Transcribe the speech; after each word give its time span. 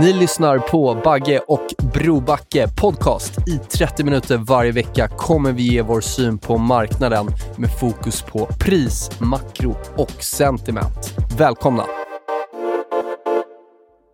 Ni 0.00 0.12
lyssnar 0.12 0.58
på 0.58 1.00
Bagge 1.04 1.38
och 1.38 1.66
Brobacke 1.94 2.68
podcast. 2.68 3.48
I 3.48 3.58
30 3.58 4.04
minuter 4.04 4.36
varje 4.36 4.72
vecka 4.72 5.08
kommer 5.08 5.52
vi 5.52 5.62
ge 5.62 5.82
vår 5.82 6.00
syn 6.00 6.38
på 6.38 6.58
marknaden 6.58 7.26
med 7.56 7.70
fokus 7.80 8.22
på 8.22 8.46
pris, 8.46 9.10
makro 9.20 9.76
och 9.96 10.22
sentiment. 10.22 11.14
Välkomna! 11.38 12.05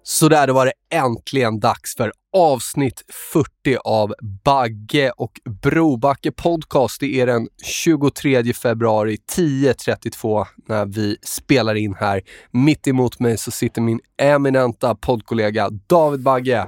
Så 0.05 0.29
där, 0.29 0.47
då 0.47 0.53
var 0.55 0.67
det 0.67 0.73
äntligen 0.97 1.61
dags 1.61 1.97
för 1.97 2.13
avsnitt 2.37 3.03
40 3.33 3.77
av 3.85 4.15
Bagge 4.45 5.11
och 5.17 5.33
Brobacke 5.63 6.33
podcast. 6.33 7.01
Det 7.01 7.21
är 7.21 7.27
den 7.27 7.49
23 7.65 8.53
februari 8.53 9.17
10.32 9.37 10.47
när 10.69 10.87
vi 10.87 11.17
spelar 11.23 11.75
in 11.75 11.95
här. 11.95 12.21
Mitt 12.51 12.89
emot 12.89 13.19
mig 13.21 13.39
så 13.39 13.51
sitter 13.51 13.81
min 13.81 14.01
eminenta 14.23 14.95
poddkollega 14.95 15.69
David 15.87 16.23
Bagge. 16.23 16.67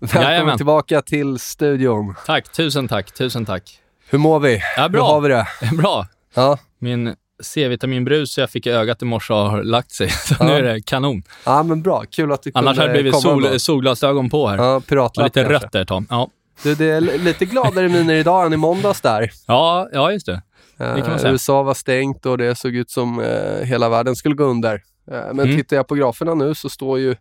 Välkommen 0.00 0.26
Jajamän. 0.30 0.56
tillbaka 0.56 1.02
till 1.02 1.38
studion. 1.38 2.14
Tack, 2.26 2.52
tusen 2.52 2.88
tack, 2.88 3.14
tusen 3.14 3.44
tack. 3.46 3.80
Hur 4.10 4.18
mår 4.18 4.40
vi? 4.40 4.60
Ja, 4.76 4.88
bra. 4.88 5.06
Hur 5.06 5.12
har 5.12 5.20
vi 5.20 5.28
det? 5.28 5.46
Bra. 5.76 6.06
Ja, 6.34 6.58
Min 6.78 7.14
C-vitaminbrus 7.44 8.38
jag 8.38 8.50
fick 8.50 8.66
i 8.66 8.70
ögat 8.70 9.02
i 9.02 9.04
morse 9.04 9.32
har 9.34 9.62
lagt 9.62 9.90
sig, 9.92 10.08
så 10.28 10.34
Ja. 10.38 10.46
nu 10.46 10.52
är 10.52 10.62
det 10.62 10.80
kanon. 10.86 11.22
ja 11.44 11.62
men 11.62 11.82
bra. 11.82 12.04
Kul 12.10 12.32
att 12.32 12.42
du 12.42 12.50
Annars 12.54 12.68
kunde 12.76 12.82
hade 12.82 12.92
det 12.98 13.02
blivit 13.02 13.20
sol, 13.20 13.60
solglasögon 13.60 14.30
på 14.30 14.48
här. 14.48 14.56
Ja, 14.56 14.74
Och 14.76 14.86
piratlapp 14.86 15.24
lite 15.26 15.40
kanske. 15.44 15.64
rött 15.66 15.72
där 15.72 15.84
Tom. 15.84 16.06
Ja. 16.10 16.28
Du, 16.62 16.74
det 16.74 16.84
är 16.90 17.00
li- 17.00 17.18
lite 17.18 17.44
gladare 17.44 17.88
miner 17.88 18.14
idag 18.14 18.46
än 18.46 18.52
i 18.52 18.56
måndags 18.56 19.00
där. 19.00 19.30
Ja, 19.46 19.88
ja, 19.92 20.12
just 20.12 20.26
det. 20.26 20.42
kan 20.78 20.88
man 21.00 21.10
Eh, 21.10 21.16
säga. 21.18 21.32
USA 21.32 21.62
var 21.62 21.74
stängt 21.74 22.26
och 22.26 22.38
det 22.38 22.54
såg 22.54 22.74
ut 22.74 22.90
som 22.90 23.20
eh, 23.20 23.64
hela 23.66 23.88
världen 23.88 24.16
skulle 24.16 24.34
gå 24.34 24.44
under. 24.44 24.74
Eh, 24.74 24.80
men 25.10 25.40
Mm. 25.40 25.56
tittar 25.56 25.76
jag 25.76 25.88
på 25.88 25.94
graferna 25.94 26.34
nu 26.34 26.54
så 26.54 26.68
står 26.68 26.98
ju 26.98 27.14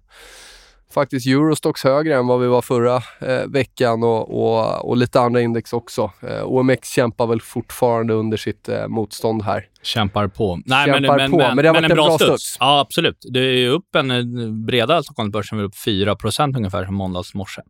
faktiskt 0.94 1.28
Eurostox 1.28 1.84
högre 1.84 2.16
än 2.16 2.28
vad 2.28 2.42
vi 2.42 2.48
var 2.48 2.62
förra 2.62 2.96
eh, 2.96 3.48
veckan 3.48 4.04
och, 4.04 4.44
och, 4.44 4.90
och 4.90 4.98
lite 4.98 5.20
andra 5.20 5.42
index 5.42 5.74
också. 5.74 6.12
Eh, 6.22 6.44
OMX 6.44 6.90
kämpar 6.90 7.28
väl 7.28 7.42
fortfarande 7.42 8.14
under 8.14 8.38
sitt 8.38 8.70
eh, 8.70 8.88
motstånd 8.88 9.44
här. 9.44 9.66
Kämpar 9.82 10.28
på. 10.28 10.62
Nej, 10.66 10.86
Kämpar 10.86 11.30
på, 11.30 11.38
men 11.38 11.58
det 11.58 11.68
har 11.68 11.74
varit 11.74 11.92
en 11.92 11.96
bra 11.96 12.18
studs. 12.18 12.58
Ja, 12.60 12.80
absolut. 12.80 13.26
Det 13.30 13.40
är 13.40 13.70
upp 13.70 13.96
en 13.96 14.12
eh, 14.12 14.52
breda 14.52 15.04
Stockholmsbörsen, 15.04 15.58
var 15.58 15.66
upp 15.66 15.76
4% 15.86 16.58
ungefär 16.58 16.86
som 16.86 16.96
måndags 16.96 17.34
morse. 17.34 17.62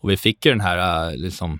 Och 0.00 0.10
vi 0.10 0.16
fick 0.16 0.46
ju 0.46 0.52
den 0.52 0.60
här 0.60 1.08
eh, 1.08 1.16
liksom, 1.16 1.58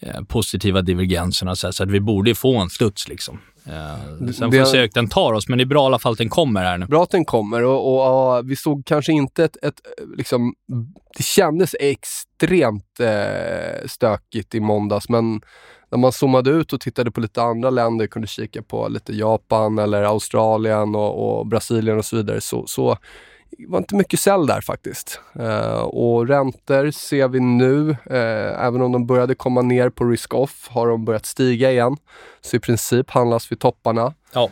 eh, 0.00 0.22
positiva 0.22 0.82
divergenserna, 0.82 1.56
så, 1.56 1.66
här, 1.66 1.72
så 1.72 1.82
att 1.82 1.90
vi 1.90 2.00
borde 2.00 2.34
få 2.34 2.56
en 2.56 2.70
studs. 2.70 3.08
Liksom. 3.08 3.40
Eh, 3.66 4.30
sen 4.32 4.50
får 4.52 4.58
vi 4.58 4.66
se 4.66 4.80
hur 4.80 4.90
den 4.94 5.08
tar 5.08 5.32
oss, 5.32 5.48
men 5.48 5.58
det 5.58 5.64
är 5.64 5.66
bra 5.66 5.82
i 5.82 5.86
alla 5.86 5.98
fall 5.98 6.12
att 6.12 6.18
den 6.18 6.28
kommer 6.28 6.64
här 6.64 6.78
nu. 6.78 6.86
Bra 6.86 7.02
att 7.02 7.10
den 7.10 7.24
kommer 7.24 7.64
och, 7.64 7.92
och, 7.92 8.00
ja, 8.00 8.42
vi 8.44 8.56
såg 8.56 8.86
kanske 8.86 9.12
inte 9.12 9.44
ett, 9.44 9.56
ett 9.62 9.80
liksom, 10.16 10.54
det 11.16 11.22
kändes 11.22 11.74
extremt 11.80 13.00
eh, 13.00 13.86
stökigt 13.86 14.54
i 14.54 14.60
måndags 14.60 15.08
men 15.08 15.40
när 15.90 15.98
man 15.98 16.12
zoomade 16.12 16.50
ut 16.50 16.72
och 16.72 16.80
tittade 16.80 17.10
på 17.10 17.20
lite 17.20 17.42
andra 17.42 17.70
länder, 17.70 18.06
kunde 18.06 18.28
kika 18.28 18.62
på 18.62 18.88
lite 18.88 19.12
Japan 19.12 19.78
eller 19.78 20.02
Australien 20.02 20.94
och, 20.94 21.38
och 21.38 21.46
Brasilien 21.46 21.98
och 21.98 22.04
så 22.04 22.16
vidare, 22.16 22.40
så, 22.40 22.66
så 22.66 22.98
var 23.68 23.78
inte 23.78 23.94
mycket 23.96 24.20
sälj 24.20 24.46
där 24.46 24.60
faktiskt. 24.60 25.20
Eh, 25.38 25.80
och 25.80 26.28
räntor 26.28 26.90
ser 26.90 27.28
vi 27.28 27.40
nu, 27.40 27.90
eh, 27.90 28.64
även 28.66 28.82
om 28.82 28.92
de 28.92 29.06
började 29.06 29.34
komma 29.34 29.62
ner 29.62 29.90
på 29.90 30.04
risk-off, 30.04 30.68
har 30.70 30.88
de 30.88 31.04
börjat 31.04 31.26
stiga 31.26 31.70
igen. 31.70 31.96
Så 32.40 32.56
i 32.56 32.60
princip 32.60 33.10
handlas 33.10 33.52
vid 33.52 33.60
topparna. 33.60 34.14
Ja. 34.34 34.50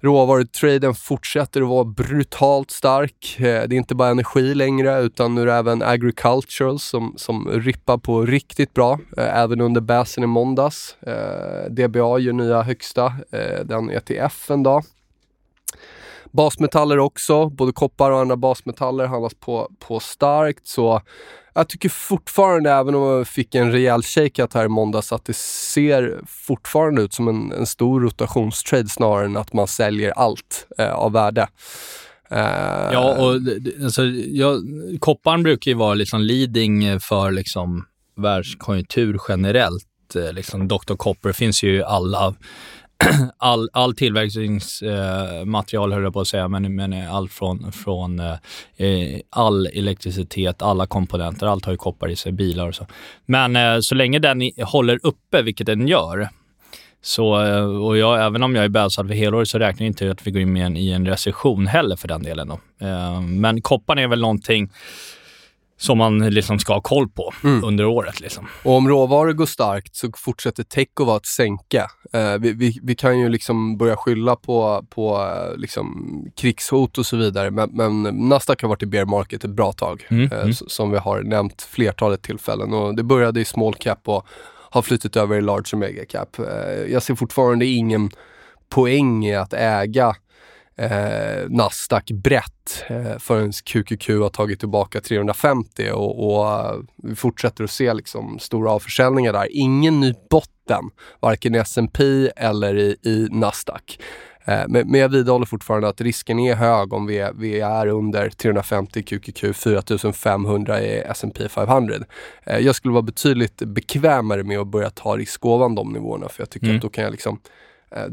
Råvarutraden 0.00 0.94
fortsätter 0.94 1.62
att 1.62 1.68
vara 1.68 1.84
brutalt 1.84 2.70
stark. 2.70 3.36
Eh, 3.38 3.42
Det 3.42 3.48
är 3.48 3.72
inte 3.72 3.94
bara 3.94 4.08
energi 4.08 4.54
längre 4.54 5.00
utan 5.00 5.34
nu 5.34 5.42
är 5.42 5.46
det 5.46 5.52
även 5.52 5.82
agricultural 5.82 6.78
som, 6.78 7.14
som 7.16 7.48
rippar 7.48 7.98
på 7.98 8.22
riktigt 8.22 8.74
bra. 8.74 8.98
Eh, 9.16 9.38
Även 9.38 9.60
under 9.60 9.80
bäsen 9.80 10.24
i 10.24 10.26
måndags. 10.26 10.96
Eh, 11.02 11.70
DBA 11.70 12.18
gör 12.18 12.32
nya 12.32 12.62
högsta, 12.62 13.06
eh, 13.32 13.64
den 13.64 13.90
ETFen 13.90 14.62
då. 14.62 14.82
Basmetaller 16.32 16.98
också, 16.98 17.48
både 17.48 17.72
koppar 17.72 18.10
och 18.10 18.20
andra 18.20 18.36
basmetaller 18.36 19.06
handlas 19.06 19.34
på, 19.34 19.70
på 19.78 20.00
starkt. 20.00 20.66
Så 20.66 21.00
jag 21.54 21.68
tycker 21.68 21.88
fortfarande, 21.88 22.70
även 22.70 22.94
om 22.94 23.02
jag 23.02 23.28
fick 23.28 23.54
en 23.54 23.72
rejäl 23.72 24.02
shakeout 24.02 24.54
här 24.54 24.64
i 24.64 24.68
måndags, 24.68 25.12
att 25.12 25.24
det 25.24 25.36
ser 25.36 26.20
fortfarande 26.26 27.02
ut 27.02 27.14
som 27.14 27.28
en, 27.28 27.52
en 27.52 27.66
stor 27.66 28.00
rotationstrade 28.00 28.88
snarare 28.88 29.24
än 29.24 29.36
att 29.36 29.52
man 29.52 29.66
säljer 29.66 30.10
allt 30.10 30.66
eh, 30.78 30.92
av 30.92 31.12
värde. 31.12 31.48
Eh, 32.30 32.38
Ja, 32.92 33.16
och 33.18 33.40
alltså, 33.84 34.04
jag, 34.26 34.62
kopparn 35.00 35.42
brukar 35.42 35.70
ju 35.70 35.76
vara 35.76 35.94
liksom 35.94 36.20
leading 36.20 37.00
för 37.00 37.30
liksom 37.30 37.84
världskonjunktur 38.16 39.18
generellt. 39.28 39.86
Eh, 40.14 40.32
liksom 40.32 40.68
Dr. 40.68 40.94
Copper 40.96 41.32
finns 41.32 41.62
ju 41.62 41.76
i 41.76 41.82
alla 41.82 42.34
all, 43.38 43.68
all 43.72 43.94
tillverkningsmaterial, 43.94 45.90
eh, 45.90 45.94
höll 45.94 46.04
jag 46.04 46.12
på 46.12 46.20
att 46.20 46.28
säga, 46.28 46.48
men, 46.48 46.74
men 46.74 47.08
allt 47.08 47.32
från, 47.32 47.72
från 47.72 48.20
eh, 48.20 48.34
eh 48.76 49.20
all 49.30 49.66
elektricitet, 49.66 50.62
alla 50.62 50.86
komponenter, 50.86 51.46
allt 51.46 51.64
har 51.64 51.72
ju 51.72 51.78
koppar 51.78 52.08
i 52.08 52.16
sig, 52.16 52.32
bilar 52.32 52.68
och 52.68 52.74
så. 52.74 52.86
Men 53.26 53.56
eh, 53.56 53.78
så 53.80 53.94
länge 53.94 54.18
den 54.18 54.42
i, 54.42 54.54
håller 54.62 55.00
uppe, 55.02 55.42
vilket 55.42 55.66
den 55.66 55.88
gör, 55.88 56.28
så, 57.02 57.44
eh, 57.44 57.64
och 57.64 57.98
jag, 57.98 58.26
även 58.26 58.42
om 58.42 58.54
jag 58.54 58.64
är 58.64 58.68
bälsad 58.68 59.08
för 59.08 59.14
helåret 59.14 59.48
så 59.48 59.58
räknar 59.58 59.84
jag 59.84 59.90
inte 59.90 60.10
att 60.10 60.26
vi 60.26 60.30
går 60.30 60.42
in 60.42 60.56
i 60.56 60.60
en, 60.60 60.76
i 60.76 60.90
en 60.90 61.06
recession 61.06 61.66
heller 61.66 61.96
för 61.96 62.08
den 62.08 62.22
delen. 62.22 62.48
Då. 62.48 62.86
Eh, 62.86 63.20
Men 63.20 63.62
kopparn 63.62 63.98
är 63.98 64.08
väl 64.08 64.20
någonting 64.20 64.70
som 65.78 65.98
man 65.98 66.18
liksom 66.18 66.58
ska 66.58 66.74
ha 66.74 66.80
koll 66.80 67.08
på 67.08 67.32
under 67.42 67.84
året. 67.84 68.20
Liksom. 68.20 68.46
Och 68.62 68.72
om 68.72 68.88
råvaror 68.88 69.32
går 69.32 69.46
starkt 69.46 69.96
så 69.96 70.10
fortsätter 70.16 70.62
tech 70.62 70.88
att 71.08 71.26
sänke. 71.26 71.86
Eh, 72.12 72.38
vi, 72.38 72.52
vi, 72.52 72.78
vi 72.82 72.94
kan 72.94 73.18
ju 73.18 73.28
liksom 73.28 73.78
börja 73.78 73.96
skylla 73.96 74.36
på, 74.36 74.86
på 74.90 75.16
eh, 75.16 75.58
liksom 75.58 76.06
krigshot 76.36 76.98
och 76.98 77.06
så 77.06 77.16
vidare, 77.16 77.50
men, 77.50 77.70
men 77.72 78.02
Nasdaq 78.02 78.62
har 78.62 78.68
varit 78.68 78.82
i 78.82 78.86
bear 78.86 79.04
market 79.04 79.44
ett 79.44 79.50
bra 79.50 79.72
tag, 79.72 80.06
Mm, 80.10 80.32
eh, 80.32 80.40
mm. 80.40 80.52
som 80.52 80.90
vi 80.90 80.98
har 80.98 81.22
nämnt 81.22 81.62
flertalet 81.62 82.22
tillfällen. 82.22 82.72
Och 82.72 82.94
det 82.94 83.02
började 83.02 83.40
i 83.40 83.44
small 83.44 83.74
cap 83.74 84.00
och 84.04 84.26
har 84.70 84.82
flyttat 84.82 85.16
över 85.16 85.36
i 85.36 85.40
large 85.40 85.70
och 85.72 85.78
mega 85.78 86.04
cap. 86.04 86.38
Eh, 86.38 86.92
jag 86.92 87.02
ser 87.02 87.14
fortfarande 87.14 87.66
ingen 87.66 88.10
poäng 88.68 89.26
i 89.26 89.34
att 89.36 89.52
äga 89.52 90.16
eh, 90.78 91.48
Nasdaq 91.48 92.10
brett 92.10 92.84
eh, 92.88 93.18
förrän 93.18 93.52
QQQ 93.52 94.08
har 94.08 94.28
tagit 94.28 94.58
tillbaka 94.60 95.00
350 95.00 95.90
och, 95.92 96.26
och 96.40 96.48
eh, 96.48 96.74
vi 97.02 97.14
fortsätter 97.14 97.64
att 97.64 97.70
se 97.70 97.94
liksom 97.94 98.38
stora 98.38 98.70
avförsäljningar 98.70 99.32
där. 99.32 99.48
Ingen 99.50 100.00
ny 100.00 100.14
botten, 100.30 100.84
varken 101.20 101.54
i 101.54 101.58
S&P 101.58 102.28
eller 102.36 102.76
i, 102.78 102.96
i 103.02 103.28
Nasdaq. 103.30 103.98
Eh, 104.44 104.62
Men, 104.68 104.90
men 104.90 105.00
jag 105.00 105.08
vidhåller 105.08 105.46
fortfarande 105.46 105.88
att 105.88 106.00
risken 106.00 106.38
är 106.38 106.54
hög 106.54 106.92
om 106.92 107.06
vi 107.06 107.18
är, 107.18 107.32
vi 107.32 107.60
är 107.60 107.86
under 107.86 108.30
350 108.30 109.02
QQQ, 109.02 109.56
4500 109.56 110.80
i 110.80 110.98
S&P 110.98 111.48
500. 111.48 111.94
Eh, 112.44 112.58
Jag 112.58 112.74
skulle 112.74 112.92
vara 112.92 113.02
betydligt 113.02 113.56
bekvämare 113.56 114.44
med 114.44 114.58
att 114.58 114.66
börja 114.66 114.90
ta 114.90 115.16
risk 115.16 115.44
ovan 115.46 115.74
de 115.74 115.92
nivåerna 115.92 116.28
för 116.28 116.42
jag 116.42 116.50
tycker 116.50 116.66
Mm. 116.66 116.76
att 116.76 116.82
då 116.82 116.88
kan 116.88 117.04
jag 117.04 117.10
liksom 117.10 117.40
Eh, 117.90 118.06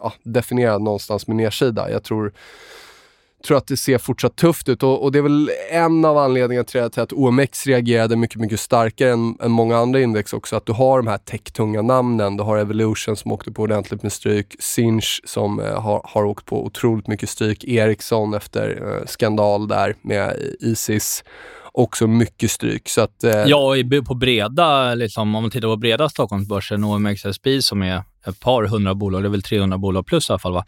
ja, 0.00 0.12
definierad 0.22 0.82
någonstans 0.82 1.26
med 1.26 1.36
nedsida. 1.36 1.90
Jag 1.90 2.04
tror 2.04 2.32
tror 3.46 3.56
att 3.56 3.66
det 3.66 3.76
ser 3.76 3.98
fortsatt 3.98 4.36
tufft 4.36 4.68
ut 4.68 4.82
och, 4.82 5.02
och, 5.02 5.12
det 5.12 5.18
är 5.18 5.22
väl 5.22 5.50
en 5.70 6.04
av 6.04 6.18
anledningarna 6.18 6.64
till 6.64 6.80
att, 6.80 6.92
till 6.92 7.02
att 7.02 7.12
OMX 7.12 7.66
reagerade 7.66 8.16
mycket, 8.16 8.40
mycket 8.40 8.60
starkare 8.60 9.12
än, 9.12 9.36
än 9.42 9.50
många 9.50 9.76
andra 9.76 10.00
index 10.00 10.32
också. 10.32 10.56
Att 10.56 10.66
du 10.66 10.72
har 10.72 10.98
de 10.98 11.06
här 11.06 11.18
techtunga 11.18 11.82
namnen. 11.82 12.36
Du 12.36 12.42
har 12.42 12.58
Evolution 12.58 13.16
som 13.16 13.32
åkte 13.32 13.52
på 13.52 13.62
ordentligt 13.62 14.02
med 14.02 14.12
stryk, 14.12 14.56
Sinch 14.58 15.20
som 15.24 15.60
eh, 15.60 15.80
har, 15.82 16.00
har 16.04 16.24
åkt 16.24 16.46
på 16.46 16.64
otroligt 16.64 17.06
mycket 17.06 17.28
stryk, 17.28 17.64
Ericsson 17.64 18.34
efter 18.34 18.82
eh, 18.86 19.06
skandal 19.06 19.68
där 19.68 19.94
med 20.02 20.36
Isis 20.60 21.24
också 21.78 22.06
mycket 22.06 22.50
stryk. 22.50 22.88
Så 22.88 23.00
att, 23.00 23.24
eh... 23.24 23.30
Ja, 23.30 23.74
på 24.06 24.14
breda, 24.14 24.94
liksom, 24.94 25.34
om 25.34 25.42
man 25.42 25.50
tittar 25.50 25.68
på 25.68 25.76
breda 25.76 26.08
Stockholmsbörsen, 26.08 26.84
OMXSB 26.84 27.62
som 27.62 27.82
är 27.82 28.02
ett 28.26 28.40
par 28.40 28.64
hundra 28.64 28.94
bolag, 28.94 29.22
det 29.22 29.28
är 29.28 29.30
väl 29.30 29.42
300 29.42 29.78
bolag 29.78 30.06
plus 30.06 30.28
i 30.28 30.32
alla 30.32 30.38
fall 30.38 30.52
va, 30.52 30.64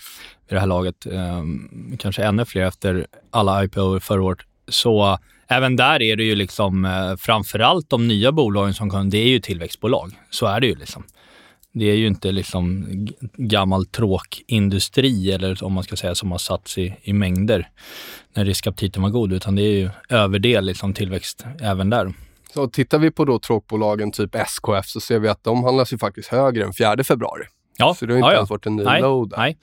vid 0.49 0.57
det 0.57 0.61
här 0.61 0.67
laget. 0.67 1.07
Eh, 1.07 1.45
kanske 1.99 2.25
ännu 2.25 2.45
fler 2.45 2.63
efter 2.63 3.07
alla 3.31 3.65
IPO 3.65 4.01
förra 4.01 4.23
året. 4.23 4.39
Så 4.69 5.19
även 5.49 5.77
där 5.77 6.03
är 6.03 6.17
det 6.17 6.25
ju 6.25 6.35
liksom 6.35 6.85
eh, 6.85 7.17
framförallt 7.19 7.91
de 7.91 8.09
nya 8.09 8.33
bolagen 8.33 8.75
som 8.75 8.91
kommer, 8.91 9.11
det 9.11 9.19
är 9.19 9.29
ju 9.29 9.41
tillväxtbolag. 9.41 10.13
Så 10.31 10.47
är 10.47 10.61
det 10.61 10.67
ju 10.67 10.75
liksom. 10.75 11.05
Det 11.73 11.85
är 11.85 11.95
ju 11.95 12.07
inte 12.07 12.33
liksom 12.33 12.87
gammal 13.37 13.87
tråkindustri 13.87 15.33
eller 15.33 15.65
om 15.65 15.73
man 15.73 15.85
ska 15.85 15.97
säga 15.97 16.15
som 16.15 16.31
har 16.31 16.39
satts 16.39 16.79
i, 16.79 16.95
i 17.03 17.13
mängder 17.13 17.69
när 18.35 18.45
riskaptiten 18.45 19.03
var 19.03 19.11
god, 19.11 19.33
utan 19.33 19.57
det 19.57 19.63
är 19.63 19.79
ju 19.79 19.91
överdel 20.09 20.65
liksom 20.65 20.95
tillväxt 20.95 21.45
även 21.61 21.91
där. 21.91 22.13
Så 22.55 22.69
tittar 22.69 22.99
vi 22.99 23.11
på 23.11 23.25
då 23.25 23.39
tråkbolagen 23.39 24.13
typ 24.13 24.35
SKF 24.35 24.87
så 24.87 25.01
ser 25.01 25.19
vi 25.19 25.29
att 25.29 25.45
de 25.45 25.65
handlas 25.65 25.93
ju 25.93 25.99
faktiskt 25.99 26.29
högre 26.29 26.65
än 26.65 26.73
4 26.73 27.05
februari. 27.05 27.45
Ja. 27.77 27.95
Så 27.95 28.07
det 28.07 28.13
har 28.13 28.19
inte 28.19 28.29
ja, 28.29 28.35
ens 28.35 28.51
varit 28.51 28.67
en 28.67 28.77
ny 28.77 28.85
Nej. 28.85 29.03
low 29.03 29.29
där. 29.29 29.37
Nej. 29.37 29.59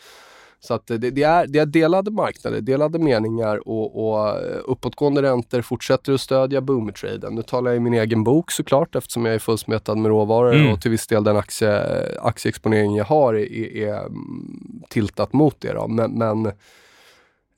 Så 0.60 0.74
att 0.74 0.88
det, 0.88 0.98
det, 0.98 1.24
är, 1.24 1.48
det 1.48 1.60
är 1.60 1.66
delade 1.66 2.12
marknader, 2.12 2.62
delade 2.62 3.00
meningar 3.00 3.68
och, 3.68 4.10
och 4.10 4.30
eh, 4.30 4.60
uppåtgående 4.66 5.22
räntor 5.22 5.62
fortsätter 5.62 6.14
att 6.14 6.22
stödja 6.22 6.62
boomertraden. 6.62 7.36
Nu 7.36 7.42
talar 7.42 7.72
jag 7.72 7.78
i 7.78 7.80
min 7.80 7.94
egen 7.94 8.24
bok 8.24 8.52
såklart 8.52 8.96
eftersom 8.96 9.26
jag 9.26 9.36
är 9.36 9.40
fullsmetad 9.40 9.98
med 9.98 10.10
råvaror 10.10 10.54
mm. 10.54 10.74
och 10.74 10.82
till 10.82 10.92
viss 10.92 11.08
del 11.08 11.24
den 11.24 11.38
aktie, 11.38 11.82
aktieexponering 12.22 12.96
jag 12.96 13.06
har 13.06 13.34
är, 13.34 13.52
är, 13.54 13.88
är 13.88 14.00
mm, 14.00 14.82
tiltat 14.90 15.34
mot 15.34 15.56
det. 15.62 15.74
Då. 15.74 15.88
Men, 15.88 16.12
men 16.12 16.46
Eh, 16.46 16.52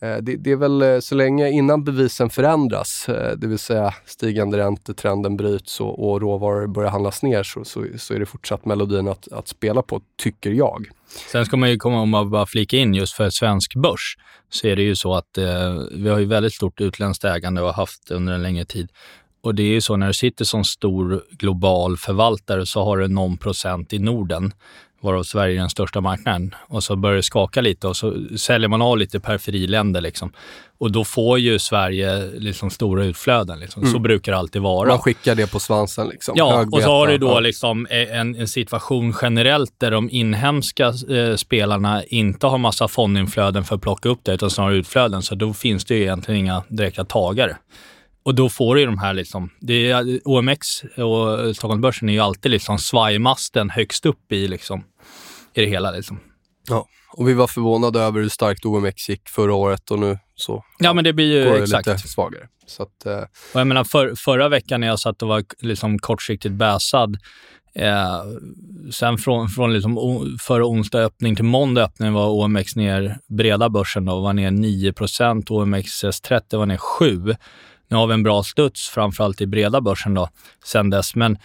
Eh, 0.01 0.18
det, 0.18 0.36
det, 0.36 0.51
är 0.51 0.56
väl 0.56 0.81
eh, 0.81 1.00
så 1.00 1.16
länge 1.16 1.50
innan 1.50 1.84
bevisen 1.84 2.30
förändras, 2.30 3.10
eh, 3.10 3.38
det 3.38 3.48
vill 3.48 3.60
säga 3.60 3.94
stigande 4.06 4.57
räntor, 4.57 4.94
trenden 4.94 5.38
bryts 5.38 5.81
och, 5.81 6.10
och 6.10 6.22
råvaror 6.22 6.68
börjar 6.68 6.90
handlas 6.90 7.24
ner 7.24 7.44
så, 7.44 7.66
så, 7.66 7.86
så, 7.98 8.13
är 8.13 8.19
det 8.19 8.25
fortsatt 8.25 8.66
melodin 8.66 9.07
att, 9.07 9.31
att 9.31 9.48
spela 9.48 9.81
på, 9.81 10.01
tycker 10.18 10.51
jag. 10.51 10.90
Sen 11.31 11.46
ska 11.46 11.57
man 11.57 11.69
ju 11.69 11.78
komma 11.78 12.01
om 12.01 12.13
att 12.13 12.31
bara 12.31 12.46
flika 12.46 12.78
in 12.78 12.94
just 12.94 13.13
för 13.13 13.30
svensk 13.30 13.75
börs 13.75 14.18
så 14.50 14.68
är 14.68 14.75
det 14.75 14.84
ju 14.84 14.96
så 14.96 15.13
att 15.13 15.38
eh, 15.38 15.75
vi 15.92 16.10
har 16.10 16.19
ju 16.19 16.25
väldigt 16.25 16.54
stort 16.54 16.81
utländskt 16.81 17.24
ägande 17.24 17.62
och 17.62 17.68
har 17.68 17.74
haft 17.74 18.12
under 18.12 18.34
en 18.34 18.44
längre 18.44 18.66
tid. 18.66 18.90
Och 19.42 19.56
det 19.56 19.63
är 19.63 19.72
ju 19.72 19.81
så 19.81 19.95
när 19.95 20.07
du 20.07 20.13
sitter 20.13 20.45
som 20.45 20.63
stor 20.63 21.24
global 21.31 21.98
förvaltare 21.98 22.66
så 22.66 22.84
har 22.84 22.98
du 22.98 23.07
någon 23.07 23.38
procent 23.38 23.94
i 23.94 24.00
Norden 24.00 24.52
varav 25.01 25.24
Sverige 25.24 25.56
är 25.56 25.60
den 25.60 25.69
största 25.69 26.01
marknaden. 26.01 26.56
Och 26.68 26.84
så 26.84 26.96
börjar 26.96 27.16
det 27.16 27.24
skaka 27.24 27.62
lite 27.62 27.88
och 27.88 27.98
så 27.98 28.13
säljer 28.38 28.69
man 28.69 28.81
av 28.81 28.98
lite 28.98 29.19
periferiländer. 29.19 30.01
Liksom. 30.01 30.31
Och 30.78 30.92
då 30.92 31.04
får 31.04 31.40
ju 31.40 31.60
Sverige 31.60 32.31
liksom 32.34 32.69
stora 32.69 33.06
utflöden. 33.06 33.60
Liksom. 33.60 33.81
Mm. 33.81 33.94
Så 33.94 34.00
brukar 34.00 34.31
det 34.31 34.38
alltid 34.38 34.62
vara. 34.62 34.90
Man 34.90 35.00
skickar 35.00 35.36
det 35.36 35.51
på 35.51 35.60
svansen. 35.60 36.10
Liksom. 36.10 36.34
Ja, 36.38 36.57
Högbeta. 36.57 36.78
och 36.78 36.84
så 36.84 36.90
har 36.90 37.07
du 37.07 37.18
då 37.18 37.40
liksom 37.40 37.88
en, 37.90 38.36
en, 38.36 38.48
situation 38.48 39.13
generellt 39.22 39.74
där 39.78 39.92
de 39.92 40.10
inhemska 40.10 40.88
eh, 40.88 41.36
spelarna 41.36 42.04
inte 42.04 42.48
har 42.48 42.57
massa 42.57 42.88
fondinflöden 42.88 43.63
för 43.63 43.75
att 43.75 43.81
plocka 43.81 44.10
upp 44.10 44.19
det, 44.24 44.34
utan 44.34 44.50
snarare 44.50 44.75
utflöden. 44.75 45.22
Så 45.22 45.36
då 45.36 45.54
finns 45.54 45.86
det 45.86 45.95
ju 45.95 46.02
egentligen 46.02 46.40
inga 46.40 46.63
direkta 46.68 47.06
tagare. 47.06 47.57
Och 48.30 48.36
då 48.36 48.50
får 48.50 48.76
du 48.76 48.81
ju 48.81 48.86
de 48.88 48.98
här 48.98 49.14
liksom, 49.14 49.50
det 49.60 49.92
är, 49.92 50.20
OMX 50.26 50.84
och 50.84 51.56
Stockholmsbörsen 51.56 52.10
är 52.10 52.14
ju 52.14 52.20
alltid 52.20 52.52
liksom 52.52 52.80
svajmasten 52.80 53.70
högst 53.70 54.06
upp 54.06 54.31
i 54.31 54.48
liksom, 54.48 54.84
i 55.54 55.62
det 55.62 55.68
hela 55.68 55.92
liksom. 55.92 56.20
Ja, 56.68 56.88
och 57.14 57.30
vi 57.30 57.34
var 57.34 57.48
förvånade 57.48 58.00
över 58.00 58.22
hur 58.22 58.30
starkt 58.30 58.66
OMX 58.66 59.10
gick 59.10 59.30
förra 59.30 59.54
året 59.54 59.92
och 59.92 60.00
nu 60.00 60.20
så 60.36 60.64
ja, 60.80 60.94
men 60.94 61.04
det 61.04 61.14
blir 61.14 61.26
ju 61.26 61.46
går 61.46 61.54
det 61.54 61.64
exakt. 61.64 61.88
lite 61.88 62.08
svagare. 62.08 62.48
Så 62.66 62.84
att, 62.84 63.06
eh. 63.06 63.20
och 63.54 63.60
jag 63.60 63.68
menar, 63.68 63.84
för, 63.84 64.16
förra 64.16 64.50
veckan 64.50 64.81
när 64.81 64.88
jag 64.88 65.00
satt 65.00 65.22
och 65.22 65.28
var 65.28 65.44
liksom 65.60 66.00
kortsiktigt 66.00 66.54
bäsad, 66.54 67.18
eh, 67.76 68.22
sen 68.92 69.18
från, 69.18 69.50
från 69.50 69.74
liksom 69.74 69.98
förra 70.42 70.66
onsdag 70.66 71.00
öppning 71.00 71.36
till 71.36 71.46
måndag 71.46 71.84
öppning 71.84 72.14
var 72.14 72.30
OMX 72.30 72.76
ner, 72.76 73.18
breda 73.28 73.70
börsen 73.70 74.06
då, 74.06 74.20
var 74.20 74.34
ner 74.34 74.52
9% 74.52 75.48
OMXS30 75.48 76.58
var 76.58 76.66
ner 76.66 76.78
7 76.78 77.36
nu 77.89 77.97
har 77.97 78.07
vi 78.07 78.13
en 78.13 78.24
bra 78.24 78.44
studs, 78.44 78.89
framförallt 78.89 79.41
i 79.41 79.47
breda 79.47 79.81
börsen 79.81 80.13
då, 80.13 80.30
sen 80.65 80.89
dess. 80.89 81.15
Men 81.15 81.38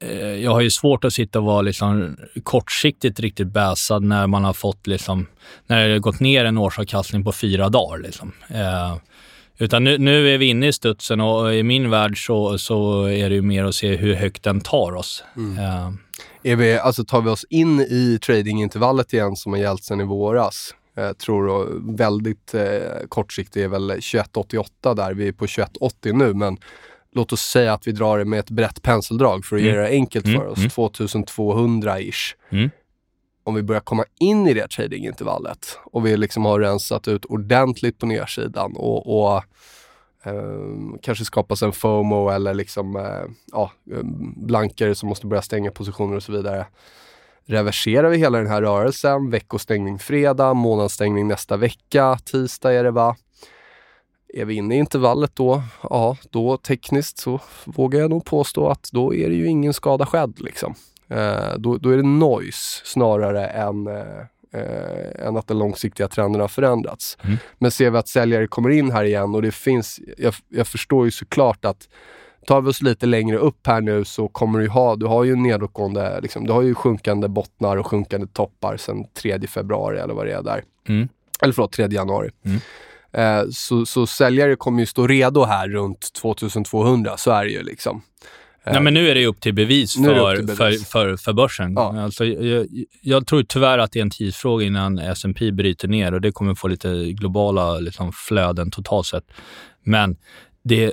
eh, 0.00 0.34
jag 0.34 0.50
har 0.50 0.60
ju 0.60 0.70
svårt 0.70 1.04
att 1.04 1.12
sitta 1.12 1.38
och 1.38 1.44
vara 1.44 1.62
liksom 1.62 2.16
kortsiktigt 2.42 3.20
riktigt 3.20 3.48
bäsad 3.48 4.02
när 4.02 4.26
man 4.26 4.44
har 4.44 4.52
fått 4.52 4.86
liksom, 4.86 5.26
när 5.66 5.88
det 5.88 5.92
har 5.92 5.98
gått 5.98 6.20
ner 6.20 6.44
en 6.44 6.58
årsavkastning 6.58 7.24
på 7.24 7.32
fyra 7.32 7.68
dagar. 7.68 7.98
Liksom. 7.98 8.32
Eh, 8.48 8.96
utan 9.58 9.84
nu, 9.84 9.98
nu, 9.98 10.34
är 10.34 10.38
vi 10.38 10.46
inne 10.46 10.66
i 10.66 10.72
studsen 10.72 11.20
och 11.20 11.54
i 11.54 11.62
min 11.62 11.90
värld 11.90 12.26
så, 12.26 12.58
så 12.58 13.04
är 13.04 13.28
det 13.28 13.34
ju 13.34 13.42
mer 13.42 13.64
att 13.64 13.74
se 13.74 13.96
hur 13.96 14.14
högt 14.14 14.42
den 14.42 14.60
tar 14.60 14.94
oss. 14.94 15.24
Mm. 15.36 15.58
Eh. 15.58 15.90
Är 16.44 16.56
vi, 16.56 16.78
alltså 16.78 17.04
tar 17.04 17.20
vi 17.20 17.30
oss 17.30 17.44
in 17.50 17.80
i 17.80 18.18
tradingintervallet 18.22 19.12
igen 19.12 19.36
som 19.36 19.52
har 19.52 19.60
gällt 19.60 19.84
sedan 19.84 20.00
i 20.00 20.04
våras? 20.04 20.74
Jag 20.94 21.18
tror 21.18 21.72
väldigt 21.96 22.54
eh, 22.54 23.06
kortsiktigt 23.08 23.56
är 23.56 23.68
väl 23.68 23.88
2188 23.88 24.94
där. 24.94 25.14
Vi 25.14 25.28
är 25.28 25.32
på 25.32 25.46
2180 25.46 26.12
nu, 26.14 26.34
men 26.34 26.58
låt 27.12 27.32
oss 27.32 27.40
säga 27.40 27.72
att 27.72 27.86
vi 27.86 27.92
drar 27.92 28.18
det 28.18 28.24
med 28.24 28.38
ett 28.38 28.50
brett 28.50 28.82
penseldrag 28.82 29.44
för 29.44 29.56
att 29.56 29.62
mm. 29.62 29.74
göra 29.74 29.86
det 29.86 29.92
enkelt 29.92 30.24
för 30.24 30.34
mm. 30.34 30.48
oss. 30.48 30.58
2200-ish. 30.58 32.34
Mm. 32.50 32.70
Om 33.44 33.54
vi 33.54 33.62
börjar 33.62 33.80
komma 33.80 34.04
in 34.20 34.46
i 34.48 34.54
det 34.54 34.68
tradingintervallet 34.68 35.78
och 35.84 36.06
vi 36.06 36.16
liksom 36.16 36.44
har 36.44 36.60
rensat 36.60 37.08
ut 37.08 37.24
ordentligt 37.24 37.98
på 37.98 38.06
nedsidan 38.06 38.72
och, 38.76 39.22
och 39.22 39.36
eh, 40.24 40.98
kanske 41.02 41.24
skapas 41.24 41.62
en 41.62 41.72
FOMO 41.72 42.28
eller 42.28 42.54
liksom 42.54 42.96
eh, 42.96 43.32
ja, 43.52 43.72
blankare 44.36 44.94
som 44.94 45.08
måste 45.08 45.26
börja 45.26 45.42
stänga 45.42 45.70
positioner 45.70 46.16
och 46.16 46.22
så 46.22 46.32
vidare 46.32 46.66
reverserar 47.46 48.08
vi 48.08 48.16
hela 48.16 48.38
den 48.38 48.46
här 48.46 48.62
rörelsen. 48.62 49.30
Veckostängning 49.30 49.98
fredag, 49.98 50.54
månadsstängning 50.54 51.28
nästa 51.28 51.56
vecka, 51.56 52.18
tisdag 52.24 52.72
är 52.72 52.84
det 52.84 52.90
va? 52.90 53.16
Är 54.34 54.44
vi 54.44 54.54
inne 54.54 54.74
i 54.74 54.78
intervallet 54.78 55.36
då, 55.36 55.62
ja 55.82 56.16
då 56.30 56.56
tekniskt 56.56 57.18
så 57.18 57.40
vågar 57.64 58.00
jag 58.00 58.10
nog 58.10 58.24
påstå 58.24 58.68
att 58.68 58.88
då 58.92 59.14
är 59.14 59.28
det 59.28 59.34
ju 59.34 59.46
ingen 59.46 59.72
skada 59.72 60.06
skedd 60.06 60.40
liksom. 60.40 60.74
Eh, 61.08 61.56
då, 61.58 61.76
då, 61.76 61.90
är 61.90 61.96
det 61.96 62.02
noise 62.02 62.82
snarare 62.84 63.46
än, 63.46 63.86
eh, 63.86 65.26
än 65.26 65.36
att 65.36 65.46
den 65.46 65.58
långsiktiga 65.58 66.08
trenden 66.08 66.40
har 66.40 66.48
förändrats. 66.48 67.18
Mm. 67.22 67.36
Men 67.58 67.70
ser 67.70 67.90
vi 67.90 67.98
att 67.98 68.08
säljare 68.08 68.46
kommer 68.46 68.70
in 68.70 68.90
här 68.90 69.04
igen 69.04 69.34
och 69.34 69.42
det 69.42 69.52
finns, 69.52 70.00
jag, 70.18 70.34
jag 70.48 70.66
förstår 70.66 71.04
ju 71.04 71.10
såklart 71.10 71.64
att 71.64 71.88
Tar 72.46 72.60
vi 72.60 72.70
oss 72.70 72.82
lite 72.82 73.06
längre 73.06 73.36
upp 73.36 73.66
här 73.66 73.80
nu 73.80 74.04
så 74.04 74.28
kommer 74.28 74.58
du 74.58 74.68
ha, 74.68 74.96
du 74.96 75.06
har 75.06 75.24
ju 75.24 75.36
nedåtgående, 75.36 76.20
liksom, 76.20 76.46
du 76.46 76.52
har 76.52 76.62
ju 76.62 76.74
sjunkande 76.74 77.28
bottnar 77.28 77.76
och 77.76 77.86
sjunkande 77.86 78.26
toppar 78.26 78.76
sedan 78.76 79.04
3 79.22 79.46
februari 79.48 79.98
eller 79.98 80.14
vad 80.14 80.26
det 80.26 80.32
är 80.32 80.42
där. 80.42 80.62
Mm. 80.88 81.08
Eller 81.42 81.52
förlåt, 81.52 81.72
3 81.72 81.88
januari. 81.90 82.30
Mm. 82.44 82.60
Eh, 83.12 83.48
så, 83.50 83.86
så 83.86 84.06
säljare 84.06 84.56
kommer 84.56 84.80
ju 84.80 84.86
stå 84.86 85.06
redo 85.06 85.44
här 85.44 85.68
runt 85.68 86.12
2200, 86.12 87.16
så 87.16 87.30
är 87.30 87.44
det 87.44 87.50
ju 87.50 87.62
liksom. 87.62 88.02
Nej, 88.66 88.80
men 88.80 88.94
nu 88.94 89.08
är 89.08 89.14
det 89.14 89.26
upp 89.26 89.40
till 89.40 89.54
bevis, 89.54 89.94
för, 89.94 90.36
till 90.36 90.46
bevis. 90.46 90.58
För, 90.58 91.06
för, 91.06 91.16
för, 91.16 91.32
börsen. 91.32 91.72
Ja. 91.72 92.02
Alltså, 92.02 92.24
jag, 92.24 92.66
jag, 93.02 93.26
tror 93.26 93.42
tyvärr 93.42 93.78
att 93.78 93.92
det 93.92 93.98
är 93.98 94.02
en 94.02 94.10
tidsfråga 94.10 94.66
innan 94.66 94.98
S&P 94.98 95.52
bryter 95.52 95.88
ner 95.88 96.14
och 96.14 96.20
det 96.20 96.32
kommer 96.32 96.54
få 96.54 96.68
lite 96.68 97.12
globala 97.12 97.78
liksom, 97.78 98.12
flöden 98.12 98.70
totalt 98.70 99.06
sett. 99.06 99.24
Men 99.84 100.16
det, 100.64 100.92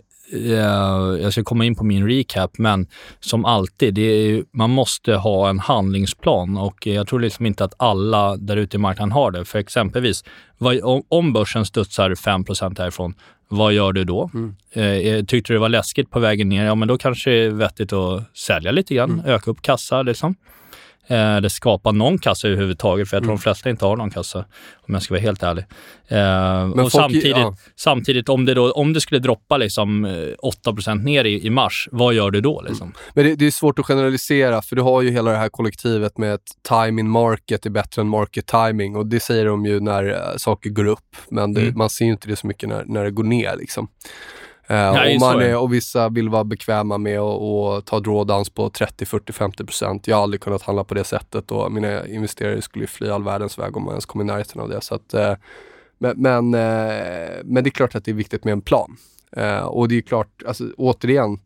jag 1.22 1.32
ska 1.32 1.44
komma 1.44 1.66
in 1.66 1.76
på 1.76 1.84
min 1.84 2.08
recap, 2.08 2.58
men 2.58 2.88
som 3.20 3.46
alltid, 3.46 3.98
är, 3.98 4.44
man 4.52 4.70
måste 4.70 5.16
ha 5.16 5.50
en 5.50 5.60
handlingsplan 5.60 6.58
och 6.58 6.88
jag 6.88 7.08
tror 7.08 7.20
liksom 7.20 7.46
inte 7.46 7.64
att 7.64 7.74
alla 7.78 8.38
där 8.38 8.58
ute 8.58 8.78
i 8.78 8.80
marknaden 8.80 9.12
har 9.12 9.32
det. 9.32 9.46
För 9.46 9.60
exempelvis, 9.60 10.24
om 11.10 11.34
börsen 11.34 11.66
studsar 11.66 12.12
5% 12.12 12.80
härifrån, 12.80 13.14
vad 13.48 13.74
gör 13.74 13.94
du 13.94 14.04
då? 14.04 14.30
Mm. 14.34 14.56
Eh, 14.74 15.26
tyckte 15.26 15.54
du 15.54 15.56
det 15.58 15.62
var 15.62 15.70
läskigt 15.70 16.10
på 16.10 16.20
vägen 16.20 16.50
ner? 16.50 16.66
Ja, 16.66 16.76
men 16.76 16.88
då 16.88 16.98
kanske 16.98 17.30
det 17.30 17.36
är 17.36 17.50
vettigt 17.50 17.94
att 17.94 18.38
sälja 18.38 18.72
lite 18.72 18.96
grann, 18.96 19.12
mm. 19.12 19.26
öka 19.26 19.52
upp 19.52 19.62
kassa 19.62 20.02
liksom. 20.02 20.36
Eh, 21.10 21.36
eller 21.36 21.50
skapa 21.50 21.92
någon 21.92 22.18
kassa 22.18 22.48
överhuvudtaget, 22.48 23.10
för 23.10 23.18
jag 23.18 23.24
tror 23.24 23.30
Mm. 23.32 23.38
de 23.38 23.42
flesta 23.42 23.70
inte 23.70 23.86
har 23.86 23.98
någon 23.98 24.10
kassa, 24.12 24.46
om 24.88 24.94
jag 24.94 25.04
ska 25.04 25.14
vara 25.14 25.22
helt 25.22 25.44
ärlig. 25.44 25.64
Eh, 26.08 26.18
Men 26.18 26.70
och 26.72 26.76
folk- 26.78 26.92
samtidigt, 26.92 27.38
ja. 27.38 27.56
samtidigt 27.76 28.30
om, 28.30 28.46
det 28.46 28.54
då, 28.54 28.72
om 28.72 28.94
det 28.94 29.02
skulle 29.02 29.20
droppa 29.20 29.58
liksom, 29.58 30.06
eh, 30.06 30.12
8% 30.44 31.04
ner 31.04 31.24
i, 31.26 31.46
i 31.46 31.50
mars, 31.50 31.90
vad 31.92 32.14
gör 32.14 32.32
du 32.32 32.42
då? 32.42 32.62
Liksom? 32.62 32.94
Men 33.14 33.26
det, 33.26 33.36
det 33.36 33.46
är 33.48 33.52
svårt 33.52 33.80
att 33.80 33.86
generalisera 33.86 34.62
för 34.62 34.76
du 34.76 34.82
har 34.82 35.02
ju 35.02 35.12
hela 35.12 35.32
det 35.32 35.38
här 35.38 35.50
kollektivet 35.50 36.18
med 36.18 36.34
att 36.34 36.48
time 36.70 37.02
in 37.02 37.10
market 37.10 37.66
är 37.66 37.70
bättre 37.70 38.02
än 38.02 38.08
market 38.08 38.46
timing 38.48 38.96
och 38.96 39.06
det 39.06 39.20
säger 39.20 39.46
de 39.46 39.66
ju 39.66 39.80
när 39.80 40.10
eh, 40.10 40.38
saker 40.38 40.70
går 40.70 40.86
upp. 40.86 41.16
Men 41.30 41.54
det, 41.54 41.62
Mm. 41.62 41.78
man 41.78 41.90
ser 41.90 42.06
ju 42.06 42.12
inte 42.12 42.28
det 42.28 42.36
så 42.36 42.48
mycket 42.48 42.70
när, 42.70 42.84
när 42.86 43.04
det 43.04 43.12
går 43.12 43.24
ner 43.24 43.56
liksom. 43.56 43.88
Eh, 44.70 44.94
Nej, 44.94 45.16
och, 45.16 45.22
man 45.22 45.42
är 45.42 45.58
och 45.58 45.74
vissa 45.74 46.10
vill 46.10 46.30
vara 46.30 46.44
bekväma 46.44 46.98
med 46.98 47.20
att 47.20 47.86
ta 47.86 48.00
drawdowns 48.00 48.50
på 48.50 48.70
30, 48.70 49.06
40, 49.06 49.34
50 49.34 49.66
procent. 49.66 50.08
Jag 50.08 50.16
har 50.16 50.24
aldrig 50.24 50.42
kunnat 50.42 50.62
handla 50.62 50.84
på 50.84 50.94
det 50.94 51.04
sättet 51.04 51.52
och 51.52 51.72
mina 51.72 52.08
investerare 52.08 52.62
skulle 52.62 52.88
fly 52.88 53.10
all 53.10 53.24
världens 53.24 53.60
väg 53.60 53.78
om 53.78 53.84
man 53.84 53.92
ens 53.92 54.06
kom 54.06 54.22
i 54.22 54.24
närheten 54.24 54.62
av 54.62 54.70
det. 54.70 54.82
Så 54.82 54.96
att, 54.96 55.14
eh, 55.14 55.34
men, 55.98 56.22
men, 56.22 56.54
eh, 56.54 57.30
men 57.44 57.64
det 57.64 57.68
är 57.68 57.72
klart 57.72 57.96
att 57.96 58.06
det 58.06 58.12
är 58.12 58.16
viktigt 58.16 58.44
med 58.44 58.52
en 58.52 58.62
plan. 58.62 58.98
Eh, 59.32 59.60
och 59.60 59.88
det 59.88 59.98
är 59.98 60.02
klart, 60.02 60.44
alltså, 60.48 60.64
återigen, 60.78 61.40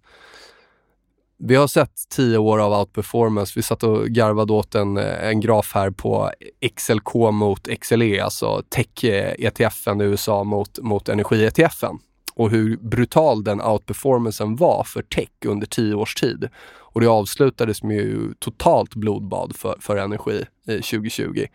vi 1.38 1.56
har 1.56 1.68
sett 1.68 2.10
tio 2.10 2.38
år 2.38 2.60
av 2.60 2.80
outperformance. 2.80 3.54
Vi 3.56 3.62
satt 3.62 3.84
och 3.84 4.08
garvade 4.08 4.54
åt 4.54 4.76
en, 4.76 4.98
en 4.98 5.40
graf 5.40 5.72
här 5.74 5.90
på 5.90 6.32
XLK 6.76 7.14
mot 7.32 7.68
XLE, 7.82 8.24
alltså 8.24 8.64
tech-ETFen 8.70 10.02
i 10.02 10.04
USA 10.04 10.44
mot, 10.44 10.80
mot 10.80 11.10
energi-ETFen. 11.10 12.00
Och 12.36 12.50
hur 12.50 12.78
brutal 12.78 13.44
den 13.44 13.62
outperformancen 13.62 14.56
var 14.56 14.84
för 14.84 15.02
tech 15.02 15.30
under 15.46 15.68
tio 15.68 15.94
års 15.94 16.16
tid. 16.16 16.50
Och 16.94 17.02
det 17.02 17.08
avslutades 17.08 17.84
med 17.84 17.96
ju 17.96 18.34
totalt 18.40 18.96
blodbad 18.96 19.56
för, 19.56 19.78
för 19.80 19.98
energi 19.98 20.46
i 20.68 20.76
2020. 20.76 21.46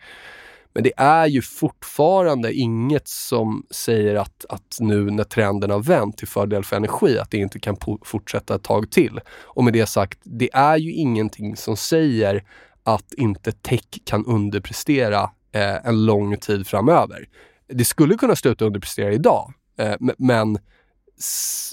Men 0.73 0.83
det 0.83 0.91
är 0.97 1.27
ju 1.27 1.41
fortfarande 1.41 2.53
inget 2.53 3.07
som 3.07 3.65
säger 3.71 4.15
att, 4.15 4.45
att 4.49 4.77
nu 4.79 5.11
när 5.11 5.23
trenden 5.23 5.69
har 5.69 5.79
vänt 5.79 6.17
till 6.17 6.27
fördel 6.27 6.63
för 6.63 6.75
energi, 6.75 7.17
att 7.17 7.31
det 7.31 7.37
inte 7.37 7.59
kan 7.59 7.75
po- 7.75 8.01
fortsätta 8.05 8.55
ett 8.55 8.63
tag 8.63 8.91
till. 8.91 9.19
Och 9.41 9.63
med 9.63 9.73
det 9.73 9.85
sagt, 9.85 10.19
det 10.23 10.49
är 10.53 10.77
ju 10.77 10.93
ingenting 10.93 11.55
som 11.55 11.77
säger 11.77 12.43
att 12.83 13.13
inte 13.13 13.51
tech 13.51 13.85
kan 14.05 14.25
underprestera 14.25 15.21
eh, 15.51 15.85
en 15.85 16.05
lång 16.05 16.37
tid 16.37 16.67
framöver. 16.67 17.27
Det 17.67 17.85
skulle 17.85 18.15
kunna 18.15 18.35
sluta 18.35 18.65
underprestera 18.65 19.13
idag, 19.13 19.53
Eh, 19.79 19.95
men 20.17 20.57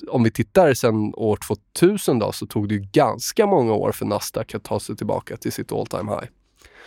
om 0.09 0.23
vi 0.23 0.31
tittar 0.31 0.75
sedan 0.75 1.15
år 1.15 1.39
2000 1.77 2.19
då, 2.19 2.33
så 2.33 2.47
tog 2.47 2.69
det 2.69 2.75
ju 2.75 2.81
ganska 2.93 3.47
många 3.47 3.73
år 3.73 3.93
för 3.93 4.07
Nasdaq 4.07 4.55
att 4.55 4.65
ta 4.65 4.81
sig 4.81 4.97
tillbaka 4.97 5.37
till 5.37 5.53
sitt 5.53 5.73
all 5.73 5.87
time 5.87 6.13
high. 6.13 6.29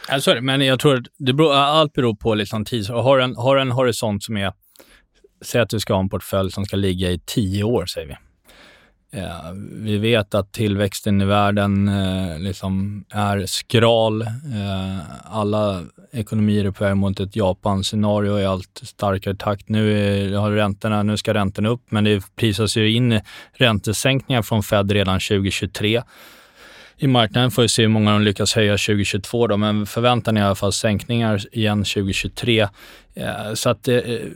Ja, 0.10 0.22
så 0.22 0.32
är 0.32 0.36
det. 0.36 0.42
Men 0.42 0.66
jag 0.66 0.80
tror 0.80 0.96
att 0.96 1.06
det 1.18 1.34
beror, 1.34 1.54
allt 1.54 1.94
beror 1.94 2.16
på 2.16 2.36
liksom 2.36 2.66
tid. 2.66 2.90
Har 2.90 3.20
en, 3.20 3.36
har 3.36 3.58
en 3.58 3.72
horisont 3.72 4.24
som 4.24 4.38
är... 4.38 4.54
Säg 5.42 5.62
att 5.62 5.70
du 5.70 5.80
ska 5.80 5.94
ha 5.94 6.00
en 6.00 6.10
portfölj 6.10 6.52
som 6.52 6.66
ska 6.66 6.76
ligga 6.76 7.12
i 7.12 7.20
tio 7.26 7.64
år, 7.64 7.86
säger 7.86 8.08
vi. 8.08 8.16
Eh, 9.12 9.51
vi 9.72 9.98
vet 9.98 10.34
att 10.34 10.51
tillväxten 10.51 11.22
i 11.22 11.25
världen 11.25 11.88
eh, 11.88 12.39
liksom 12.39 13.06
är 13.10 13.46
skral. 13.46 14.22
Eh, 14.22 15.00
alla 15.24 15.84
ekonomier 16.12 16.66
är 16.66 16.72
på 16.72 16.84
väg 16.84 16.98
mot 16.98 17.20
ett 17.20 17.36
Japan-scenario 17.36 18.39
i 18.39 18.46
allt 18.46 18.82
starkare 18.84 19.36
takt. 19.36 19.70
Nu, 19.70 20.00
är, 20.00 20.38
har 20.38 20.51
räntorna, 20.51 21.04
nu 21.04 21.18
ska 21.18 21.34
räntorna 21.34 21.70
upp, 21.70 21.82
men 21.89 22.04
det 22.04 22.24
prisas 22.36 22.78
ju 22.78 22.92
in 22.92 23.22
räntesänkningar 23.54 24.42
från 24.42 24.63
Fed 24.63 24.92
redan 24.92 25.20
2023 25.20 26.01
i 26.98 27.08
marknaden. 27.08 27.51
Får 27.51 27.62
vi 27.62 27.70
se 27.70 27.82
hur 27.82 27.89
många 27.89 28.12
de 28.12 28.22
lyckas 28.22 28.54
höja 28.56 28.72
2022 28.72 29.48
då, 29.48 29.58
men 29.58 29.86
förväntan 29.86 30.38
är 30.38 30.42
i 30.42 30.44
alla 30.44 30.56
fall 30.56 30.74
sänkningar 30.74 31.42
igen 31.51 31.84
2023. 31.84 32.68
Eh, 33.13 33.54
så 33.54 33.70
att 33.70 33.84
det, 33.84 34.01
eh, 34.01 34.28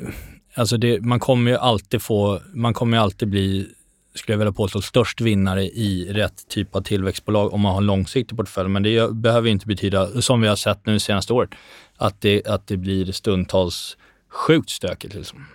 alltså 0.56 0.78
det, 0.78 1.02
man 1.02 1.20
kommer 1.20 1.52
ju 1.52 1.58
alltid 1.58 2.02
få, 2.02 2.42
man 2.54 2.74
kommer 2.74 2.98
ju 2.98 3.04
alltid 3.04 3.28
bli 3.28 3.68
skulle 4.16 4.34
jag 4.34 4.38
vilja 4.38 4.52
påstå, 4.52 4.82
störst 4.82 5.22
vinnare 5.22 5.64
i 5.64 6.14
rätt 6.14 6.48
typ 6.48 6.76
av 6.76 6.82
tillväxtbolag 6.82 7.54
om 7.54 7.62
man 7.62 7.72
har 7.72 7.82
en 7.82 7.86
långsiktig 7.86 8.38
portfölj. 8.38 8.70
Men 8.70 8.84
det 8.84 9.14
behöver 9.14 9.50
inte 9.50 9.68
betyda, 9.68 10.22
som 10.22 10.42
vi 10.42 10.48
har 10.48 10.56
sett 10.56 10.86
nu 10.86 11.00
senaste 11.00 11.34
året, 11.34 11.50
att 11.98 12.22
det, 12.22 12.48
att 12.48 12.68
det 12.68 12.78
blir 12.78 13.12
stundtals 13.12 13.98
sjukt 14.30 14.70
stökigt. 14.70 15.14
Liksom. 15.14 15.46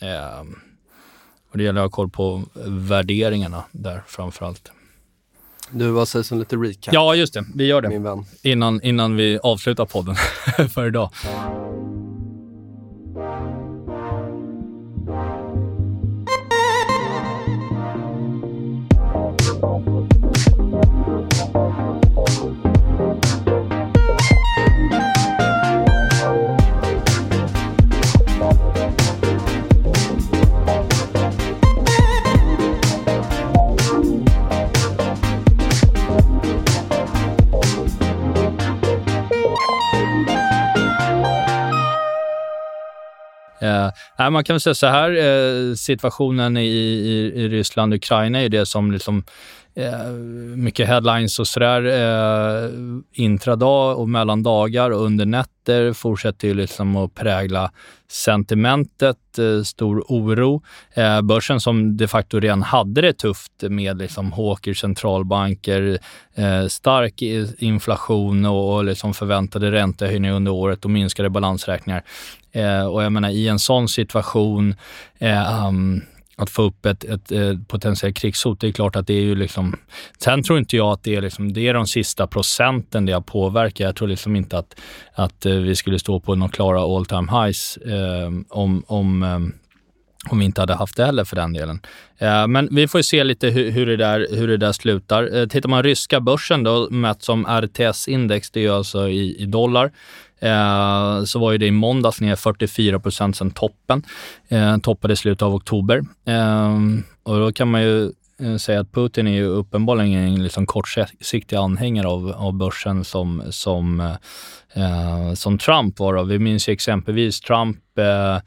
Eh, 0.00 0.40
och 1.50 1.58
det 1.58 1.64
gäller 1.64 1.80
att 1.80 1.84
ha 1.84 1.90
koll 1.90 2.10
på 2.10 2.42
värderingarna 2.64 3.64
där 3.72 4.02
framför 4.06 4.46
allt. 4.46 4.72
Du, 5.70 5.90
vad 5.90 6.08
sägs 6.08 6.32
om 6.32 6.38
lite 6.38 6.56
recap? 6.56 6.94
Ja, 6.94 7.14
just 7.14 7.34
det. 7.34 7.44
Vi 7.54 7.66
gör 7.66 7.82
det 7.82 8.24
innan, 8.42 8.82
innan 8.82 9.16
vi 9.16 9.38
avslutar 9.42 9.86
podden 9.86 10.14
för 10.70 10.86
idag. 10.86 11.10
Eh, 43.60 44.30
man 44.30 44.44
kan 44.44 44.54
väl 44.54 44.60
säga 44.60 44.74
så 44.74 44.86
här, 44.86 45.10
eh, 45.10 45.74
situationen 45.74 46.56
i, 46.56 46.66
i, 46.66 47.32
i 47.34 47.48
Ryssland 47.48 47.92
och 47.92 47.96
Ukraina 47.96 48.40
är 48.40 48.48
det 48.48 48.66
som 48.66 48.92
liksom, 48.92 49.24
eh, 49.74 50.10
mycket 50.56 50.88
headlines 50.88 51.38
och 51.38 51.46
sådär. 51.46 51.84
Eh, 51.84 52.70
intradag 53.12 53.98
och 53.98 54.08
mellan 54.08 54.42
dagar 54.42 54.90
och 54.90 55.04
under 55.04 55.26
nätter 55.26 55.92
fortsätter 55.92 56.48
ju 56.48 56.54
liksom 56.54 56.96
att 56.96 57.14
prägla 57.14 57.70
sentimentet, 58.10 59.38
eh, 59.38 59.62
stor 59.62 60.04
oro. 60.08 60.62
Eh, 60.94 61.22
börsen 61.22 61.60
som 61.60 61.96
de 61.96 62.08
facto 62.08 62.40
redan 62.40 62.62
hade 62.62 63.00
det 63.00 63.12
tufft 63.12 63.52
med 63.62 63.98
liksom 63.98 64.32
Hawker 64.32 64.74
centralbanker, 64.74 65.98
eh, 66.34 66.66
stark 66.66 67.22
inflation 67.58 68.44
och, 68.44 68.74
och 68.74 68.84
liksom 68.84 69.14
förväntade 69.14 69.72
räntehöjningar 69.72 70.34
under 70.34 70.52
året 70.52 70.84
och 70.84 70.90
minskade 70.90 71.30
balansräkningar. 71.30 72.02
Eh, 72.52 72.86
och 72.86 73.02
jag 73.02 73.12
menar 73.12 73.30
i 73.30 73.48
en 73.48 73.58
sån 73.58 73.88
situation 73.88 74.74
eh, 75.18 75.66
um, 75.66 76.02
att 76.42 76.50
få 76.50 76.62
upp 76.62 76.86
ett, 76.86 77.04
ett, 77.04 77.32
ett 77.32 77.68
potentiellt 77.68 78.16
krigshot, 78.16 78.60
det 78.60 78.68
är 78.68 78.72
klart 78.72 78.96
att 78.96 79.06
det 79.06 79.14
är 79.14 79.22
ju 79.22 79.34
liksom... 79.34 79.76
Sen 80.18 80.42
tror 80.42 80.58
inte 80.58 80.76
jag 80.76 80.92
att 80.92 81.02
det 81.02 81.16
är, 81.16 81.20
liksom, 81.20 81.52
det 81.52 81.68
är 81.68 81.74
de 81.74 81.86
sista 81.86 82.26
procenten 82.26 83.06
det 83.06 83.12
har 83.12 83.20
påverkat. 83.20 83.80
Jag 83.80 83.96
tror 83.96 84.08
liksom 84.08 84.36
inte 84.36 84.58
att, 84.58 84.80
att 85.12 85.46
eh, 85.46 85.54
vi 85.54 85.76
skulle 85.76 85.98
stå 85.98 86.20
på 86.20 86.34
några 86.34 86.52
klara 86.52 86.96
all 86.96 87.06
time 87.06 87.32
highs 87.32 87.76
eh, 87.76 88.30
om, 88.48 88.84
om, 88.86 89.22
eh, 89.22 90.30
om 90.30 90.38
vi 90.38 90.44
inte 90.44 90.60
hade 90.60 90.74
haft 90.74 90.96
det 90.96 91.04
heller 91.04 91.24
för 91.24 91.36
den 91.36 91.52
delen. 91.52 91.80
Eh, 92.18 92.46
men 92.46 92.68
vi 92.70 92.88
får 92.88 92.98
ju 92.98 93.02
se 93.02 93.24
lite 93.24 93.48
hur, 93.48 93.70
hur, 93.70 93.86
det, 93.86 93.96
där, 93.96 94.26
hur 94.30 94.48
det 94.48 94.56
där 94.56 94.72
slutar. 94.72 95.36
Eh, 95.36 95.46
tittar 95.46 95.68
man 95.68 95.82
ryska 95.82 96.20
börsen 96.20 96.62
då, 96.62 96.88
mätt 96.90 97.22
som 97.22 97.46
RTS-index, 97.46 98.50
det 98.52 98.66
är 98.66 98.70
alltså 98.70 99.08
i, 99.08 99.42
i 99.42 99.46
dollar, 99.46 99.92
eh, 100.40 101.24
så 101.24 101.38
var 101.38 101.52
ju 101.52 101.58
det 101.58 101.66
i 101.66 101.70
måndags 101.70 102.20
ner 102.20 102.36
44 102.36 103.00
procent 103.00 103.36
sen 103.36 103.50
toppen. 103.50 104.02
Eh, 104.48 104.78
toppade 104.78 105.12
i 105.12 105.16
slutet 105.16 105.42
av 105.42 105.54
oktober. 105.54 106.02
Eh, 106.26 106.78
och 107.22 107.38
då 107.38 107.52
kan 107.52 107.70
man 107.70 107.82
ju 107.82 108.12
eh, 108.42 108.56
säga 108.56 108.80
att 108.80 108.92
Putin 108.92 109.26
är 109.26 109.32
ju 109.32 109.46
uppenbarligen 109.46 110.12
en 110.12 110.42
liksom 110.42 110.66
kortsiktig 110.66 111.56
anhängare 111.56 112.08
av, 112.08 112.32
av 112.36 112.52
börsen 112.52 113.04
som, 113.04 113.42
som, 113.50 114.00
eh, 114.00 114.14
eh, 114.84 115.34
som 115.34 115.58
Trump 115.58 115.98
var. 115.98 116.14
Då. 116.14 116.22
Vi 116.22 116.38
minns 116.38 116.68
ju 116.68 116.72
exempelvis 116.72 117.40
Trump 117.40 117.98
eh, 117.98 118.38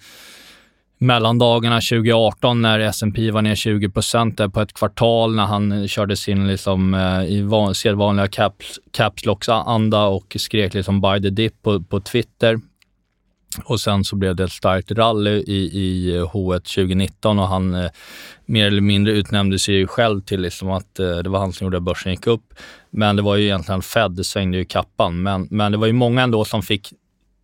mellandagarna 1.03 1.75
2018 1.75 2.61
när 2.61 2.79
S&P 2.79 3.31
var 3.31 3.41
ner 3.41 3.55
20 3.55 3.87
där 3.87 4.47
på 4.47 4.61
ett 4.61 4.73
kvartal 4.73 5.35
när 5.35 5.45
han 5.45 5.71
eh, 5.71 5.87
körde 5.87 6.15
sin 6.15 6.47
liksom, 6.47 6.93
eh, 6.93 7.23
i 7.25 7.41
van, 7.41 7.75
sedvanliga 7.75 8.27
caps, 8.27 8.79
caps 8.91 9.23
anda 9.47 10.03
och 10.05 10.35
skrek 10.39 10.73
liksom 10.73 11.01
buy 11.01 11.21
the 11.21 11.29
dip 11.29 11.61
på, 11.61 11.83
på 11.83 11.99
Twitter. 11.99 12.59
Och 13.65 13.79
sen 13.79 14.03
så 14.03 14.15
blev 14.15 14.35
det 14.35 14.43
ett 14.43 14.51
starkt 14.51 14.91
rally 14.91 15.43
i, 15.47 15.79
i 15.79 16.15
eh, 16.15 16.23
H1 16.23 16.59
2019 16.59 17.39
och 17.39 17.47
han 17.47 17.73
eh, 17.73 17.89
mer 18.45 18.67
eller 18.67 18.81
mindre 18.81 19.13
utnämnde 19.13 19.59
sig 19.59 19.75
ju 19.75 19.87
själv 19.87 20.21
till 20.21 20.41
liksom 20.41 20.71
att 20.71 20.99
eh, 20.99 21.17
det 21.17 21.29
var 21.29 21.39
han 21.39 21.53
som 21.53 21.65
gjorde 21.65 21.77
att 21.77 21.83
börsen 21.83 22.11
gick 22.11 22.27
upp. 22.27 22.53
Men 22.89 23.15
det 23.15 23.21
var 23.21 23.35
ju 23.35 23.43
egentligen 23.43 23.81
Fed 23.81 24.25
svängde 24.25 24.57
ju 24.57 24.65
kappan. 24.65 25.21
Men, 25.21 25.47
men 25.51 25.71
det 25.71 25.77
var 25.77 25.87
ju 25.87 25.93
många 25.93 26.21
ändå 26.21 26.45
som 26.45 26.61
fick 26.61 26.93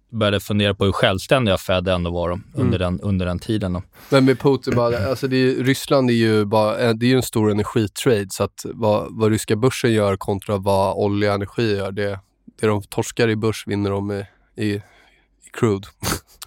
började 0.10 0.40
fundera 0.40 0.74
på 0.74 0.86
hur 0.86 0.92
självständiga 0.92 1.58
Fed 1.58 1.88
ändå 1.88 2.12
var 2.12 2.30
de, 2.30 2.44
under, 2.54 2.80
den, 2.80 3.00
under 3.02 3.26
den 3.26 3.40
tiden. 3.40 3.74
Då. 3.74 3.84
Men 4.10 4.26
med 4.26 4.40
Putin, 4.40 4.76
bara, 4.76 5.10
alltså 5.10 5.28
det 5.28 5.38
är, 5.38 5.64
Ryssland 5.64 6.10
är 6.10 6.14
ju, 6.14 6.46
bara, 6.46 6.80
eh, 6.80 6.94
det 6.94 7.12
är 7.12 7.16
en 7.16 7.24
stor 7.24 7.52
energitrade 7.52 8.26
så 8.30 8.44
att 8.44 8.66
vad, 8.66 9.08
vad 9.10 9.32
ryska 9.32 9.56
börsen 9.56 9.92
gör 9.92 10.18
kontra 10.18 10.58
vad 10.58 10.96
olja 10.98 11.30
och 11.30 11.36
energi 11.36 11.78
gör, 11.78 11.92
det, 11.92 12.20
det 12.62 12.68
de 12.68 12.82
torskar 12.82 13.28
i 13.30 13.36
börs 13.36 13.64
vinner 13.68 13.92
de 13.92 14.12
i, 14.12 14.26
i, 14.56 14.66
i 14.66 14.82
crude. 15.54 15.88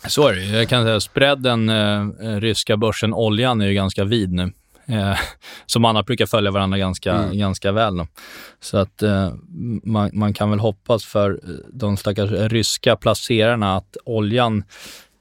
Så 0.08 0.28
är 0.28 0.34
det 0.34 0.44
Jag 0.44 0.68
kan 0.68 0.84
säga 0.84 1.00
spreaden, 1.00 1.68
eh, 1.68 2.06
ryska 2.40 2.76
börsen, 2.76 3.14
oljan 3.14 3.60
är 3.60 3.66
ju 3.66 3.74
ganska 3.74 4.04
vid 4.04 4.32
nu. 4.32 4.52
Eh, 4.86 5.18
som 5.66 5.84
annars 5.84 6.06
brukar 6.06 6.26
följa 6.26 6.50
varandra 6.50 6.78
ganska, 6.78 7.12
mm. 7.12 7.38
ganska 7.38 7.72
väl. 7.72 7.96
Då. 7.96 8.06
Så 8.60 8.78
att 8.78 9.02
eh, 9.02 9.32
man, 9.82 10.10
man, 10.12 10.34
kan 10.34 10.50
väl 10.50 10.58
hoppas 10.58 11.04
för 11.04 11.40
de 11.72 11.96
stackars 11.96 12.30
ryska 12.30 12.96
placerarna 12.96 13.76
att 13.76 13.96
oljan 14.04 14.64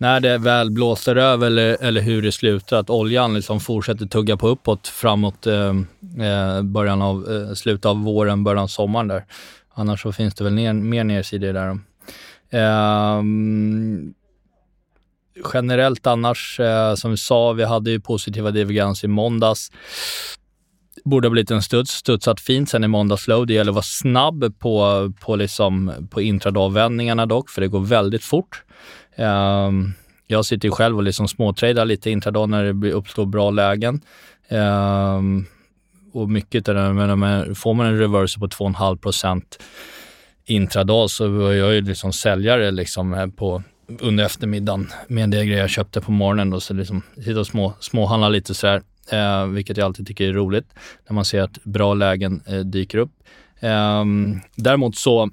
när 0.01 0.20
det 0.20 0.38
väl 0.38 0.72
blåser 0.72 1.15
över 1.15 1.48
eller, 1.48 1.77
eller 1.82 2.01
hur 2.01 2.22
det 2.22 2.32
slutar, 2.32 2.77
att 2.77 2.89
oljan 2.89 3.34
liksom 3.34 3.60
fortsätter 3.60 4.06
tugga 4.06 4.38
på 4.38 4.48
uppåt 4.48 4.88
framåt 4.88 5.48
eh, 5.48 5.75
eh, 6.20 6.62
början 6.62 7.01
av, 7.01 7.32
eh, 7.32 7.53
slutet 7.53 7.86
av 7.86 8.03
våren, 8.03 8.44
början 8.44 8.63
av 8.63 8.68
sommaren 8.68 9.08
där. 9.08 9.25
Annars 9.74 10.01
så 10.01 10.12
finns 10.12 10.34
det 10.34 10.44
väl 10.44 10.53
ner, 10.53 10.74
mer 10.74 11.03
nedsidor 11.03 11.53
där. 11.53 11.80
Eh, 12.50 13.22
generellt 15.53 16.07
annars, 16.07 16.59
eh, 16.59 16.95
som 16.95 17.11
vi 17.11 17.17
sa, 17.17 17.53
vi 17.53 17.63
hade 17.63 17.91
ju 17.91 18.00
positiva 18.00 18.51
divergens 18.51 19.03
i 19.03 19.07
måndags. 19.07 19.71
Borde 21.05 21.27
ha 21.27 21.31
blivit 21.31 21.51
en 21.51 21.61
studs, 21.61 21.91
studsat 21.91 22.39
fint 22.39 22.69
sen 22.69 22.83
i 22.83 22.88
måndags 22.88 23.27
low. 23.27 23.47
Det 23.47 23.53
gäller 23.53 23.71
att 23.71 23.75
vara 23.75 23.83
snabb 23.83 24.59
på, 24.59 25.11
på, 25.21 25.35
liksom, 25.35 25.93
på 26.09 26.21
intradagvändningarna 26.21 27.25
dock, 27.25 27.50
för 27.50 27.61
det 27.61 27.67
går 27.67 27.79
väldigt 27.79 28.23
fort. 28.23 28.63
Eh, 29.15 29.71
jag 30.27 30.45
sitter 30.45 30.67
ju 30.67 30.71
själv 30.71 30.97
och 30.97 31.03
liksom 31.03 31.27
småtradar 31.27 31.85
lite 31.85 32.11
intradag 32.11 32.50
när 32.50 32.73
det 32.73 32.91
uppstår 32.91 33.25
bra 33.25 33.50
lägen. 33.50 34.01
Eh, 34.47 35.21
och 36.13 36.29
mycket 36.29 36.69
av 36.69 36.75
det, 36.75 37.15
men 37.15 37.55
får 37.55 37.73
man 37.73 37.85
en 37.85 37.97
reverse 37.97 38.39
på 38.39 38.47
2,5 38.47 38.97
procent 38.97 39.63
intradag 40.45 41.09
så 41.09 41.47
är 41.47 41.53
jag 41.53 41.73
ju 41.73 41.81
liksom 41.81 42.13
säljare 42.13 42.71
liksom 42.71 43.31
på, 43.38 43.63
under 44.00 44.24
eftermiddagen 44.24 44.91
med 45.07 45.24
en 45.24 45.31
del 45.31 45.45
grejer 45.45 45.62
jag 45.62 45.69
köpte 45.69 46.01
på 46.01 46.12
morgonen. 46.12 46.50
Då, 46.50 46.60
så 46.60 46.74
liksom 46.74 47.01
sitta 47.15 47.39
och 47.39 47.48
små, 47.48 47.74
småhandla 47.79 48.29
lite 48.29 48.53
sådär, 48.53 48.81
eh, 49.12 49.45
vilket 49.45 49.77
jag 49.77 49.86
alltid 49.86 50.07
tycker 50.07 50.29
är 50.29 50.33
roligt 50.33 50.67
när 51.07 51.13
man 51.13 51.25
ser 51.25 51.41
att 51.41 51.63
bra 51.63 51.93
lägen 51.93 52.41
eh, 52.48 52.60
dyker 52.60 52.98
upp. 52.98 53.12
Eh, 53.60 54.05
däremot 54.55 54.95
så 54.95 55.29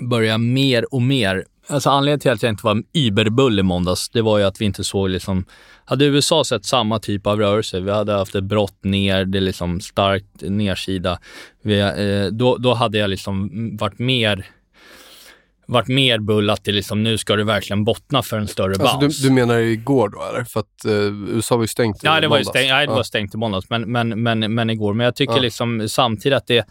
börjar 0.00 0.30
jag 0.30 0.40
mer 0.40 0.94
och 0.94 1.02
mer 1.02 1.44
Alltså 1.66 1.90
anledningen 1.90 2.20
till 2.20 2.30
att 2.30 2.42
jag 2.42 2.52
inte 2.52 2.66
var 2.66 2.82
überbull 2.92 3.58
i 3.58 3.62
måndags, 3.62 4.08
det 4.08 4.22
var 4.22 4.38
ju 4.38 4.44
att 4.44 4.60
vi 4.60 4.64
inte 4.64 4.84
såg 4.84 5.08
liksom... 5.08 5.44
Hade 5.84 6.04
USA 6.04 6.44
sett 6.44 6.64
samma 6.64 6.98
typ 6.98 7.26
av 7.26 7.38
rörelse, 7.38 7.80
vi 7.80 7.90
hade 7.90 8.12
haft 8.12 8.34
ett 8.34 8.44
brott 8.44 8.84
ner, 8.84 9.24
det 9.24 9.38
är 9.38 9.42
liksom 9.42 9.80
starkt 9.80 10.26
nedsida, 10.40 11.18
vi, 11.62 11.80
eh, 11.80 12.32
då, 12.32 12.56
då 12.56 12.74
hade 12.74 12.98
jag 12.98 13.10
liksom 13.10 13.50
varit 13.76 13.98
mer 13.98 14.46
varit 15.72 15.88
mer 15.88 16.18
bull 16.18 16.50
att 16.50 16.64
det 16.64 16.72
liksom, 16.72 17.02
nu 17.02 17.18
ska 17.18 17.36
det 17.36 17.44
verkligen 17.44 17.84
bottna 17.84 18.22
för 18.22 18.38
en 18.38 18.48
större 18.48 18.72
alltså, 18.72 18.98
bounce. 18.98 19.22
Du, 19.22 19.28
du 19.28 19.34
menar 19.34 19.58
igår 19.58 20.08
då 20.08 20.22
eller? 20.22 20.44
För 20.44 20.60
att 20.60 20.84
eh, 20.84 20.92
USA 21.36 21.56
var 21.56 21.62
ju 21.62 21.68
stängt 21.68 21.96
i 21.96 22.00
ja, 22.06 22.20
det 22.20 22.28
måndags. 22.28 22.46
Var 22.46 22.52
stängt, 22.52 22.70
nej, 22.70 22.86
det 22.86 22.92
var 22.92 23.02
stängt 23.02 23.34
i 23.34 23.36
måndags, 23.36 23.70
men, 23.70 23.92
men, 23.92 24.22
men, 24.22 24.54
men 24.54 24.70
igår. 24.70 24.94
Men 24.94 25.04
jag 25.04 25.16
tycker 25.16 25.34
ja. 25.34 25.40
liksom 25.40 25.88
samtidigt 25.88 26.36
att 26.36 26.46
det, 26.46 26.66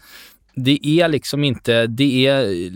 det 0.54 0.86
är 0.86 1.08
liksom 1.08 1.44
inte, 1.44 1.86
det 1.86 2.26
är, 2.26 2.70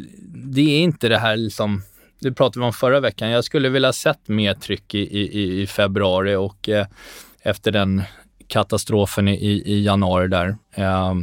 det 0.53 0.61
är 0.61 0.81
inte 0.81 1.09
det 1.09 1.19
här 1.19 1.37
liksom 1.37 1.83
det 2.21 2.33
pratade 2.33 2.61
vi 2.61 2.67
om 2.67 2.73
förra 2.73 3.01
veckan. 3.01 3.31
Jag 3.31 3.45
skulle 3.45 3.69
vilja 3.69 3.93
sett 3.93 4.29
mer 4.29 4.55
tryck 4.55 4.95
i, 4.95 4.99
i, 4.99 5.63
i 5.63 5.67
februari 5.67 6.35
och 6.35 6.69
eh, 6.69 6.87
efter 7.43 7.73
den 7.73 8.03
katastrofen 8.49 9.29
i, 9.29 9.63
i 9.67 9.85
januari 9.85 10.29
där. 10.29 10.57
Eh, 10.75 11.15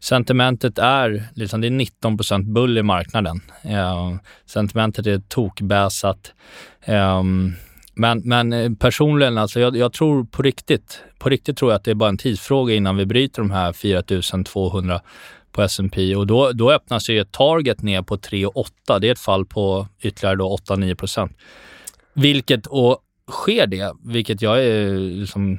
sentimentet 0.00 0.78
är, 0.78 1.28
liksom, 1.34 1.60
det 1.60 1.66
är 1.66 1.70
19% 1.70 2.52
bull 2.52 2.78
i 2.78 2.82
marknaden. 2.82 3.40
Eh, 3.62 4.14
sentimentet 4.46 5.06
är 5.06 5.22
tokbäsat. 5.28 6.32
Eh, 6.84 7.22
men, 7.94 8.22
men 8.24 8.52
eh, 8.52 8.72
personligen, 8.72 9.38
alltså 9.38 9.60
jag, 9.60 9.76
jag, 9.76 9.92
tror 9.92 10.24
på 10.24 10.42
riktigt, 10.42 11.04
på 11.18 11.28
riktigt 11.28 11.56
tror 11.56 11.70
jag 11.70 11.76
att 11.76 11.84
det 11.84 11.90
är 11.90 11.94
bara 11.94 12.08
en 12.08 12.18
tidsfråga 12.18 12.74
innan 12.74 12.96
vi 12.96 13.06
bryter 13.06 13.42
de 13.42 13.50
här 13.50 13.72
4200 13.72 15.00
på 15.52 15.62
S&P 15.62 16.16
och 16.16 16.26
då, 16.26 16.52
då 16.52 16.72
öppnas 16.72 17.08
ju 17.08 17.20
ett 17.20 17.32
target 17.32 17.82
ner 17.82 18.02
på 18.02 18.16
3,8. 18.16 18.98
Det 19.00 19.08
är 19.08 19.12
ett 19.12 19.18
fall 19.18 19.46
på 19.46 19.88
ytterligare 20.00 20.36
8-9. 20.36 21.30
Vilket, 22.14 22.66
och 22.66 22.98
sker 23.30 23.66
det, 23.66 23.92
vilket 24.04 24.42
jag 24.42 24.64
är 24.64 24.94
liksom, 24.98 25.58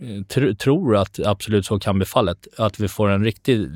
Eh, 0.00 0.22
tr 0.22 0.52
tror 0.52 0.96
att 0.96 1.20
absolut 1.26 1.66
så 1.66 1.78
kan 1.78 1.96
bli 1.96 2.06
fallet, 2.06 2.46
att 2.58 2.80
vi 2.80 2.88
får 2.88 3.08
en 3.08 3.24
riktig 3.24 3.68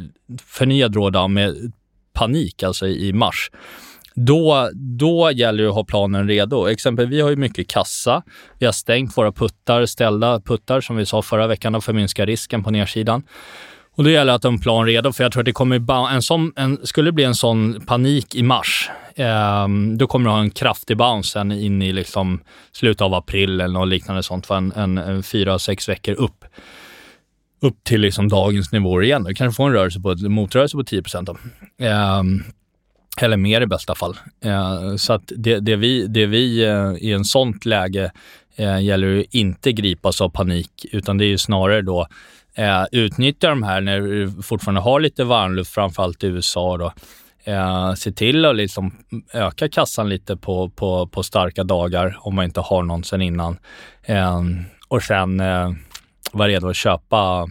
förnyad 0.46 0.92
drawdown 0.92 1.32
med 1.32 1.72
panik 2.12 2.62
alltså 2.62 2.88
i 2.88 3.12
mars. 3.12 3.50
Då, 4.14 4.70
då 4.74 5.30
gäller 5.30 5.62
det 5.62 5.68
att 5.68 5.74
ha 5.74 5.84
planen 5.84 6.28
redo. 6.28 6.66
Exempel, 6.66 7.06
vi 7.06 7.20
har 7.20 7.30
ju 7.30 7.36
mycket 7.36 7.68
kassa. 7.68 8.22
Vi 8.58 8.66
har 8.66 8.72
stängt 8.72 9.16
våra 9.16 9.32
puttar, 9.32 9.86
ställda 9.86 10.40
puttar 10.40 10.80
som 10.80 10.96
vi 10.96 11.06
sa 11.06 11.22
förra 11.22 11.46
veckan 11.46 11.82
för 11.82 11.92
att 11.92 11.96
minska 11.96 12.26
risken 12.26 12.64
på 12.64 12.70
nedsidan. 12.70 13.22
Och 13.96 14.04
då 14.04 14.10
gäller 14.10 14.32
det 14.32 14.34
att 14.34 14.42
ha 14.42 14.50
en 14.50 14.60
plan 14.60 14.86
redo, 14.86 15.12
för 15.12 15.24
jag 15.24 15.32
tror 15.32 15.40
att 15.40 15.46
det 15.46 15.52
kommer 15.52 16.10
en 16.10 16.22
sån, 16.22 16.52
en, 16.56 16.78
skulle 16.86 17.08
det 17.08 17.12
bli 17.12 17.24
en 17.24 17.34
sån 17.34 17.80
panik 17.86 18.34
i 18.34 18.42
mars, 18.42 18.90
eh, 19.14 19.68
då 19.96 20.06
kommer 20.06 20.24
du 20.24 20.30
ha 20.30 20.40
en 20.40 20.50
kraftig 20.50 20.96
bounce 20.96 21.30
sen 21.32 21.52
in 21.52 21.82
i 21.82 21.92
liksom 21.92 22.40
slutet 22.72 23.00
av 23.00 23.14
april 23.14 23.60
eller 23.60 23.74
något 23.74 23.88
liknande 23.88 24.22
sånt, 24.22 24.46
för 24.46 24.54
en, 24.54 24.72
en, 24.72 24.98
en 24.98 25.22
fyra, 25.22 25.58
sex 25.58 25.88
veckor 25.88 26.14
upp 26.14 26.44
upp 27.62 27.84
till 27.84 28.00
liksom 28.00 28.28
dagens 28.28 28.72
nivåer 28.72 29.02
igen. 29.02 29.24
Du 29.24 29.34
kanske 29.34 29.56
får 29.56 29.66
en 29.66 29.72
rörelse 29.72 30.00
på, 30.00 30.10
en 30.10 30.32
motrörelse 30.32 30.76
på 30.76 30.84
10 30.84 31.02
procent. 31.02 31.28
Eh, 31.78 32.22
eller 33.20 33.36
mer 33.36 33.60
i 33.60 33.66
bästa 33.66 33.94
fall. 33.94 34.16
Eh, 34.44 34.96
så 34.96 35.12
att 35.12 35.32
det, 35.36 35.60
det, 35.60 35.76
vi, 35.76 36.06
det 36.06 36.26
vi 36.26 36.64
eh, 36.64 36.92
i 36.98 37.12
en 37.12 37.24
sånt 37.24 37.64
läge 37.64 38.12
eh, 38.56 38.80
gäller 38.80 39.08
ju 39.08 39.24
inte 39.30 39.72
gripas 39.72 40.20
av 40.20 40.28
panik, 40.28 40.86
utan 40.92 41.18
det 41.18 41.24
är 41.24 41.28
ju 41.28 41.38
snarare 41.38 41.82
då 41.82 42.06
eh, 42.54 42.84
utnyttja 42.92 43.48
de 43.48 43.62
här 43.62 43.80
när 43.80 44.00
du 44.00 44.42
fortfarande 44.42 44.80
har 44.80 45.00
lite 45.00 45.24
varmluft, 45.24 45.70
framförallt 45.74 46.24
i 46.24 46.26
USA. 46.26 46.76
Då. 46.76 46.92
Eh, 47.44 47.94
se 47.94 48.12
till 48.12 48.44
att 48.44 48.56
liksom 48.56 48.92
öka 49.32 49.68
kassan 49.68 50.08
lite 50.08 50.36
på, 50.36 50.68
på, 50.68 51.06
på 51.06 51.22
starka 51.22 51.64
dagar 51.64 52.16
om 52.20 52.34
man 52.34 52.44
inte 52.44 52.60
har 52.60 52.82
någon 52.82 53.04
sen 53.04 53.22
innan. 53.22 53.58
Eh, 54.02 54.40
och 54.88 55.02
sen 55.02 55.40
eh, 55.40 55.72
vara 56.32 56.48
redo 56.48 56.68
att 56.68 56.76
köpa 56.76 57.48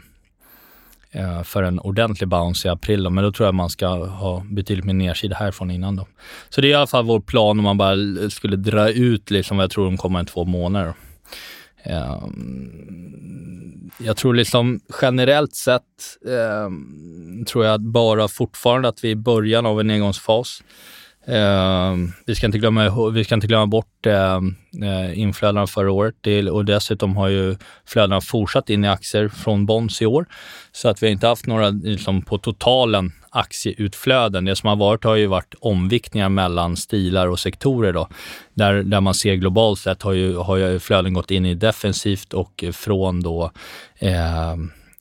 eh, 1.12 1.44
för 1.44 1.64
en 1.64 1.80
ordentlig 1.80 2.28
bounce 2.28 2.68
i 2.68 2.72
april. 2.72 3.04
Då. 3.04 3.10
Men 3.10 3.24
då 3.24 3.32
tror 3.32 3.48
jag 3.48 3.56
man 3.56 3.70
ska 3.70 3.88
ha 4.06 4.44
betydligt 4.52 4.86
mer 4.86 4.94
nedsida 4.94 5.36
härifrån 5.36 5.72
innan. 5.72 5.96
Då. 5.96 6.08
Så 6.50 6.62
det 6.62 6.68
är 6.68 6.70
i 6.70 6.74
alla 6.74 6.88
fall 6.88 7.06
vår 7.06 7.20
plan 7.20 7.60
om 7.60 7.64
man 7.64 7.78
bara 7.78 7.96
skulle 8.30 8.56
dra 8.56 8.90
ut 8.90 9.32
liksom 9.32 9.58
vad 9.58 9.64
jag 9.64 9.72
tror 9.72 9.86
de 9.86 9.98
kommer 9.98 10.24
två 10.24 10.46
månader. 10.46 10.94
Ehm, 11.84 12.70
jag 13.98 14.18
tror 14.18 14.34
liksom 14.34 14.80
generellt 15.02 15.56
sett 15.56 15.84
eh, 16.26 16.70
tror 17.46 17.66
jag 17.66 17.82
bara 17.82 18.28
fortfarande 18.28 18.88
att 18.88 19.04
vi 19.04 19.08
är 19.08 19.12
i 19.12 19.16
början 19.16 19.66
av 19.66 19.80
en 19.80 19.88
nedgångsfas. 19.88 20.64
Eh, 21.30 21.96
vi, 22.26 22.36
ska 22.36 22.46
inte 22.46 22.58
glömma, 22.58 23.10
vi 23.10 23.24
ska 23.24 23.36
inte 23.36 23.48
glömma 23.48 23.68
bort 23.68 24.06
ehm, 24.06 24.56
eh, 24.84 25.20
inflödena 25.20 25.68
förra 25.68 25.92
året 25.92 26.16
det, 26.22 26.50
och 26.50 26.66
dessutom 26.66 27.18
har 27.18 27.28
ju 27.28 27.56
flödena 27.86 28.22
fortsatt 28.22 28.70
in 28.70 28.86
i 28.86 28.88
aktier 28.88 29.28
från 29.28 29.66
bonds 29.66 30.02
i 30.02 30.06
år. 30.06 30.26
Så 30.72 30.90
att 30.90 31.04
vi 31.04 31.08
har 31.08 31.12
inte 31.12 31.28
haft 31.28 31.48
några 31.48 31.70
liksom, 31.70 32.22
på 32.22 32.38
totalen 32.38 33.12
aktieutflöden. 33.30 34.46
Det 34.46 34.56
som 34.56 34.70
har 34.70 34.76
varit 34.76 35.04
har 35.04 35.16
ju 35.16 35.28
varit 35.28 35.56
omviktningar 35.60 36.30
mellan 36.30 36.78
stilar 36.78 37.28
och 37.28 37.40
sektorer. 37.40 37.94
Då. 37.94 38.08
Där, 38.54 38.84
där 38.84 39.02
man 39.02 39.14
ser 39.14 39.36
globalt 39.36 39.80
sett 39.80 40.02
har 40.02 40.14
ju, 40.14 40.36
har 40.36 40.58
ju 40.58 40.80
flöden 40.80 41.14
gått 41.14 41.32
in 41.32 41.46
i 41.46 41.56
defensivt 41.56 42.34
och 42.34 42.64
från, 42.74 43.22
då, 43.22 43.52
eh, 44.00 44.52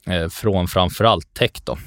eh 0.07 0.29
från 0.31 0.69
framförallt 0.69 1.35
tech. 1.35 1.53
Då. 1.65 1.79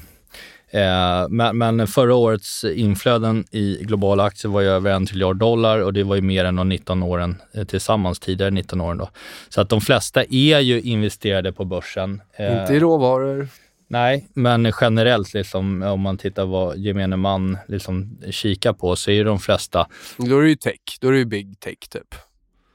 Eh, 0.72 1.28
men, 1.28 1.58
men, 1.58 1.86
förra 1.86 2.14
årets 2.14 2.64
inflöden 2.64 3.44
i 3.50 3.78
globala 3.80 4.24
aktier 4.24 4.52
var 4.52 4.60
ju 4.60 4.68
över 4.68 4.90
en 4.90 5.06
triljard 5.06 5.36
dollar 5.36 5.78
och 5.78 5.92
det 5.92 6.02
var 6.02 6.16
ju 6.16 6.22
mer 6.22 6.44
än 6.44 6.56
de 6.56 6.68
19 6.68 7.02
åren 7.02 7.42
eh, 7.54 7.64
tillsammans, 7.64 8.18
tidigare 8.18 8.50
19 8.50 8.80
åren. 8.80 8.98
Då. 8.98 9.08
Så 9.48 9.60
att 9.60 9.68
de 9.68 9.80
flesta 9.80 10.24
är 10.24 10.58
ju 10.58 10.80
investerade 10.80 11.52
på 11.52 11.64
börsen. 11.64 12.22
Eh, 12.36 12.60
Inte 12.60 12.74
i 12.74 12.80
råvaror. 12.80 13.48
Nej, 13.88 14.26
men 14.34 14.72
generellt 14.80 15.34
liksom, 15.34 15.82
om 15.82 16.00
man 16.00 16.18
tittar 16.18 16.44
vad 16.44 16.78
gemene 16.78 17.16
man 17.16 17.58
liksom 17.68 18.18
kikar 18.30 18.72
på 18.72 18.96
så 18.96 19.10
är 19.10 19.14
ju 19.14 19.24
de 19.24 19.38
flesta... 19.38 19.86
Då 20.16 20.38
är 20.38 20.42
det 20.42 20.48
ju 20.48 20.56
tech. 20.56 20.80
Då 21.00 21.08
är 21.08 21.12
det 21.12 21.18
ju 21.18 21.24
big 21.24 21.60
tech 21.60 21.78
typ. 21.90 22.14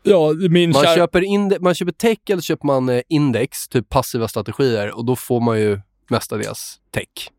Ja, 0.03 0.33
min 0.49 0.69
man, 0.69 0.83
kär... 0.83 0.95
köper 0.95 1.23
inde- 1.23 1.57
man 1.59 1.75
köper 1.75 1.91
tech 1.91 2.17
eller 2.29 2.41
köper 2.41 2.65
man 2.65 2.89
eh, 2.89 3.01
index, 3.09 3.67
typ 3.67 3.89
passiva 3.89 4.27
strategier 4.27 4.97
och 4.97 5.05
då 5.05 5.15
får 5.15 5.39
man 5.39 5.59
ju 5.59 5.79
mestadels 6.09 6.79
tech. 6.93 7.31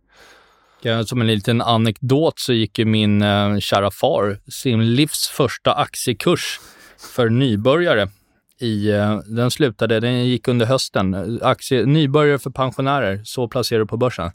Ja, 0.81 1.05
som 1.05 1.21
en 1.21 1.27
liten 1.27 1.61
anekdot 1.61 2.39
så 2.39 2.53
gick 2.53 2.79
ju 2.79 2.85
min 2.85 3.23
eh, 3.23 3.59
kära 3.59 3.91
far 3.91 4.39
sin 4.51 4.95
livs 4.95 5.29
första 5.29 5.75
aktiekurs 5.75 6.61
för 7.15 7.29
nybörjare 7.29 8.09
i, 8.61 8.91
eh, 8.91 9.19
den 9.19 9.51
slutade, 9.51 10.01
den 10.01 10.27
gick 10.27 10.49
under 10.49 10.67
hösten. 10.67 11.39
Aktie, 11.43 11.87
nybörjare 11.87 12.39
för 12.39 12.51
pensionärer, 12.51 13.21
så 13.25 13.49
placerar 13.49 13.81
du 13.81 13.87
på 13.87 13.97
börsen. 13.97 14.31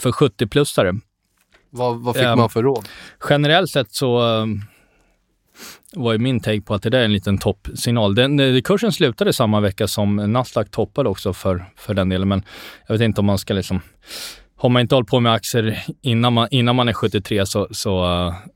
För 0.00 0.10
70-plussare. 0.10 1.00
Vad, 1.70 2.00
vad 2.00 2.16
fick 2.16 2.24
Ehm, 2.24 2.38
man 2.38 2.50
för 2.50 2.62
råd? 2.62 2.88
Generellt 3.28 3.70
sett 3.70 3.92
så 3.92 4.18
eh, 4.18 4.46
var 5.92 6.12
ju 6.12 6.18
min 6.18 6.40
take 6.40 6.60
på 6.60 6.74
att 6.74 6.82
det 6.82 6.90
där 6.90 6.98
är 6.98 7.04
en 7.04 7.12
liten 7.12 7.38
toppsignal. 7.38 8.14
Den, 8.14 8.40
eh, 8.40 8.60
kursen 8.60 8.92
slutade 8.92 9.32
samma 9.32 9.60
vecka 9.60 9.88
som 9.88 10.16
Nasdaq 10.16 10.70
toppade 10.70 11.08
också 11.08 11.32
för, 11.32 11.64
för 11.76 11.94
den 11.94 12.08
delen, 12.08 12.28
men 12.28 12.42
jag 12.86 12.94
vet 12.94 13.02
inte 13.02 13.20
om 13.20 13.26
man 13.26 13.38
ska 13.38 13.54
liksom 13.54 13.80
har 14.58 14.68
man 14.68 14.82
inte 14.82 14.94
hållit 14.94 15.08
på 15.08 15.20
med 15.20 15.32
aktier 15.32 15.84
innan 16.02 16.32
man, 16.32 16.48
innan 16.50 16.76
man 16.76 16.88
är 16.88 16.92
73 16.92 17.46
så, 17.46 17.68
så 17.70 18.04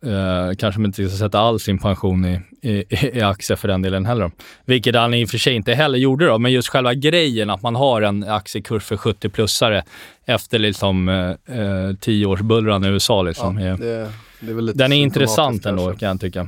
eh, 0.07 0.57
kanske 0.59 0.81
man 0.81 0.87
inte 0.87 1.09
ska 1.09 1.17
sätta 1.17 1.41
all 1.41 1.61
sin 1.61 1.79
pension 1.79 2.25
i, 2.25 2.41
i, 2.63 2.85
i 3.13 3.21
aktier 3.23 3.57
för 3.57 3.69
den 3.69 3.83
delen 3.83 4.07
heller. 4.07 4.31
Vilket 4.65 4.95
han 4.95 5.15
i 5.15 5.25
och 5.25 5.29
för 5.29 5.39
sig 5.39 5.55
inte 5.55 5.75
heller 5.75 5.99
gjorde 5.99 6.27
då, 6.27 6.39
men 6.39 6.53
just 6.53 6.69
själva 6.69 6.95
grejen 6.95 7.51
att 7.51 7.63
man 7.63 7.75
har 7.75 8.03
en 8.03 8.29
aktiekurs 8.29 8.85
för 8.85 8.97
70-plussare 8.97 9.83
efter 10.25 10.59
liksom 10.59 11.09
eh, 11.09 11.31
eh, 11.31 11.91
10-årsbullran 11.91 12.87
i 12.87 12.89
USA. 12.89 13.23
Liksom. 13.23 13.59
Ja, 13.59 13.77
det, 13.77 14.11
det 14.41 14.53
är 14.53 14.75
den 14.75 14.93
är 14.93 14.97
intressant 14.97 15.67
ändå 15.67 15.83
kanske. 15.83 16.01
kan 16.01 16.09
jag 16.09 16.21
tycka. 16.21 16.41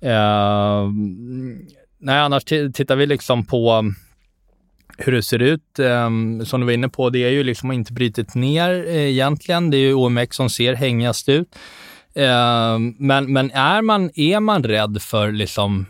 Eh, 0.00 0.88
nej, 1.98 2.18
annars 2.18 2.44
tittar 2.44 2.96
vi 2.96 3.06
liksom 3.06 3.46
på 3.46 3.92
hur 4.98 5.12
det 5.12 5.22
ser 5.22 5.42
ut. 5.42 5.78
Ehm, 5.78 6.44
som 6.46 6.60
du 6.60 6.66
var 6.66 6.72
inne 6.72 6.88
på, 6.88 7.10
det 7.10 7.24
är 7.24 7.30
ju 7.30 7.44
liksom 7.44 7.72
inte 7.72 7.92
brutit 7.92 8.34
ner 8.34 8.86
eh, 8.86 9.10
egentligen. 9.10 9.70
Det 9.70 9.76
är 9.76 9.86
ju 9.86 9.94
OMX 9.94 10.36
som 10.36 10.50
ser 10.50 10.74
hängigast 10.74 11.28
ut. 11.28 11.56
Ehm, 12.14 12.94
men 12.98 13.32
men 13.32 13.50
är, 13.50 13.82
man, 13.82 14.10
är 14.14 14.40
man 14.40 14.64
rädd 14.64 15.02
för 15.02 15.32
liksom 15.32 15.86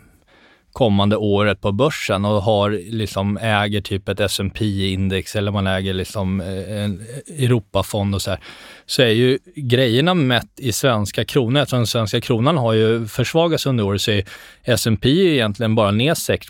kommande 0.79 1.17
året 1.17 1.61
på 1.61 1.71
börsen 1.71 2.25
och 2.25 2.41
har 2.41 2.69
liksom 2.91 3.37
äger 3.37 3.81
typ 3.81 4.09
ett 4.09 4.19
S&P 4.19 4.91
index 4.91 5.35
eller 5.35 5.51
man 5.51 5.67
äger 5.67 5.93
liksom 5.93 6.41
eh, 6.41 6.83
en 6.83 7.01
Europafond 7.27 8.15
och 8.15 8.21
så 8.21 8.29
här, 8.29 8.39
så 8.85 9.01
är 9.01 9.09
ju 9.09 9.39
grejerna 9.55 10.13
mätt 10.13 10.59
i 10.59 10.71
svenska 10.71 11.25
kronor, 11.25 11.61
eftersom 11.61 11.79
den 11.79 11.87
svenska 11.87 12.21
kronan 12.21 12.57
har 12.57 12.73
ju 12.73 13.07
försvagats 13.07 13.65
under 13.65 13.83
året, 13.83 14.01
så 14.01 14.11
är 14.11 14.23
S&P 14.63 15.09
egentligen 15.09 15.75
bara 15.75 15.91
ner 15.91 16.13
6 16.13 16.47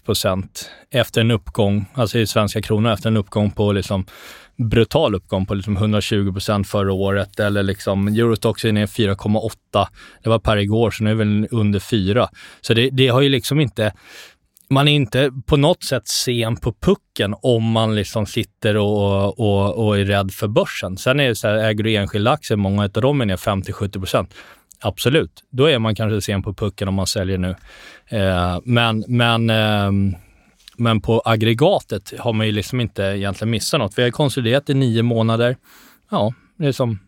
efter 0.91 1.21
en 1.21 1.31
uppgång, 1.31 1.85
alltså 1.93 2.19
i 2.19 2.27
svenska 2.27 2.61
kronor, 2.61 2.91
efter 2.91 3.09
en 3.09 3.17
uppgång 3.17 3.51
på 3.51 3.71
liksom 3.71 4.05
brutal 4.59 5.15
uppgång 5.15 5.45
på 5.45 5.53
liksom 5.53 5.77
120% 5.77 6.63
förra 6.63 6.93
året 6.93 7.39
eller 7.39 7.63
liksom 7.63 8.07
Eurostox 8.07 8.65
är 8.65 8.71
ner 8.71 8.87
4,8. 8.87 9.87
Det 10.23 10.29
var 10.29 10.39
per 10.39 10.57
igår, 10.57 10.91
så 10.91 11.03
nu 11.03 11.11
är 11.11 11.15
väl 11.15 11.47
under 11.51 11.79
4. 11.79 12.29
Så 12.61 12.73
det, 12.73 12.89
det 12.89 13.07
har 13.07 13.21
ju 13.21 13.29
liksom 13.29 13.59
inte 13.59 13.93
man 14.69 14.87
är 14.87 14.91
inte 14.91 15.31
på 15.45 15.57
något 15.57 15.83
sätt 15.83 16.07
sen 16.07 16.55
på 16.55 16.73
pucken 16.73 17.35
om 17.41 17.63
man 17.63 17.95
liksom 17.95 18.25
sitter 18.25 18.77
och, 18.77 19.39
och, 19.39 19.85
och 19.85 19.97
är 19.99 20.05
rädd 20.05 20.31
för 20.31 20.47
börsen. 20.47 20.97
Sen 20.97 21.19
är 21.19 21.27
det 21.27 21.35
så 21.35 21.47
här, 21.47 21.55
äger 21.55 21.83
du 21.83 21.95
enskilda 21.95 22.31
aktier, 22.31 22.57
många 22.57 22.83
av 22.83 22.89
dem 22.89 23.21
är 23.21 23.25
ner 23.25 23.35
50-70 23.35 23.91
procent. 23.99 24.33
Absolut, 24.81 25.43
då 25.49 25.65
är 25.65 25.79
man 25.79 25.95
kanske 25.95 26.21
sen 26.21 26.43
på 26.43 26.53
pucken 26.53 26.87
om 26.87 26.93
man 26.93 27.07
säljer 27.07 27.37
nu. 27.37 27.55
Eh, 28.07 28.59
men, 28.63 29.03
men, 29.07 29.49
eh, 29.49 29.91
men 30.79 31.01
på 31.01 31.21
aggregatet 31.25 32.13
har 32.19 32.33
man 32.33 32.45
ju 32.45 32.51
liksom 32.51 32.79
inte 32.79 33.03
egentligen 33.03 33.51
missat 33.51 33.79
något. 33.79 33.97
Vi 33.97 34.03
har 34.03 34.11
konsoliderat 34.11 34.69
i 34.69 34.73
nio 34.73 35.03
månader. 35.03 35.57
Ja, 36.11 36.33
det 36.57 36.67
är 36.67 36.71
som... 36.71 36.99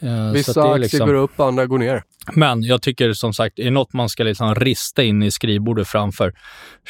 eh, 0.00 0.32
Vissa 0.32 0.50
att 0.50 0.54
det 0.54 0.60
är 0.60 0.64
aktier 0.64 0.78
liksom- 0.78 1.08
går 1.08 1.14
upp, 1.14 1.40
andra 1.40 1.66
går 1.66 1.78
ner. 1.78 2.02
men 2.32 2.62
jag 2.62 2.82
tycker 2.82 3.12
som 3.12 3.32
sagt, 3.34 3.58
är 3.58 3.64
det 3.64 3.70
något 3.70 3.92
man 3.92 4.08
ska 4.08 4.24
liksom 4.24 4.54
rista 4.54 5.02
in 5.02 5.22
i 5.22 5.30
skrivbordet 5.30 5.88
framför 5.88 6.32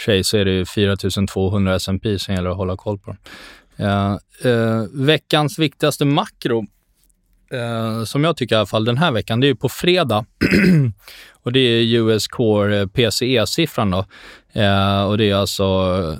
sig 0.04 0.24
så 0.24 0.36
är 0.36 0.44
det 0.44 0.50
ju 0.52 0.64
4200 0.66 1.74
S&P 1.74 2.18
som 2.18 2.34
gäller 2.34 2.50
att 2.50 2.56
hålla 2.56 2.76
koll 2.76 2.98
på. 2.98 3.16
Eh, 3.76 4.12
eh, 4.44 4.82
veckans 4.92 5.58
viktigaste 5.58 6.04
makro, 6.04 6.66
eh, 7.52 8.04
som 8.04 8.24
jag 8.24 8.36
tycker 8.36 8.54
i 8.54 8.58
alla 8.58 8.66
fall 8.66 8.84
den 8.84 8.98
här 8.98 9.12
veckan, 9.12 9.40
det 9.40 9.46
är 9.46 9.48
ju 9.48 9.56
på 9.56 9.68
fredag. 9.68 10.24
och 11.48 11.52
det 11.52 11.60
är 11.60 11.94
US 11.94 12.26
Core 12.26 12.80
eh, 12.80 12.86
PCE-siffran 12.86 13.90
då. 13.90 14.04
Eh, 14.52 15.02
och 15.04 15.18
det 15.18 15.30
är 15.30 15.34
alltså 15.34 15.66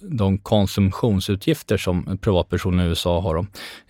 de 0.02 0.38
konsumtionsutgifter 0.38 1.76
som 1.76 2.18
privatpersoner 2.18 2.84
i 2.84 2.88
USA 2.88 3.20
har. 3.20 3.34
Då. 3.34 3.46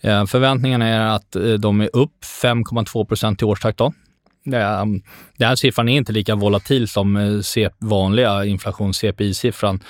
Eh, 0.08 0.26
förväntningarna 0.26 0.86
är 0.86 1.00
att 1.00 1.36
eh, 1.36 1.42
de 1.42 1.80
är 1.80 1.90
upp 1.92 2.24
5,2 2.42 3.04
procent 3.04 3.42
i 3.42 3.44
årstakt 3.44 3.78
då. 3.78 3.92
Ehm, 4.54 5.02
den 5.36 5.48
här 5.48 5.56
siffran 5.56 5.88
är 5.88 5.96
inte 5.96 6.12
lika 6.12 6.34
volatil 6.34 6.88
som 6.88 7.16
eh, 7.16 7.40
vanliga 7.78 8.44
inflations-CPI-siffran. 8.44 9.80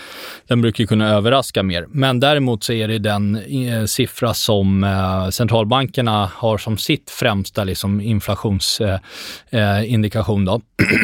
Den 0.46 0.60
brukar 0.60 0.84
ju 0.84 0.88
kunna 0.88 1.08
överraska 1.08 1.62
mer. 1.62 1.86
Men 1.88 2.20
däremot 2.20 2.64
så 2.64 2.72
är 2.72 2.88
det 2.88 2.98
den 2.98 3.36
eh, 3.36 3.84
siffra 3.84 4.34
som 4.34 4.84
eh, 4.84 5.28
centralbankerna 5.28 6.30
har 6.34 6.58
som 6.58 6.78
sitt 6.78 7.10
främsta 7.10 7.64
liksom, 7.64 8.00
inflationsindikation. 8.00 10.44
då. 10.44 10.60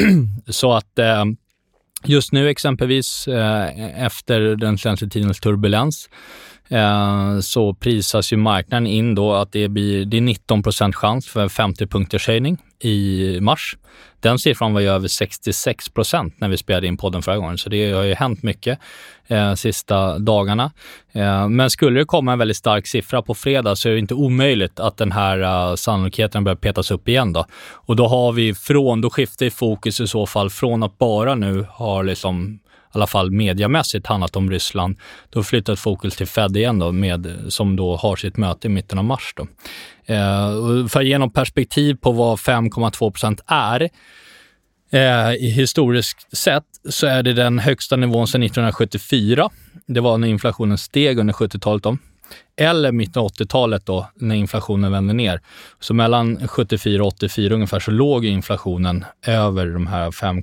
så 0.48 0.72
att 0.72 0.98
ehm, 0.98 1.36
just 2.04 2.32
nu 2.32 2.48
exempelvis 2.48 3.28
efter 3.96 4.56
den 4.56 4.78
senaste 4.78 5.08
tidens 5.08 5.40
turbulens 5.40 6.08
Eh, 6.74 7.40
så 7.40 7.74
prisas 7.74 8.32
ju 8.32 8.36
marknaden 8.36 8.86
in 8.86 9.14
då 9.14 9.34
att 9.34 9.52
det 9.52 9.68
blir 9.68 10.04
det 10.04 10.16
är 10.16 10.20
19 10.20 10.62
chans 10.92 11.26
för 11.26 11.48
50 11.48 11.86
punkters 11.86 12.26
höjning 12.26 12.58
i 12.80 13.38
mars. 13.40 13.76
Den 14.20 14.38
siffran 14.38 14.74
var 14.74 14.80
ju 14.80 14.88
över 14.88 15.08
66% 15.08 16.32
när 16.36 16.48
vi 16.48 16.56
spelade 16.56 16.86
in 16.86 16.96
podden 16.96 17.22
förra 17.22 17.36
gången, 17.36 17.58
så 17.58 17.68
det 17.68 17.92
har 17.92 18.02
ju 18.02 18.14
hänt 18.14 18.42
mycket 18.42 18.78
eh, 19.26 19.54
sista 19.54 20.18
dagarna. 20.18 20.72
Eh, 21.12 21.48
men 21.48 21.70
skulle 21.70 22.00
det 22.00 22.04
komma 22.04 22.32
en 22.32 22.38
väldigt 22.38 22.56
stark 22.56 22.86
siffra 22.86 23.22
på 23.22 23.34
fredag 23.34 23.76
så 23.76 23.88
är 23.88 23.92
det 23.92 23.98
inte 23.98 24.14
omöjligt 24.14 24.80
att 24.80 24.96
den 24.96 25.12
här 25.12 25.40
eh, 25.40 25.74
sannolikheten 25.74 26.44
börjar 26.44 26.56
petas 26.56 26.90
upp 26.90 27.08
igen 27.08 27.32
då. 27.32 27.46
Och 27.72 27.96
då 27.96 28.06
har 28.06 28.32
vi 28.32 28.54
från, 28.54 29.00
då 29.00 29.10
skiftar 29.10 29.46
ju 29.46 29.50
fokus 29.50 30.00
i 30.00 30.06
så 30.06 30.26
fall 30.26 30.50
från 30.50 30.82
att 30.82 30.98
bara 30.98 31.34
nu 31.34 31.66
ha 31.70 32.02
liksom 32.02 32.58
alla 32.94 33.06
fall 33.06 33.30
mediamässigt 33.30 34.06
handlat 34.06 34.36
om 34.36 34.50
Ryssland. 34.50 34.96
Då 35.30 35.42
flyttat 35.42 35.78
fokus 35.78 36.16
till 36.16 36.26
Fed 36.26 36.56
igen 36.56 36.78
då, 36.78 36.92
med, 36.92 37.36
som 37.48 37.76
då 37.76 37.96
har 37.96 38.16
sitt 38.16 38.36
möte 38.36 38.66
i 38.66 38.70
mitten 38.70 38.98
av 38.98 39.04
mars. 39.04 39.34
Då. 39.36 39.46
Eh, 40.06 40.86
för 40.88 41.00
att 41.00 41.06
ge 41.06 41.18
något 41.18 41.34
perspektiv 41.34 41.94
på 41.94 42.12
vad 42.12 42.38
5,2 42.38 43.10
procent 43.10 43.40
är, 43.46 43.90
eh, 44.90 45.28
historiskt 45.30 46.36
sett 46.36 46.64
så 46.88 47.06
är 47.06 47.22
det 47.22 47.32
den 47.32 47.58
högsta 47.58 47.96
nivån 47.96 48.28
sedan 48.28 48.42
1974. 48.42 49.50
Det 49.86 50.00
var 50.00 50.18
när 50.18 50.28
inflationen 50.28 50.78
steg 50.78 51.18
under 51.18 51.34
70-talet. 51.34 51.82
Då. 51.82 51.98
Eller 52.56 52.92
mitten 52.92 53.22
av 53.22 53.28
80-talet 53.28 53.86
då, 53.86 54.08
när 54.14 54.34
inflationen 54.34 54.92
vände 54.92 55.12
ner. 55.12 55.40
Så 55.80 55.94
mellan 55.94 56.48
74 56.48 57.02
och 57.02 57.08
84 57.08 57.54
ungefär 57.54 57.80
så 57.80 57.90
låg 57.90 58.24
inflationen 58.24 59.04
över 59.26 59.66
de 59.66 59.86
här 59.86 60.10
5, 60.10 60.42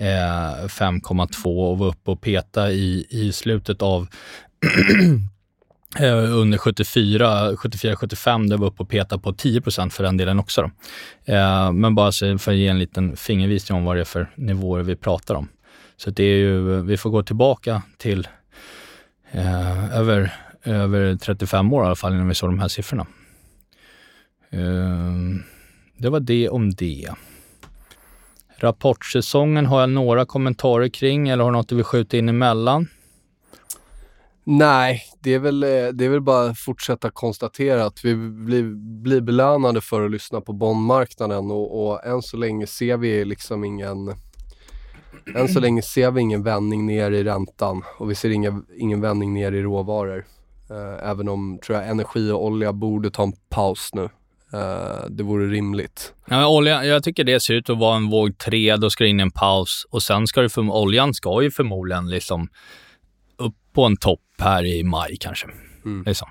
Eh, 0.00 0.66
5,2 0.66 1.70
och 1.70 1.78
var 1.78 1.86
uppe 1.86 2.10
och 2.10 2.20
peta 2.20 2.70
i, 2.70 3.06
i 3.10 3.32
slutet 3.32 3.82
av 3.82 4.08
eh, 5.98 6.38
under 6.38 6.58
74, 6.58 7.52
74-75, 7.52 8.48
där 8.48 8.56
var 8.56 8.66
uppe 8.66 8.82
och 8.82 8.88
peta 8.88 9.18
på 9.18 9.32
10% 9.32 9.90
för 9.90 10.04
den 10.04 10.16
delen 10.16 10.38
också. 10.38 10.62
Då. 10.62 10.70
Eh, 11.34 11.72
men 11.72 11.94
bara 11.94 12.12
för 12.12 12.50
att 12.50 12.56
ge 12.56 12.68
en 12.68 12.78
liten 12.78 13.16
fingervisning 13.16 13.78
om 13.78 13.84
vad 13.84 13.96
det 13.96 14.00
är 14.00 14.04
för 14.04 14.30
nivåer 14.34 14.82
vi 14.82 14.96
pratar 14.96 15.34
om. 15.34 15.48
Så 15.96 16.10
det 16.10 16.24
är 16.24 16.36
ju, 16.36 16.82
vi 16.82 16.96
får 16.96 17.10
gå 17.10 17.22
tillbaka 17.22 17.82
till 17.98 18.28
eh, 19.32 19.96
över, 19.98 20.32
över 20.64 21.16
35 21.16 21.72
år 21.72 21.82
i 21.82 21.86
alla 21.86 21.96
fall 21.96 22.12
innan 22.14 22.28
vi 22.28 22.34
såg 22.34 22.50
de 22.50 22.58
här 22.58 22.68
siffrorna. 22.68 23.06
Eh, 24.50 25.14
det 25.96 26.08
var 26.08 26.20
det 26.20 26.48
om 26.48 26.70
det. 26.70 27.10
Rapportsäsongen 28.60 29.66
har 29.66 29.80
jag 29.80 29.90
några 29.90 30.24
kommentarer 30.24 30.88
kring 30.88 31.28
eller 31.28 31.44
har 31.44 31.50
du 31.50 31.56
något 31.56 31.68
du 31.68 31.76
vill 31.76 31.84
skjuta 31.84 32.16
in 32.16 32.28
emellan? 32.28 32.88
Nej, 34.44 35.02
det 35.20 35.34
är, 35.34 35.38
väl, 35.38 35.62
eh, 35.62 35.68
det 35.68 36.04
är 36.04 36.08
väl 36.08 36.20
bara 36.20 36.50
att 36.50 36.58
fortsätta 36.58 37.10
konstatera 37.10 37.84
att 37.84 38.04
vi 38.04 38.14
blir, 38.16 38.62
blir 39.02 39.20
belönade 39.20 39.80
för 39.80 40.04
att 40.04 40.10
lyssna 40.10 40.40
på 40.40 40.52
bondmarknaden 40.52 41.50
och, 41.50 41.86
och 41.86 42.06
än 42.06 42.22
så 42.22 42.36
länge 42.36 42.66
ser 42.66 42.96
vi 42.96 43.24
liksom 43.24 43.64
ingen 43.64 44.14
än 45.36 45.48
så 45.48 45.60
länge 45.60 45.82
ser 45.82 46.10
vi 46.10 46.20
ingen 46.20 46.42
vändning 46.42 46.86
ner 46.86 47.10
i 47.10 47.24
räntan 47.24 47.82
och 47.98 48.10
vi 48.10 48.14
ser 48.14 48.30
inga, 48.30 48.62
ingen 48.76 49.00
vändning 49.00 49.34
ner 49.34 49.52
i 49.52 49.62
råvaror. 49.62 50.26
Eh, 50.70 51.10
även 51.10 51.28
om, 51.28 51.58
tror 51.66 51.78
jag, 51.78 51.88
energi 51.88 52.30
och 52.30 52.44
olja 52.44 52.72
borde 52.72 53.10
ta 53.10 53.22
en 53.22 53.32
paus 53.48 53.90
nu. 53.94 54.08
Eh, 54.52 55.04
det 55.10 55.22
vore 55.22 55.46
rimligt. 55.46 56.14
Ja, 56.26 56.48
olja, 56.48 56.84
jag 56.84 57.04
tycker 57.04 57.24
det 57.24 57.40
ser 57.40 57.54
ut 57.54 57.70
att 57.70 57.78
vara 57.78 57.96
en 57.96 58.10
våg 58.10 58.38
tre, 58.38 58.76
då 58.76 58.90
ska 58.90 59.04
det 59.04 59.10
in 59.10 59.20
en 59.20 59.30
paus 59.30 59.86
och 59.90 60.02
sen 60.02 60.26
ska 60.26 60.40
det 60.40 60.48
för, 60.48 60.70
oljan 60.70 61.14
ska 61.14 61.42
ju 61.42 61.50
förmodligen 61.50 62.10
liksom 62.10 62.48
upp 63.36 63.54
på 63.72 63.84
en 63.84 63.96
topp 63.96 64.20
här 64.38 64.64
i 64.64 64.82
maj 64.82 65.16
kanske. 65.20 65.46
Mm. 65.84 66.04
Liksom. 66.06 66.28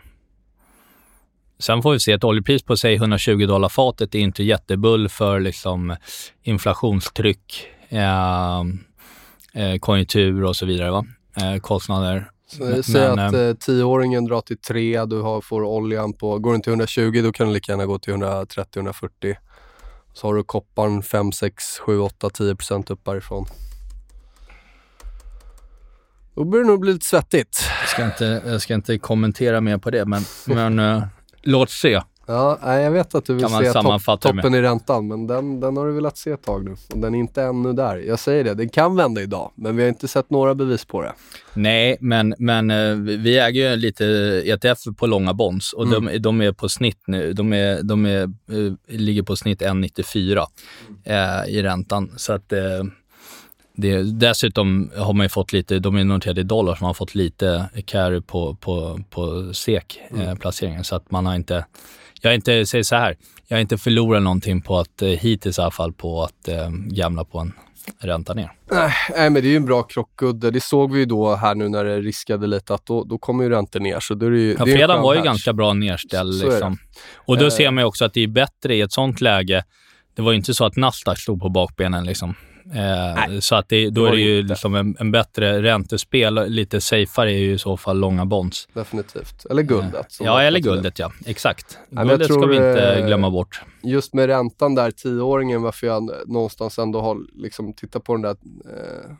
Sen 1.59 1.81
får 1.81 1.91
vi 1.93 1.99
se, 1.99 2.11
ett 2.11 2.23
oljepris 2.23 2.63
på 2.63 2.77
säg 2.77 2.95
120 2.95 3.45
dollar 3.45 3.69
fatet 3.69 4.15
är 4.15 4.19
inte 4.19 4.43
jättebull 4.43 5.09
för 5.09 5.39
liksom 5.39 5.95
inflationstryck, 6.43 7.67
eh, 7.89 8.59
eh, 9.53 9.77
konjunktur 9.79 10.43
och 10.43 10.55
så 10.55 10.65
vidare. 10.65 10.91
Va? 10.91 11.05
Eh, 11.41 11.59
kostnader. 11.59 12.29
Så 12.51 12.83
säg 12.83 13.05
att 13.05 13.33
eh, 13.33 13.53
tioåringen 13.53 14.25
drar 14.25 14.41
till 14.41 14.57
3, 14.57 15.05
du 15.05 15.21
har, 15.21 15.41
får 15.41 15.63
oljan 15.63 16.13
på, 16.13 16.39
går 16.39 16.51
den 16.51 16.61
till 16.61 16.71
120 16.71 17.21
då 17.23 17.31
kan 17.31 17.47
den 17.47 17.53
lika 17.53 17.71
gärna 17.71 17.85
gå 17.85 17.99
till 17.99 18.13
130-140. 18.13 19.35
Så 20.13 20.27
har 20.27 20.35
du 20.35 20.43
kopparn 20.43 21.03
5, 21.03 21.31
6, 21.31 21.79
7, 21.79 21.99
8, 21.99 22.29
10 22.29 22.55
procent 22.55 22.89
upp 22.89 23.07
härifrån. 23.07 23.45
Då 26.35 26.43
börjar 26.45 26.63
det 26.63 26.71
nog 26.71 26.79
bli 26.79 26.93
lite 26.93 27.05
svettigt. 27.05 27.61
Jag 27.81 27.89
ska 27.89 28.05
inte, 28.05 28.49
jag 28.51 28.61
ska 28.61 28.73
inte 28.73 28.97
kommentera 28.97 29.61
mer 29.61 29.77
på 29.77 29.89
det, 29.89 30.05
men, 30.05 30.23
men 30.45 30.79
uh, 30.79 31.03
låt 31.41 31.69
se. 31.69 32.01
Ja, 32.31 32.79
jag 32.79 32.91
vet 32.91 33.15
att 33.15 33.25
du 33.25 33.33
vill 33.33 33.45
Kan 33.45 33.51
se 33.51 33.73
det 33.73 34.17
toppen 34.17 34.55
i 34.55 34.61
räntan, 34.61 35.07
men 35.07 35.27
den, 35.27 35.59
den 35.59 35.77
har 35.77 35.87
du 35.87 35.93
velat 35.93 36.17
se 36.17 36.31
ett 36.31 36.43
tag 36.43 36.65
nu. 36.65 36.71
Och 36.71 36.97
den 36.97 37.15
är 37.15 37.19
inte 37.19 37.43
ännu 37.43 37.73
där. 37.73 37.97
Jag 37.97 38.19
säger 38.19 38.43
det, 38.43 38.53
det 38.53 38.69
kan 38.69 38.95
vända 38.95 39.21
idag, 39.21 39.51
men 39.55 39.75
vi 39.75 39.81
har 39.83 39.89
inte 39.89 40.07
sett 40.07 40.29
några 40.29 40.55
bevis 40.55 40.85
på 40.85 41.01
det. 41.01 41.13
Nej, 41.53 41.97
men, 41.99 42.35
men 42.37 42.71
eh, 42.71 42.95
vi 42.95 43.39
äger 43.39 43.69
ju 43.71 43.75
lite 43.75 44.05
ETF 44.45 44.83
på 44.97 45.07
långa 45.07 45.33
bonds 45.33 45.73
och 45.73 45.85
Mm. 45.85 46.05
de, 46.05 46.17
de 46.19 46.41
är 46.41 46.51
på 46.51 46.69
snitt 46.69 47.03
nu. 47.07 47.33
De, 47.33 47.53
är, 47.53 47.83
de 47.83 48.05
är, 48.05 48.23
eh, 48.23 48.73
ligger 48.87 49.23
på 49.23 49.35
snitt 49.35 49.61
1,94 49.61 50.45
eh, 51.03 51.49
i 51.55 51.63
räntan. 51.63 52.11
Så 52.17 52.33
att 52.33 52.53
eh, 52.53 52.59
det, 53.75 54.03
dessutom 54.19 54.91
har 54.97 55.13
man 55.13 55.25
ju 55.25 55.29
fått 55.29 55.53
lite, 55.53 55.79
de 55.79 55.95
är 55.95 56.03
noterade 56.03 56.41
i 56.41 56.43
dollar, 56.43 56.75
så 56.75 56.83
man 56.83 56.89
har 56.89 56.93
fått 56.93 57.15
lite 57.15 57.69
carry 57.85 58.21
på, 58.21 58.55
på, 58.55 58.99
på 59.09 59.53
SEK-placeringen. 59.53 60.83
så 60.83 60.95
att 60.95 61.11
man 61.11 61.25
har 61.25 61.35
inte, 61.35 61.65
jag 62.21 62.35
inte, 62.35 62.65
säger 62.65 62.83
så 62.83 62.95
här, 62.95 63.15
jag 63.47 63.57
har 63.57 63.61
inte 63.61 63.77
förlorat 63.77 64.23
någonting 64.23 64.61
på 64.61 64.77
att, 64.79 65.01
eh, 65.01 65.09
hittills 65.09 65.57
i 65.57 65.61
alla 65.61 65.71
fall, 65.71 65.93
på 65.93 66.23
att 66.23 66.47
eh, 66.47 66.69
gamla 66.71 67.23
på 67.23 67.39
en 67.39 67.53
ränta 68.01 68.33
ner. 68.33 68.51
Nej, 68.71 68.93
nej, 69.15 69.29
men 69.29 69.41
det 69.41 69.47
är 69.47 69.51
ju 69.51 69.55
en 69.55 69.65
bra 69.65 69.83
krockudde. 69.83 70.51
Det 70.51 70.61
såg 70.63 70.93
vi 70.93 70.99
ju 70.99 71.05
då 71.05 71.35
här 71.35 71.55
nu 71.55 71.69
när 71.69 71.83
det 71.85 71.99
riskade 72.01 72.47
lite 72.47 72.73
att 72.73 72.85
då, 72.85 73.03
då 73.03 73.17
kommer 73.17 73.43
ju 73.43 73.49
räntor 73.49 73.79
ner. 73.79 73.99
Så 73.99 74.13
då 74.13 74.25
är 74.25 74.31
det 74.31 74.39
ju, 74.39 74.55
Ja, 74.59 74.65
det 74.65 74.71
fredagen 74.71 75.01
var 75.03 75.15
ju 75.15 75.21
ganska 75.21 75.53
bra 75.53 75.73
nerställ. 75.73 76.33
Så 76.33 76.45
är 76.45 76.49
det. 76.49 76.53
Liksom. 76.55 76.77
Och 77.15 77.37
då 77.37 77.45
Eh. 77.45 77.49
ser 77.51 77.71
man 77.71 77.81
ju 77.81 77.85
också 77.87 78.05
att 78.05 78.13
det 78.13 78.21
är 78.23 78.27
bättre 78.27 78.75
i 78.75 78.81
ett 78.81 78.91
sånt 78.91 79.21
läge. 79.21 79.63
Det 80.15 80.21
var 80.21 80.31
ju 80.31 80.37
inte 80.37 80.53
så 80.53 80.65
att 80.65 80.75
Nasdaq 80.75 81.19
stod 81.19 81.41
på 81.41 81.49
bakbenen. 81.49 82.05
Liksom. 82.05 82.35
Eh, 82.73 83.39
så 83.39 83.55
att 83.55 83.69
det, 83.69 83.89
då 83.89 84.03
det 84.03 84.09
är 84.09 84.11
det 84.11 84.21
ju 84.21 84.39
inte. 84.39 84.49
liksom 84.49 84.75
en, 84.75 84.95
en 84.99 85.11
bättre 85.11 85.61
räntespel. 85.61 86.49
Lite 86.49 86.81
safeare 86.81 87.31
är 87.31 87.37
ju 87.37 87.53
i 87.53 87.57
så 87.57 87.77
fall 87.77 87.99
långa 87.99 88.25
bonds. 88.25 88.67
Definitivt. 88.73 89.45
Eller 89.49 89.63
guldet. 89.63 90.11
som 90.11 90.25
Ja, 90.25 90.41
eller 90.41 90.59
guldet 90.59 90.99
ja. 90.99 91.11
Exakt. 91.25 91.77
jag 91.89 92.07
Guldet 92.07 92.25
ska 92.25 92.33
tror, 92.33 92.47
vi 92.47 92.55
inte 92.55 92.95
eh, 92.95 93.05
glömma 93.05 93.29
bort. 93.29 93.61
Just 93.83 94.13
med 94.13 94.27
räntan 94.27 94.75
där, 94.75 94.91
tioåringen, 94.91 95.61
varför 95.61 95.87
jag 95.87 96.11
någonstans 96.27 96.79
ändå 96.79 97.01
har 97.01 97.17
liksom 97.33 97.73
tittat 97.73 98.03
på 98.03 98.13
den 98.13 98.21
där 98.21 98.35
eh, 98.65 99.15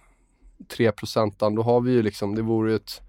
3 0.68 0.92
procentan, 0.92 1.56
då 1.56 1.62
har 1.62 1.82
vi 1.82 1.92
ju 1.92 2.04
liksom, 2.04 2.36
det 2.36 2.42
vore 2.42 2.70
ju 2.72 2.76
ett 2.76 3.02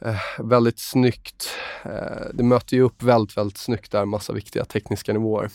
eh, 0.00 0.16
väldigt 0.38 0.78
snyggt, 0.78 1.48
eh, 1.84 2.26
det 2.34 2.42
möter 2.42 2.76
ju 2.76 2.82
upp 2.82 3.02
väldigt, 3.02 3.36
väldigt 3.36 3.58
snyggt 3.58 3.92
där, 3.92 4.04
massa 4.04 4.32
viktiga 4.32 4.64
tekniska 4.64 5.12
nivåer. 5.12 5.50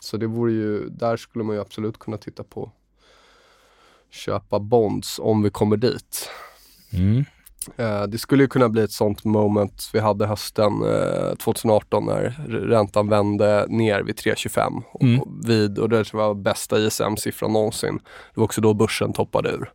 Så 0.00 0.16
det 0.16 0.26
vore 0.26 0.52
ju, 0.52 0.88
där 0.88 1.16
skulle 1.16 1.44
man 1.44 1.56
ju 1.56 1.62
absolut 1.62 1.98
kunna 1.98 2.16
titta 2.16 2.44
på 2.44 2.70
köpa 4.12 4.58
bonds 4.60 5.18
om 5.18 5.42
vi 5.42 5.50
kommer 5.50 5.76
dit. 5.76 6.30
Mm. 6.92 7.24
Eh, 7.76 8.02
det 8.02 8.18
skulle 8.18 8.42
ju 8.42 8.48
kunna 8.48 8.68
bli 8.68 8.82
ett 8.82 8.92
sånt 8.92 9.24
moment 9.24 9.90
vi 9.92 9.98
hade 10.00 10.26
hösten 10.26 10.72
eh, 10.84 11.34
2018 11.34 12.04
när 12.06 12.22
r- 12.22 12.66
räntan 12.68 13.08
vände 13.08 13.66
ner 13.68 14.00
vid 14.02 14.16
3,25 14.16 14.82
och, 14.92 15.02
Mm. 15.02 15.20
och 15.20 15.28
vid, 15.44 15.78
och 15.78 15.88
det 15.88 16.04
tror 16.04 16.22
jag 16.22 16.28
var 16.28 16.34
bästa 16.34 16.78
ISM-siffran 16.78 17.52
någonsin. 17.52 17.98
Det 18.34 18.40
var 18.40 18.44
också 18.44 18.60
då 18.60 18.74
börsen 18.74 19.12
toppade 19.12 19.48
ur. 19.50 19.72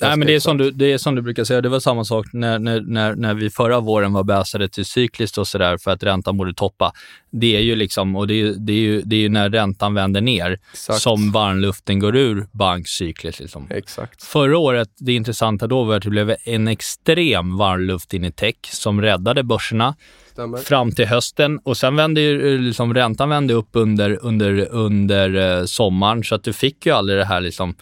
Nej, 0.00 0.16
men 0.16 0.26
det 0.26 0.34
är, 0.34 0.40
som 0.40 0.58
du, 0.58 0.70
det 0.70 0.92
är 0.92 0.98
som 0.98 1.14
du 1.14 1.22
brukar 1.22 1.44
säga, 1.44 1.60
det 1.60 1.68
var 1.68 1.80
samma 1.80 2.04
sak 2.04 2.26
när, 2.32 2.58
när, 2.58 2.80
när, 2.80 3.14
när 3.14 3.34
vi 3.34 3.50
förra 3.50 3.80
våren 3.80 4.12
var 4.12 4.24
bäsade 4.24 4.68
till 4.68 4.84
cykliskt 4.84 5.38
och 5.38 5.48
sådär 5.48 5.78
för 5.78 5.90
att 5.90 6.02
räntan 6.02 6.36
borde 6.36 6.54
toppa. 6.54 6.92
Det 7.30 7.56
är 7.56 7.60
ju 7.60 7.76
liksom, 7.76 8.16
och 8.16 8.26
det 8.26 8.40
är, 8.40 8.54
det 8.58 8.72
är 8.72 8.76
ju 8.76 9.02
det 9.02 9.24
är 9.24 9.28
när 9.28 9.50
räntan 9.50 9.94
vänder 9.94 10.20
ner 10.20 10.58
Exakt. 10.72 11.00
som 11.00 11.32
varmluften 11.32 11.98
går 11.98 12.16
ur 12.16 12.46
bankcyklet. 12.52 13.40
Liksom. 13.40 13.66
Exakt. 13.70 14.22
Förra 14.22 14.58
året, 14.58 14.88
det 14.98 15.12
intressanta 15.12 15.66
då 15.66 15.84
var 15.84 15.96
att 15.96 16.02
det 16.02 16.10
blev 16.10 16.36
en 16.44 16.68
extrem 16.68 17.56
varmluft 17.56 18.14
in 18.14 18.24
i 18.24 18.32
tech 18.32 18.56
som 18.62 19.02
räddade 19.02 19.42
börserna 19.42 19.94
Stämmer. 20.32 20.58
fram 20.58 20.92
till 20.92 21.06
hösten 21.06 21.58
och 21.64 21.76
sen 21.76 21.96
vände 21.96 22.20
ju 22.20 22.54
eh, 22.54 22.60
liksom, 22.60 22.94
räntan 22.94 23.28
vände 23.28 23.54
upp 23.54 23.68
under, 23.72 24.18
under, 24.22 24.68
under 24.70 25.58
eh, 25.58 25.64
sommaren 25.64 26.24
så 26.24 26.34
att 26.34 26.44
du 26.44 26.52
fick 26.52 26.86
ju 26.86 26.92
aldrig 26.92 27.18
det 27.18 27.24
här 27.24 27.40
liksom 27.40 27.74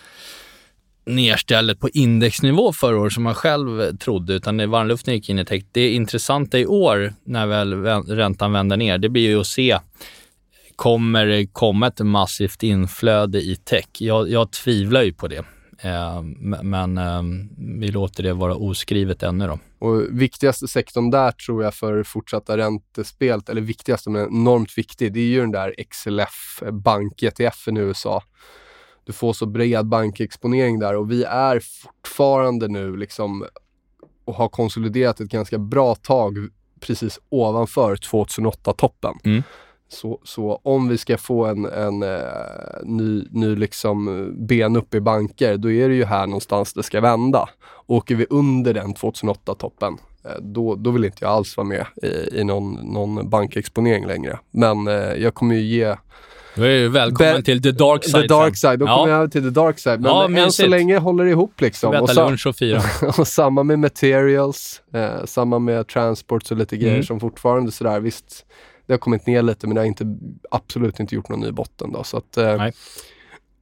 nerstället 1.06 1.80
på 1.80 1.88
indexnivå 1.88 2.72
förra 2.72 3.00
året 3.00 3.12
som 3.12 3.22
man 3.22 3.34
själv 3.34 3.96
trodde, 3.96 4.34
utan 4.34 4.56
det 4.56 4.66
varmluften 4.66 5.14
gick 5.14 5.28
in 5.28 5.38
i 5.38 5.44
tech. 5.44 5.64
Det 5.72 5.90
intressanta 5.90 6.58
i 6.58 6.66
år 6.66 7.12
när 7.24 7.46
väl 7.46 7.74
räntan 8.06 8.52
vänder 8.52 8.76
ner, 8.76 8.98
det 8.98 9.08
blir 9.08 9.28
ju 9.28 9.40
att 9.40 9.46
se 9.46 9.78
kommer 10.76 11.26
det 11.26 11.46
komma 11.46 11.86
ett 11.86 12.00
massivt 12.00 12.62
inflöde 12.62 13.40
i 13.40 13.56
tech? 13.56 13.86
Jag, 13.98 14.30
jag 14.30 14.52
tvivlar 14.52 15.02
ju 15.02 15.12
på 15.12 15.28
det. 15.28 15.44
Eh, 15.78 16.22
men 16.62 16.98
eh, 16.98 17.22
vi 17.80 17.88
låter 17.88 18.22
det 18.22 18.32
vara 18.32 18.54
oskrivet 18.54 19.22
ännu 19.22 19.46
då. 19.46 19.58
Och 19.78 20.20
viktigaste 20.20 20.68
sektorn 20.68 21.10
där 21.10 21.30
tror 21.30 21.64
jag 21.64 21.74
för 21.74 22.02
fortsatta 22.02 22.56
räntespelet, 22.56 23.48
eller 23.48 23.60
viktigaste 23.60 24.10
men 24.10 24.28
enormt 24.28 24.78
viktig, 24.78 25.12
det 25.12 25.20
är 25.20 25.24
ju 25.24 25.40
den 25.40 25.50
där 25.50 25.74
XLF 25.90 26.62
eh, 26.62 26.70
bank-ETF 26.70 27.68
i 27.68 27.78
USA. 27.78 28.22
Du 29.06 29.12
får 29.12 29.32
så 29.32 29.46
bred 29.46 29.86
bankexponering 29.86 30.78
där 30.78 30.96
och 30.96 31.10
vi 31.10 31.24
är 31.24 31.60
fortfarande 31.60 32.68
nu 32.68 32.96
liksom 32.96 33.44
och 34.24 34.34
har 34.34 34.48
konsoliderat 34.48 35.20
ett 35.20 35.28
ganska 35.28 35.58
bra 35.58 35.94
tag 35.94 36.36
precis 36.80 37.20
ovanför 37.28 37.96
2008-toppen. 37.96 39.14
Mm. 39.24 39.42
Så, 39.88 40.20
så 40.24 40.60
om 40.62 40.88
vi 40.88 40.98
ska 40.98 41.18
få 41.18 41.44
en, 41.44 41.64
en 41.64 42.02
eh, 42.02 42.20
ny, 42.84 43.24
ny 43.30 43.56
liksom 43.56 44.08
eh, 44.08 44.46
ben 44.46 44.76
upp 44.76 44.94
i 44.94 45.00
banker, 45.00 45.56
då 45.56 45.70
är 45.70 45.88
det 45.88 45.94
ju 45.94 46.04
här 46.04 46.26
någonstans 46.26 46.72
det 46.72 46.82
ska 46.82 47.00
vända. 47.00 47.48
Åker 47.86 48.14
vi 48.14 48.26
under 48.30 48.74
den 48.74 48.94
2008-toppen, 48.94 49.98
eh, 50.24 50.40
då, 50.40 50.74
då 50.74 50.90
vill 50.90 51.04
inte 51.04 51.24
jag 51.24 51.30
alls 51.30 51.56
vara 51.56 51.66
med 51.66 51.86
i, 52.02 52.40
i 52.40 52.44
någon, 52.44 52.72
någon 52.72 53.30
bankexponering 53.30 54.06
längre. 54.06 54.38
Men 54.50 54.88
eh, 54.88 54.94
jag 54.94 55.34
kommer 55.34 55.54
ju 55.54 55.60
ge 55.60 55.96
välkommen 56.58 57.34
Be- 57.36 57.42
till 57.42 57.62
the 57.62 57.72
dark 57.72 58.04
side. 58.04 58.22
the 58.22 58.26
dark 58.28 58.56
side, 58.56 58.78
då 58.78 58.86
ja, 58.86 58.96
kommer 58.96 59.08
jag 59.12 59.18
över 59.18 59.28
till 59.28 59.42
the 59.42 59.50
dark 59.50 59.78
side. 59.78 60.00
Men 60.00 60.10
Ja, 60.10 60.42
än 60.44 60.52
så 60.52 60.66
länge 60.66 60.98
håller 60.98 61.24
det 61.24 61.30
ihop 61.30 61.60
liksom. 61.60 61.92
Äta 61.94 62.02
Och, 62.02 62.10
sa, 62.10 62.28
lunch 62.28 62.46
och 62.46 62.56
fira. 62.56 62.82
och 63.18 63.28
samma 63.28 63.62
med 63.62 63.78
materials, 63.78 64.82
eh, 64.94 65.24
samma 65.24 65.58
med 65.58 65.88
transports 65.88 66.50
och 66.50 66.56
lite 66.56 66.76
grejer 66.76 66.94
Mm. 66.94 67.04
som 67.06 67.20
fortfarande 67.20 67.72
sådär, 67.72 68.00
visst 68.00 68.46
det 68.86 68.92
har 68.92 68.98
kommit 68.98 69.26
ner 69.26 69.42
lite 69.42 69.66
men 69.66 69.74
det 69.74 69.80
har 69.80 69.86
inte, 69.86 70.04
absolut 70.50 71.00
inte 71.00 71.14
gjort 71.14 71.28
någon 71.28 71.40
ny 71.40 71.50
botten 71.52 71.92
då. 71.92 72.04
Så 72.04 72.16
att 72.16 72.36
eh, 72.36 72.66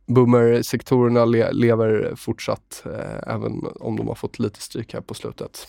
boomer-sektorerna 0.07 1.24
le, 1.24 1.52
lever 1.52 2.12
fortsatt, 2.16 2.83
eh, 2.87 3.35
även 3.35 3.52
om 3.80 3.96
de 3.96 4.09
har 4.09 4.14
fått 4.14 4.38
lite 4.38 4.61
stryk 4.61 4.94
här 4.94 5.00
på 5.00 5.14
slutet. 5.14 5.68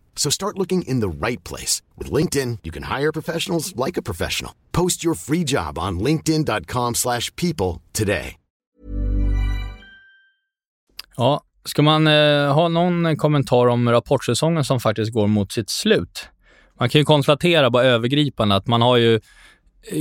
So 0.15 0.29
start 0.29 0.57
looking 0.57 0.81
in 0.81 1.01
the 1.01 1.27
right 1.27 1.43
place. 1.43 1.81
With 1.97 2.13
LinkedIn, 2.13 2.57
you 2.63 2.71
can 2.71 2.83
hire 2.83 3.11
professionals 3.11 3.75
like 3.75 3.99
a 3.99 4.01
professional. 4.01 4.51
Post 4.71 5.03
your 5.03 5.15
free 5.15 5.43
job 5.43 5.77
on 5.79 5.99
linkedin.com 5.99 6.95
slash 6.95 7.35
people 7.35 7.81
today. 7.93 8.37
Ja, 11.17 11.41
ska 11.65 11.81
man 11.81 12.07
eh, 12.07 12.53
ha 12.53 12.67
någon 12.67 13.17
kommentar 13.17 13.67
om 13.67 13.89
rapportsäsongen 13.89 14.63
som 14.63 14.79
faktiskt 14.79 15.13
går 15.13 15.27
mot 15.27 15.51
sitt 15.51 15.69
slut? 15.69 16.27
Man 16.79 16.89
kan 16.89 17.01
ju 17.01 17.05
konstatera 17.05 17.69
bara 17.69 17.83
övergripande 17.83 18.55
att 18.55 18.67
man 18.67 18.81
har 18.81 18.97
ju 18.97 19.19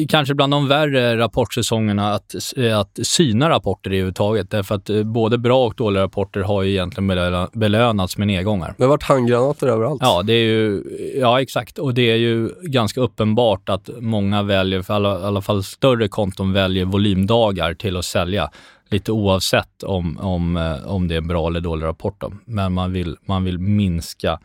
kanske 0.08 0.34
bland 0.34 0.52
de 0.52 0.68
värre 0.68 1.18
rapportsäsongerna 1.18 2.14
att, 2.14 2.34
att 2.74 2.98
syna 3.02 3.50
rapporter 3.50 3.90
överhuvudtaget. 3.90 4.50
Därför 4.50 4.74
att 4.74 4.90
eh, 4.90 5.02
både 5.02 5.38
bra 5.38 5.66
och 5.66 5.74
dåliga 5.74 6.02
rapporter 6.02 6.40
har 6.40 6.62
ju 6.62 6.70
egentligen 6.70 7.48
belönats 7.52 8.18
med 8.18 8.26
nedgångar. 8.26 8.74
Det 8.76 8.82
har 8.84 8.90
varit 8.90 9.02
handgranater 9.02 9.66
överallt. 9.66 10.02
Ja, 10.04 10.22
det 10.22 10.32
är 10.32 10.44
ju, 10.44 10.82
ja, 11.20 11.40
exakt. 11.40 11.78
Och 11.78 11.94
det 11.94 12.10
är 12.10 12.16
ju 12.16 12.50
ganska 12.62 13.00
uppenbart 13.00 13.68
att 13.68 13.90
många 14.00 14.42
väljer, 14.42 14.82
för 14.82 14.94
alla, 14.94 15.20
i 15.20 15.24
alla 15.24 15.42
fall 15.42 15.64
större 15.64 16.08
konton 16.08 16.52
väljer 16.52 16.84
volymdagar 16.84 17.74
till 17.74 17.96
att 17.96 18.04
sälja. 18.04 18.50
Lite 18.90 19.12
oavsett 19.12 19.82
om, 19.82 20.18
om, 20.18 20.56
eh, 20.56 20.90
om 20.90 21.08
det 21.08 21.16
är 21.16 21.20
bra 21.20 21.46
eller 21.46 21.60
dålig 21.60 21.86
rapport. 21.86 22.20
Då. 22.20 22.32
Men 22.44 22.72
man 22.72 22.92
vill, 22.92 23.16
man 23.26 23.44
vill 23.44 23.58
minska 23.58 24.40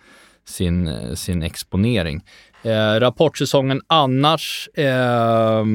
sin, 0.47 1.15
sin 1.15 1.43
exponering. 1.43 2.21
Eh, 2.65 2.99
rapportsäsongen 2.99 3.81
annars, 3.87 4.69
eh, 4.73 5.65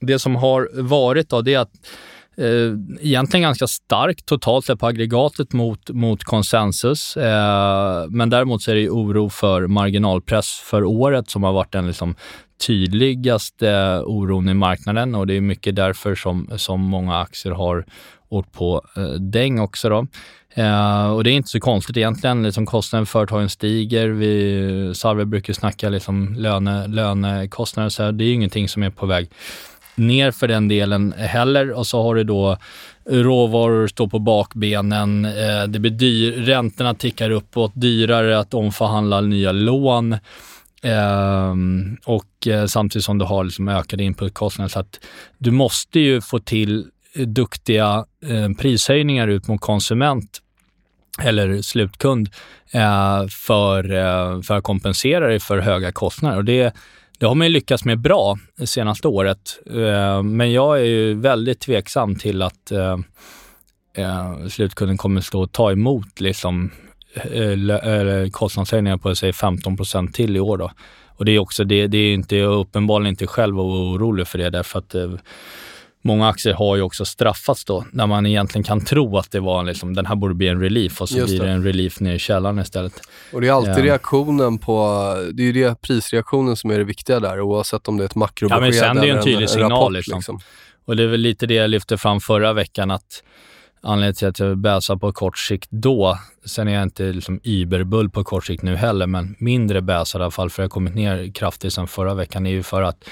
det 0.00 0.18
som 0.18 0.36
har 0.36 0.82
varit 0.82 1.28
då, 1.28 1.40
det 1.40 1.54
är 1.54 1.58
att 1.58 1.72
eh, 2.36 3.06
egentligen 3.06 3.42
ganska 3.42 3.66
starkt 3.66 4.26
totalt 4.26 4.64
sett 4.64 4.78
på 4.78 4.86
aggregatet 4.86 5.52
mot, 5.52 5.90
mot 5.90 6.24
konsensus. 6.24 7.16
Eh, 7.16 8.06
men 8.08 8.30
däremot 8.30 8.62
så 8.62 8.70
är 8.70 8.74
det 8.74 8.90
oro 8.90 9.28
för 9.28 9.66
marginalpress 9.66 10.48
för 10.48 10.84
året 10.84 11.30
som 11.30 11.42
har 11.42 11.52
varit 11.52 11.72
den 11.72 11.86
liksom 11.86 12.14
tydligaste 12.66 13.70
eh, 13.70 14.00
oron 14.00 14.48
i 14.48 14.54
marknaden 14.54 15.14
och 15.14 15.26
det 15.26 15.34
är 15.34 15.40
mycket 15.40 15.76
därför 15.76 16.14
som, 16.14 16.50
som 16.56 16.80
många 16.80 17.18
aktier 17.18 17.52
har 17.52 17.84
och 18.28 18.52
på 18.52 18.86
eh, 18.96 19.10
däng 19.10 19.60
också. 19.60 19.88
Då. 19.88 20.06
Eh, 20.54 21.10
och 21.10 21.24
det 21.24 21.30
är 21.30 21.34
inte 21.34 21.48
så 21.48 21.60
konstigt 21.60 21.96
egentligen. 21.96 22.42
Liksom 22.42 22.66
kostnaden 22.66 23.06
för 23.06 23.12
företagen 23.12 23.48
stiger. 23.48 24.08
Vi, 24.08 24.92
Salve 24.94 25.24
brukar 25.24 25.52
snacka 25.52 25.88
liksom 25.88 26.34
löne, 26.34 26.86
lönekostnader. 26.86 27.88
Så 27.88 28.02
här. 28.02 28.12
Det 28.12 28.24
är 28.24 28.34
ingenting 28.34 28.68
som 28.68 28.82
är 28.82 28.90
på 28.90 29.06
väg 29.06 29.30
ner 29.94 30.30
för 30.30 30.48
den 30.48 30.68
delen 30.68 31.14
heller. 31.16 31.70
Och 31.70 31.86
så 31.86 32.02
har 32.02 32.14
du 32.14 32.24
då 32.24 32.56
råvaror 33.10 33.86
står 33.86 34.08
på 34.08 34.18
bakbenen. 34.18 35.24
eh, 35.24 35.64
det 35.68 35.78
blir 35.78 35.90
dyr, 35.90 36.32
räntorna 36.32 36.94
tickar 36.94 37.30
uppåt, 37.30 37.72
dyrare 37.74 38.38
att 38.38 38.54
omförhandla 38.54 39.20
nya 39.20 39.52
lån. 39.52 40.16
Um, 40.82 41.96
och 42.04 42.46
uh, 42.46 42.66
samtidigt 42.66 43.04
som 43.04 43.18
du 43.18 43.24
har 43.24 43.44
liksom 43.44 43.68
ökade 43.68 44.04
inputkostnader. 44.04 44.68
Så 44.68 44.78
att 44.78 45.00
du 45.38 45.50
måste 45.50 46.00
ju 46.00 46.20
få 46.20 46.38
till 46.38 46.86
duktiga 47.24 48.04
eh, 48.26 48.48
prishöjningar 48.58 49.28
ut 49.28 49.48
mot 49.48 49.60
konsument 49.60 50.42
eller 51.22 51.62
slutkund 51.62 52.28
eh, 52.70 53.26
för, 53.28 53.92
eh, 53.92 54.42
för 54.42 54.56
att 54.56 54.64
kompensera 54.64 55.26
dig 55.26 55.40
för 55.40 55.58
höga 55.58 55.92
kostnader. 55.92 56.36
Och 56.36 56.44
det, 56.44 56.74
det 57.18 57.26
har 57.26 57.34
man 57.34 57.46
ju 57.46 57.52
lyckats 57.52 57.84
med 57.84 57.98
bra 57.98 58.38
det 58.56 58.66
senaste 58.66 59.08
året, 59.08 59.58
eh, 59.66 60.22
men 60.22 60.52
jag 60.52 60.80
är 60.80 60.84
ju 60.84 61.14
väldigt 61.14 61.60
tveksam 61.60 62.16
till 62.16 62.42
att 62.42 62.72
eh, 62.72 62.98
eh, 63.94 64.46
slutkunden 64.48 64.96
kommer 64.96 65.20
stå 65.20 65.42
och 65.42 65.52
ta 65.52 65.72
emot 65.72 66.20
liksom, 66.20 66.70
kostnadshöjningar 68.32 68.96
på 68.96 69.14
säg 69.14 69.30
15% 69.30 70.12
till 70.12 70.36
i 70.36 70.40
år. 70.40 70.58
Då. 70.58 70.70
Och 71.06 71.24
det 71.24 71.32
är 71.32 71.38
också, 71.38 71.64
det, 71.64 71.86
det 71.86 71.98
är 71.98 72.14
inte, 72.14 72.40
uppenbarligen 72.40 73.10
inte 73.10 73.26
själv 73.26 73.60
orolig 73.60 74.26
för 74.26 74.38
det 74.38 74.50
därför 74.50 74.78
att 74.78 74.94
Många 76.06 76.28
aktier 76.28 76.54
har 76.54 76.76
ju 76.76 76.82
också 76.82 77.04
straffats 77.04 77.64
då, 77.64 77.84
när 77.92 78.06
man 78.06 78.26
egentligen 78.26 78.64
kan 78.64 78.84
tro 78.84 79.18
att 79.18 79.30
det 79.30 79.40
var 79.40 79.64
liksom, 79.64 79.94
den 79.94 80.06
här 80.06 80.14
borde 80.14 80.34
bli 80.34 80.48
en 80.48 80.60
relief 80.60 81.00
och 81.00 81.08
så 81.08 81.18
Just 81.18 81.28
blir 81.28 81.40
det. 81.40 81.50
en 81.50 81.62
relief 81.62 82.00
ner 82.00 82.14
i 82.14 82.18
källaren 82.18 82.58
istället. 82.58 83.00
Och 83.32 83.40
det 83.40 83.48
är 83.48 83.52
alltid 83.52 83.78
ja. 83.78 83.84
reaktionen 83.84 84.58
på, 84.58 85.14
det 85.32 85.42
är 85.42 85.46
ju 85.46 85.52
det 85.52 85.80
prisreaktionen 85.80 86.56
som 86.56 86.70
är 86.70 86.78
det 86.78 86.84
viktiga 86.84 87.20
där, 87.20 87.40
oavsett 87.40 87.88
om 87.88 87.96
det 87.96 88.04
är 88.04 88.06
ett 88.06 88.14
makrobesked 88.14 88.56
ja, 88.56 88.60
men 88.60 88.72
sen 88.72 88.96
det 88.96 89.08
är 89.08 89.16
en 89.16 89.24
tydlig 89.24 89.42
en, 89.42 89.48
signal. 89.48 89.70
rapport, 89.70 89.92
liksom. 89.92 90.18
Liksom. 90.18 90.40
Och 90.84 90.96
det 90.96 91.02
är 91.02 91.06
väl 91.06 91.20
lite 91.20 91.46
det 91.46 91.54
jag 91.54 91.70
lyfte 91.70 91.98
fram 91.98 92.20
förra 92.20 92.52
veckan, 92.52 92.90
att 92.90 93.22
anledningen 93.80 94.14
till 94.14 94.28
att 94.28 94.38
jag 94.38 94.58
bäsar 94.58 94.96
på 94.96 95.12
kort 95.12 95.38
sikt 95.38 95.70
då, 95.70 96.18
sen 96.44 96.68
är 96.68 96.72
jag 96.72 96.82
inte 96.82 97.02
liksom 97.02 97.40
überbull 97.42 98.10
på 98.10 98.24
kort 98.24 98.46
sikt 98.46 98.62
nu 98.62 98.76
heller, 98.76 99.06
men 99.06 99.36
mindre 99.38 99.82
bäsad 99.82 100.20
i 100.20 100.22
alla 100.22 100.30
fall, 100.30 100.50
för 100.50 100.62
jag 100.62 100.64
har 100.64 100.70
kommit 100.70 100.94
ner 100.94 101.32
kraftigt 101.34 101.72
sen 101.72 101.86
förra 101.86 102.14
veckan, 102.14 102.46
är 102.46 102.50
ju 102.50 102.62
för 102.62 102.82
att 102.82 103.08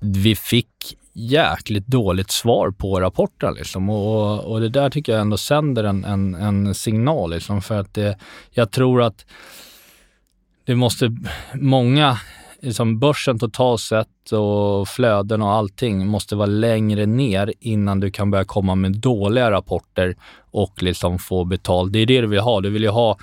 vi 0.00 0.36
fick 0.36 0.96
jäkligt 1.18 1.86
dåligt 1.86 2.30
svar 2.30 2.70
på 2.70 3.00
rapporten. 3.00 3.54
Liksom. 3.54 3.90
Och, 3.90 4.44
och 4.44 4.60
det 4.60 4.68
där 4.68 4.90
tycker 4.90 5.12
jag 5.12 5.20
ändå 5.20 5.36
sänder 5.36 5.84
en, 5.84 6.04
en, 6.04 6.34
en 6.34 6.74
signal. 6.74 7.30
Liksom, 7.30 7.62
för 7.62 7.80
att 7.80 7.94
det, 7.94 8.18
jag 8.50 8.70
tror 8.70 9.02
att 9.02 9.26
det 10.64 10.74
måste, 10.74 11.16
många, 11.54 12.18
liksom 12.60 12.98
börsen 12.98 13.38
totalt 13.38 13.80
sett 13.80 14.32
och 14.32 14.88
flöden 14.88 15.42
och 15.42 15.52
allting 15.52 16.06
måste 16.06 16.36
vara 16.36 16.46
längre 16.46 17.06
ner 17.06 17.52
innan 17.60 18.00
du 18.00 18.10
kan 18.10 18.30
börja 18.30 18.44
komma 18.44 18.74
med 18.74 18.96
dåliga 18.96 19.50
rapporter 19.50 20.16
och 20.50 20.82
liksom 20.82 21.18
få 21.18 21.44
betalt. 21.44 21.92
Det 21.92 21.98
är 21.98 22.06
det 22.06 22.20
du 22.20 22.26
vill 22.26 22.40
ha. 22.40 22.60
Du 22.60 22.70
vill 22.70 22.82
ju 22.82 22.88
ha 22.88 23.18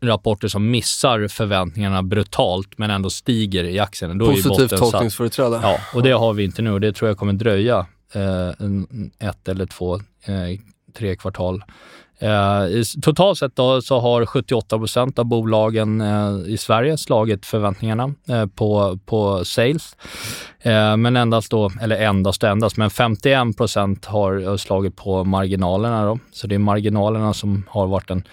rapporter 0.00 0.48
som 0.48 0.70
missar 0.70 1.28
förväntningarna 1.28 2.02
brutalt 2.02 2.78
men 2.78 2.90
ändå 2.90 3.10
stiger 3.10 3.64
i 3.64 3.78
aktien. 3.78 4.18
Då 4.18 4.26
Positivt 4.26 4.76
tolkningsföreträde. 4.76 5.60
Ja, 5.62 5.78
och 5.94 6.02
det 6.02 6.12
har 6.12 6.32
vi 6.32 6.44
inte 6.44 6.62
nu 6.62 6.72
och 6.72 6.80
det 6.80 6.92
tror 6.92 7.08
jag 7.08 7.18
kommer 7.18 7.32
dröja 7.32 7.86
eh, 8.12 9.28
ett 9.28 9.48
eller 9.48 9.66
två, 9.66 9.94
eh, 9.94 10.60
tre 10.98 11.16
kvartal. 11.16 11.64
Eh, 12.22 12.82
totalt 13.02 13.38
sett 13.38 13.56
då, 13.56 13.82
så 13.82 14.00
har 14.00 14.26
78 14.26 14.78
procent 14.78 15.18
av 15.18 15.24
bolagen 15.24 16.00
eh, 16.00 16.52
i 16.52 16.56
Sverige 16.56 16.98
slagit 16.98 17.46
förväntningarna 17.46 18.14
eh, 18.28 18.46
på, 18.46 18.98
på 19.06 19.44
sales. 19.44 19.96
Eh, 20.60 20.96
men 20.96 21.16
endast 21.16 21.50
då, 21.50 21.70
eller 21.80 21.96
endast 21.96 22.42
och 22.42 22.48
endast, 22.48 22.76
men 22.76 22.90
51 22.90 23.56
procent 23.56 24.04
har 24.04 24.56
slagit 24.56 24.96
på 24.96 25.24
marginalerna. 25.24 26.04
Då. 26.04 26.18
Så 26.32 26.46
det 26.46 26.54
är 26.54 26.58
marginalerna 26.58 27.34
som 27.34 27.64
har 27.68 27.86
varit 27.86 28.08
den 28.08 28.24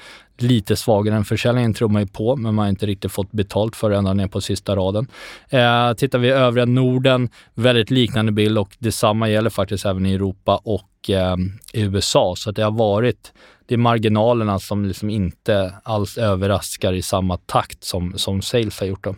lite 0.41 0.75
svagare 0.75 1.15
än 1.15 1.25
försäljningen 1.25 1.73
tror 1.73 1.89
man 1.89 2.02
ju 2.02 2.08
på, 2.08 2.36
men 2.36 2.56
man 2.56 2.63
har 2.63 2.69
inte 2.69 2.86
riktigt 2.86 3.12
fått 3.12 3.32
betalt 3.32 3.75
för 3.75 3.89
det 3.89 3.97
ända 3.97 4.13
ner 4.13 4.28
på 4.28 4.41
sista 4.41 4.75
raden. 4.75 5.08
Eh, 5.49 5.93
tittar 5.93 6.19
vi 6.19 6.28
i 6.28 6.32
övriga 6.32 6.65
Norden, 6.65 7.30
väldigt 7.54 7.91
liknande 7.91 8.32
bild 8.32 8.58
och 8.58 8.75
detsamma 8.80 9.30
gäller 9.30 9.49
faktiskt 9.49 9.86
även 9.86 10.06
i 10.06 10.13
Europa 10.13 10.62
och 10.63 11.10
eh, 11.10 11.36
i 11.73 11.82
USA. 11.82 12.34
Så 12.38 12.52
det 12.52 12.62
har 12.62 12.71
varit, 12.71 13.34
det 13.67 13.73
är 13.73 13.78
marginalerna 13.78 14.60
som 14.60 14.86
liksom 14.86 15.10
inte 15.10 15.73
alls 15.84 16.17
överraskar 16.17 16.93
i 16.93 17.02
samma 17.02 17.38
takt 17.38 17.84
som, 17.84 18.17
som 18.17 18.41
sales 18.41 18.80
har 18.80 18.88
gjort. 18.88 19.04
Då. 19.04 19.15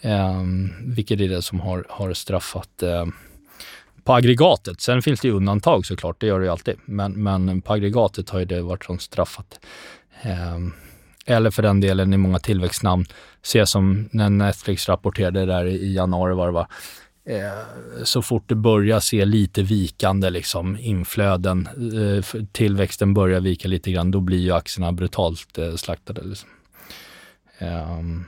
Eh, 0.00 0.42
vilket 0.80 1.20
är 1.20 1.28
det 1.28 1.42
som 1.42 1.60
har, 1.60 1.86
har 1.88 2.12
straffat 2.12 2.82
eh, 2.82 3.06
på 4.04 4.14
aggregatet. 4.14 4.80
Sen 4.80 5.02
finns 5.02 5.20
det 5.20 5.28
ju 5.28 5.34
undantag 5.34 5.86
såklart, 5.86 6.20
det 6.20 6.26
gör 6.26 6.40
det 6.40 6.44
ju 6.44 6.52
alltid. 6.52 6.74
Men, 6.84 7.22
men 7.22 7.62
på 7.62 7.72
aggregatet 7.72 8.30
har 8.30 8.38
ju 8.38 8.44
det 8.44 8.62
varit 8.62 8.84
som 8.84 8.98
straffat. 8.98 9.60
Ehm, 10.22 10.72
eller 11.26 11.50
för 11.50 11.62
den 11.62 11.80
delen 11.80 12.14
i 12.14 12.16
många 12.16 12.38
tillväxtnamn. 12.38 13.04
Se 13.42 13.66
som 13.66 14.08
när 14.12 14.30
Netflix 14.30 14.88
rapporterade 14.88 15.46
där 15.46 15.66
i 15.66 15.94
januari 15.94 16.34
var 16.34 16.46
det 16.46 16.52
var. 16.52 16.66
Ehm, 17.26 18.04
så 18.04 18.22
fort 18.22 18.48
det 18.48 18.54
börjar 18.54 19.00
se 19.00 19.24
lite 19.24 19.62
vikande 19.62 20.30
liksom, 20.30 20.76
inflöden, 20.78 21.68
eh, 21.76 22.40
tillväxten 22.52 23.14
börjar 23.14 23.40
vika 23.40 23.68
lite 23.68 23.92
grann, 23.92 24.10
då 24.10 24.20
blir 24.20 24.38
ju 24.38 24.52
aktierna 24.52 24.92
brutalt 24.92 25.58
eh, 25.58 25.74
slaktade. 25.74 26.22
Liksom. 26.24 26.48
Ehm, 27.58 28.24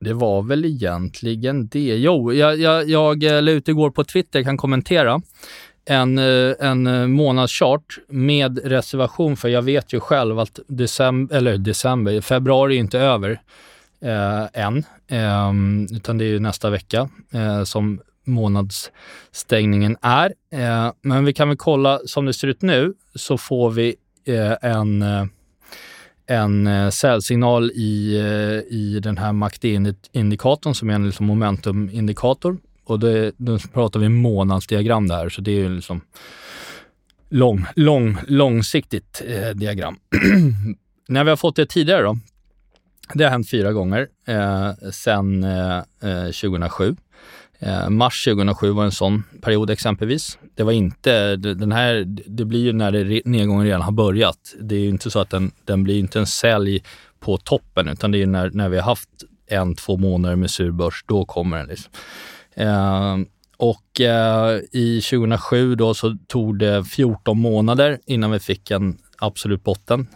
det 0.00 0.12
var 0.12 0.42
väl 0.42 0.64
egentligen 0.64 1.68
det. 1.68 1.96
Jo, 1.96 2.32
jag, 2.32 2.58
jag, 2.58 2.88
jag 2.88 3.22
la 3.22 3.50
ut 3.50 3.68
igår 3.68 3.90
på 3.90 4.04
Twitter, 4.04 4.42
kan 4.42 4.56
kommentera 4.56 5.20
en, 5.84 6.18
eh, 6.18 6.54
en 6.60 6.86
eh, 6.86 7.06
månadschart 7.06 7.98
med 8.08 8.58
reservation 8.64 9.36
för 9.36 9.48
jag 9.48 9.62
vet 9.62 9.92
ju 9.92 10.00
själv 10.00 10.38
att 10.38 10.60
december, 10.66 11.36
eller 11.36 11.58
december, 11.58 12.20
februari 12.20 12.76
är 12.76 12.80
inte 12.80 12.98
över 12.98 13.40
eh, 14.00 14.46
än, 14.52 14.78
eh, 15.08 15.52
utan 15.96 16.18
det 16.18 16.24
är 16.24 16.28
ju 16.28 16.38
nästa 16.40 16.70
vecka 16.70 17.08
eh, 17.32 17.64
som 17.64 18.00
månadsstängningen 18.24 19.96
är. 20.00 20.34
Eh, 20.52 20.92
men 21.02 21.24
vi 21.24 21.32
kan 21.32 21.48
väl 21.48 21.56
kolla 21.56 22.00
som 22.06 22.26
det 22.26 22.32
ser 22.32 22.48
ut 22.48 22.62
nu 22.62 22.94
så 23.14 23.38
får 23.38 23.70
vi 23.70 23.94
eh, 24.26 24.52
en 24.62 25.04
en 26.26 26.92
säljsignal 26.92 27.70
i, 27.70 28.16
i 28.70 29.00
den 29.02 29.18
här 29.18 29.32
MACD-indikatorn 29.32 30.74
som 30.74 30.90
är 30.90 30.94
en 30.94 31.06
liksom 31.06 31.26
momentumindikator 31.26 32.58
och 32.92 33.00
det, 33.00 33.32
då 33.36 33.58
pratar 33.58 34.00
vi 34.00 34.08
månadsdiagram 34.08 35.08
där, 35.08 35.28
så 35.28 35.40
det 35.40 35.50
är 35.50 35.56
ju 35.56 35.74
liksom 35.74 36.00
lång, 37.28 37.66
lång, 37.76 38.16
långsiktigt 38.26 39.22
eh, 39.26 39.50
diagram. 39.50 39.96
När 41.08 41.24
vi 41.24 41.30
har 41.30 41.36
fått 41.36 41.56
det 41.56 41.66
tidigare 41.66 42.02
då, 42.02 42.18
det 43.14 43.24
har 43.24 43.30
hänt 43.30 43.50
fyra 43.50 43.72
gånger 43.72 44.08
eh, 44.26 44.90
sedan 44.90 45.44
eh, 45.44 45.76
eh 45.76 46.24
2007. 46.24 46.96
Eh, 47.58 47.88
mars 47.88 48.24
2007 48.24 48.70
var 48.70 48.84
en 48.84 48.92
sån 48.92 49.22
period 49.40 49.70
exempelvis. 49.70 50.38
Det 50.54 50.62
var 50.62 50.72
inte, 50.72 51.36
den 51.36 51.72
här, 51.72 52.04
det 52.06 52.44
blir 52.44 52.60
ju 52.60 52.72
när 52.72 52.92
det, 52.92 53.22
nedgången 53.24 53.66
redan 53.66 53.82
har 53.82 53.92
börjat. 53.92 54.54
Det 54.60 54.74
är 54.74 54.80
ju 54.80 54.88
inte 54.88 55.10
så 55.10 55.20
att 55.20 55.30
den, 55.30 55.50
den 55.64 55.84
blir 55.84 55.98
inte 55.98 56.18
en 56.18 56.26
sälj 56.26 56.84
på 57.20 57.36
toppen, 57.36 57.88
utan 57.88 58.10
det 58.10 58.22
är 58.22 58.26
när, 58.26 58.50
när 58.50 58.68
vi 58.68 58.76
har 58.76 58.84
haft 58.84 59.08
en, 59.46 59.74
två 59.74 59.96
månader 59.96 60.36
med 60.36 60.50
sur 60.50 60.70
börs, 60.70 61.04
då 61.08 61.24
kommer 61.24 61.58
den. 61.58 61.66
Liksom. 61.66 61.92
Eh, 62.54 63.16
och 63.56 64.00
eh, 64.00 64.60
i 64.72 65.00
2007 65.10 65.74
då 65.74 65.94
så 65.94 66.16
tog 66.28 66.58
det 66.58 66.84
14 66.84 67.38
månader 67.38 67.98
innan 68.06 68.30
vi 68.30 68.38
fick 68.38 68.70
en 68.70 68.98
absolut 69.18 69.64
botten. 69.64 70.06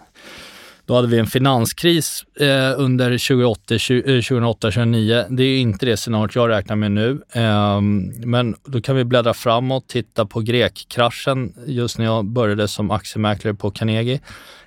Då 0.87 0.95
hade 0.95 1.09
vi 1.09 1.19
en 1.19 1.27
finanskris 1.27 2.25
eh, 2.41 2.81
under 2.81 3.13
2008-2009. 3.13 5.19
Eh, 5.19 5.25
det 5.31 5.43
är 5.43 5.59
inte 5.59 5.87
det 5.87 5.97
scenariot 5.97 6.35
jag 6.35 6.51
räknar 6.51 6.77
med 6.77 6.93
nu. 6.93 7.23
Eh, 7.33 7.81
men 8.27 8.55
då 8.65 8.81
kan 8.81 8.97
vi 8.97 9.05
bläddra 9.05 9.35
framåt, 9.35 9.89
titta 9.89 10.27
på 10.27 10.41
grekkraschen 10.41 11.53
just 11.67 11.99
när 11.99 12.05
jag 12.05 12.25
började 12.25 12.69
som 12.69 12.91
aktiemäklare 12.91 13.55
på 13.55 13.71
Carnegie. 13.71 14.21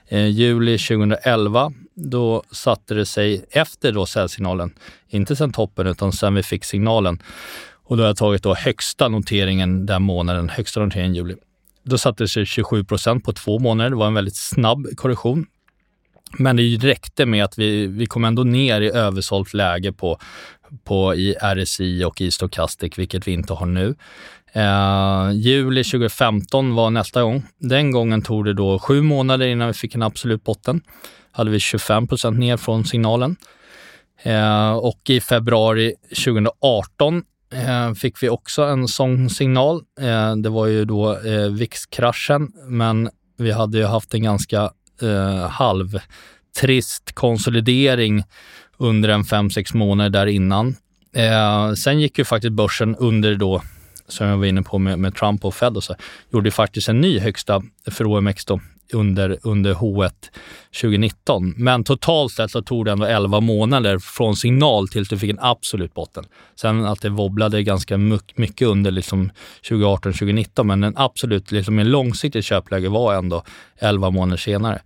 Eh, 0.07 0.28
juli 0.28 0.78
2011, 0.78 1.72
då 2.00 2.43
satte 2.52 2.93
det 2.93 3.06
sig 3.06 3.45
efter 3.52 3.91
då 3.91 4.06
säljsignalen, 4.06 4.74
inte 5.08 5.36
sen 5.36 5.52
toppen 5.52 5.88
utan 5.88 6.12
sen 6.12 6.36
vi 6.36 6.43
fick 6.43 6.66
signalen. 6.66 7.24
Och 7.84 7.97
då 7.97 8.04
har 8.04 8.08
jag 8.08 8.18
tagit 8.18 8.43
då 8.43 8.56
högsta 8.56 9.08
noteringen 9.08 9.86
den 9.86 10.04
månaden, 10.04 10.50
högsta 10.50 10.80
noteringen 10.80 11.14
i 11.14 11.18
juli. 11.18 11.36
Då 11.84 11.97
satte 11.97 12.24
det 12.24 12.28
sig 12.28 12.45
27 12.45 12.84
procent 12.84 13.24
på 13.24 13.34
två 13.34 13.60
månader. 13.60 13.89
Det 13.89 13.95
var 13.95 14.08
en 14.08 14.14
väldigt 14.14 14.36
snabb 14.36 14.88
korrektion. 14.95 15.45
Men 16.38 16.56
det 16.56 16.64
räckte 16.64 17.26
med 17.26 17.43
att 17.43 17.58
vi, 17.58 17.88
vi 17.88 18.06
kom 18.06 18.26
ändå 18.26 18.43
ner 18.43 18.82
i 18.82 18.91
översålt 18.91 19.54
läge 19.54 19.93
på, 19.93 20.20
på 20.84 21.16
i 21.16 21.34
RSI 21.34 22.04
och 22.04 22.22
i 22.22 22.32
Stochastic, 22.32 22.97
vilket 22.97 23.28
vi 23.28 23.32
inte 23.32 23.54
har 23.54 23.66
nu. 23.66 23.95
Eh, 24.54 25.32
juli 25.34 25.84
2015 25.84 26.76
var 26.76 26.89
nästa 26.89 27.22
gång. 27.22 27.43
Den 27.60 27.91
gången 27.91 28.22
tog 28.22 28.45
det 28.45 28.54
då 28.54 28.80
sju 28.80 29.02
månader 29.02 29.47
innan 29.47 29.68
vi 29.68 29.74
fick 29.74 29.95
en 29.95 30.04
absolut 30.04 30.43
botten. 30.43 30.82
Hade 31.32 31.52
vi 31.52 31.60
25 31.60 32.08
procent 32.08 32.39
ner 32.39 32.58
från 32.58 32.86
signalen. 32.86 33.36
Eh, 34.24 34.72
och 34.72 35.10
i 35.10 35.22
februari 35.22 35.93
2018 36.26 37.24
eh, 37.54 37.93
fick 37.93 38.24
vi 38.24 38.30
också 38.30 38.64
en 38.64 38.88
sån 38.88 39.30
signal. 39.30 39.82
Eh, 40.02 40.36
det 40.36 40.50
var 40.50 40.68
ju 40.68 40.86
då 40.86 41.12
eh, 41.20 41.50
VIX-kraschen, 41.50 42.52
men 42.68 43.10
vi 43.38 43.52
hade 43.52 43.78
ju 43.78 43.86
haft 43.86 44.14
en 44.14 44.24
ganska 44.24 44.72
eh, 45.02 45.47
halvtrist 45.50 47.12
konsolidering 47.14 48.24
under 48.78 49.10
en 49.10 49.24
5-6 49.24 49.76
månader 49.76 50.10
där 50.10 50.28
innan. 50.28 50.76
Eh, 51.16 51.74
sen 51.74 52.00
gick 52.00 52.18
ju 52.18 52.26
faktiskt 52.26 52.54
börsen 52.54 52.95
under 52.95 53.36
då, 53.36 53.62
som 54.10 54.28
jag 54.28 54.38
var 54.38 54.45
inne 54.45 54.64
på 54.64 54.78
med, 54.78 54.99
med 54.99 55.16
Trump 55.16 55.45
och 55.45 55.55
Fed 55.55 55.78
och 55.78 55.84
så, 55.84 55.95
gjorde 56.30 56.51
faktiskt 56.51 56.89
en 56.89 57.01
ny 57.01 57.20
högsta 57.20 57.62
för 57.91 58.05
OMX 58.05 58.45
då 58.45 58.60
under, 58.93 59.38
under 59.43 59.74
H1 59.74 60.12
2019. 60.82 61.53
Men 61.57 61.84
totalt 61.84 62.34
sett 62.34 62.51
så 62.51 62.62
tog 62.62 62.86
det 62.86 62.91
ändå 62.91 63.05
11 63.05 63.39
månader 63.39 63.99
från 63.99 64.36
signal 64.36 64.88
tills 64.88 65.10
du 65.10 65.18
fick 65.18 65.30
en 65.30 65.39
absolut 65.41 65.93
botten. 65.93 66.26
Sen 66.55 66.86
att 66.86 67.01
det 67.01 67.10
wobblade 67.10 67.64
ganska 67.64 67.97
mycket 68.36 68.68
under 68.68 68.91
liksom 68.91 69.32
2018-2019, 69.70 70.64
men 70.64 70.84
en 70.84 70.97
absolut 70.97 71.51
liksom 71.51 71.80
en 71.80 71.89
långsiktigt 71.89 72.45
köpläge 72.45 72.89
var 72.89 73.14
ändå 73.14 73.43
11 73.80 74.10
månader 74.10 74.38
senare. 74.38 74.82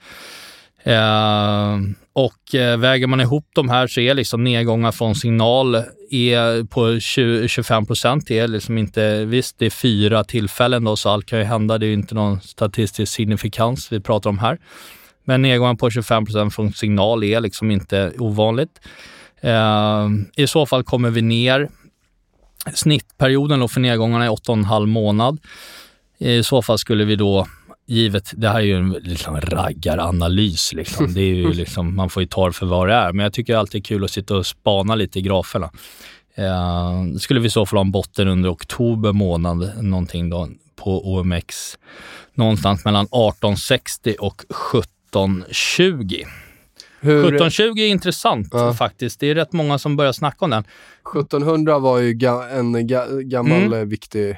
Eh, 0.84 1.78
och 2.14 2.56
eh, 2.56 2.78
väger 2.78 3.08
man 3.08 3.22
ihop 3.22 3.48
de 3.56 3.70
här 3.70 3.88
så 3.88 4.00
är 4.00 4.14
liksom 4.14 4.44
nedgångar 4.44 4.92
från 4.92 5.16
signal 5.16 5.76
är 6.10 6.64
på 6.64 7.00
20, 7.00 7.48
25 7.48 7.86
procent. 7.86 8.28
Det 8.28 8.40
är 8.40 8.48
liksom 8.48 8.78
inte, 8.78 9.26
visst, 9.26 9.60
det 9.60 9.66
är 9.66 9.70
fyra 9.70 10.24
tillfällen 10.24 10.84
då, 10.84 10.96
så 10.96 11.10
allt 11.10 11.26
kan 11.26 11.40
ju 11.40 11.46
hända. 11.46 11.78
Det 11.78 11.86
är 11.86 11.88
ju 11.88 11.94
inte 11.94 12.16
någon 12.16 12.42
statistisk 12.42 13.14
signifikans 13.14 13.92
vi 13.92 14.00
pratar 14.00 14.30
om 14.30 14.40
här. 14.40 14.58
Men 15.24 15.42
nedgångar 15.42 15.76
på 15.76 15.90
25 15.90 16.26
procent 16.26 16.56
från 16.56 16.74
signal 16.74 17.24
är 17.24 17.40
liksom 17.40 17.72
inte 17.72 18.12
ovanligt. 18.18 18.80
Eh, 19.42 20.08
I 20.36 20.48
så 20.48 20.66
fall 20.66 20.84
kommer 20.84 21.10
vi 21.10 21.22
ner. 21.22 21.70
Snittperioden 22.74 23.60
då 23.60 23.68
för 23.68 23.80
nedgångarna 23.80 24.26
är 24.26 24.30
8,5 24.30 24.86
månad. 24.86 25.40
I 26.18 26.44
så 26.44 26.62
fall 26.62 26.78
skulle 26.78 27.06
vi 27.06 27.16
då 27.16 27.48
givet, 27.86 28.32
det 28.36 28.50
här 28.50 28.60
är 28.60 28.64
ju 28.64 28.78
en 28.78 28.90
liksom 28.92 29.42
raggaranalys. 29.42 30.74
Liksom. 30.74 31.14
Det 31.14 31.22
är 31.22 31.36
ju 31.36 31.54
liksom, 31.54 31.96
man 31.96 32.10
får 32.10 32.24
ju 32.24 32.28
ta 32.28 32.48
det 32.48 32.54
för 32.54 32.66
vad 32.66 32.88
det 32.88 32.94
är, 32.94 33.14
men 33.14 33.24
jag 33.24 33.34
tycker 33.34 33.56
alltid 33.56 33.82
det 33.82 33.86
är 33.86 33.88
kul 33.88 34.04
att 34.04 34.12
sitta 34.12 34.36
och 34.36 34.46
spana 34.46 34.96
lite 34.96 35.20
i 35.20 35.22
graferna. 35.22 35.72
Eh, 36.36 37.18
skulle 37.20 37.40
vi 37.40 37.48
i 37.48 37.50
så 37.50 37.66
fall 37.66 37.78
ha 37.78 37.82
en 37.82 37.92
botten 37.92 38.28
under 38.28 38.52
oktober 38.52 39.12
månad, 39.12 39.72
någonting 39.82 40.30
då, 40.30 40.50
på 40.76 41.14
OMX, 41.14 41.78
någonstans 42.34 42.86
mellan 42.86 43.06
1860 43.06 44.16
och 44.20 44.42
1720. 44.76 46.24
Hur... 47.00 47.20
1720 47.20 47.80
är 47.80 47.88
intressant 47.88 48.48
ja. 48.52 48.74
faktiskt. 48.74 49.20
Det 49.20 49.28
är 49.28 49.36
rätt 49.36 49.54
många 49.54 49.78
som 49.78 49.96
börjar 49.96 50.12
snacka 50.12 50.46
om 50.46 50.52
den. 50.52 50.64
1700 51.16 51.80
var 51.80 52.00
ju 52.00 52.14
ga 52.14 52.50
en 52.50 52.88
ga 52.88 53.06
gammal 53.06 53.62
mm. 53.62 53.74
Eh, 53.74 53.86
viktig 53.86 54.38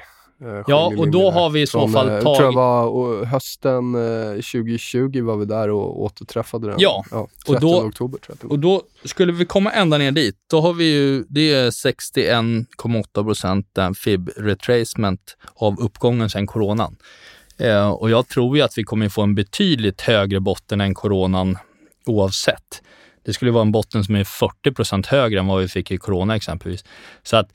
ja, 0.66 0.92
och 0.98 1.10
då 1.10 1.30
har 1.30 1.50
vi 1.50 1.62
i 1.62 1.66
så 1.66 1.88
fall 1.88 2.08
tagit... 2.08 2.24
Jag 2.24 2.36
tror 2.36 2.42
jag 2.42 2.52
var 2.52 3.24
hösten 3.24 3.92
2020 4.34 5.18
eh, 5.18 5.24
var 5.24 5.36
vi 5.36 5.44
där 5.44 5.70
och 5.70 6.02
återträffade 6.02 6.66
den. 6.66 6.76
Ja, 6.78 7.04
ja 7.10 7.28
30 7.46 7.52
och 7.52 7.60
då, 7.60 7.82
oktober 7.82 8.18
tror 8.18 8.38
jag. 8.40 8.50
Och 8.50 8.58
då 8.58 8.82
skulle 9.04 9.32
vi 9.32 9.44
komma 9.44 9.72
ända 9.72 9.98
ner 9.98 10.12
dit, 10.12 10.36
då 10.50 10.60
har 10.60 10.72
vi 10.72 10.84
ju, 10.84 11.24
det 11.28 11.52
är 11.52 11.70
61,8 11.70 13.24
procent 13.24 13.98
FIB 13.98 14.30
retracement 14.36 15.36
av 15.54 15.80
uppgången 15.80 16.30
sedan 16.30 16.46
coronan. 16.46 16.96
Eh, 17.58 17.88
och 17.88 18.10
jag 18.10 18.28
tror 18.28 18.56
ju 18.56 18.62
att 18.62 18.78
vi 18.78 18.84
kommer 18.84 19.08
få 19.08 19.22
en 19.22 19.34
betydligt 19.34 20.00
högre 20.00 20.40
botten 20.40 20.80
än 20.80 20.94
coronan 20.94 21.58
oavsett. 22.06 22.82
Det 23.24 23.32
skulle 23.32 23.50
vara 23.50 23.62
en 23.62 23.72
botten 23.72 24.04
som 24.04 24.14
är 24.14 24.24
40 24.24 24.72
procent 24.72 25.06
högre 25.06 25.38
än 25.38 25.46
vad 25.46 25.62
vi 25.62 25.68
fick 25.68 25.90
i 25.90 25.96
corona 25.96 26.36
exempelvis. 26.36 26.84
Så 27.22 27.36
att 27.36 27.50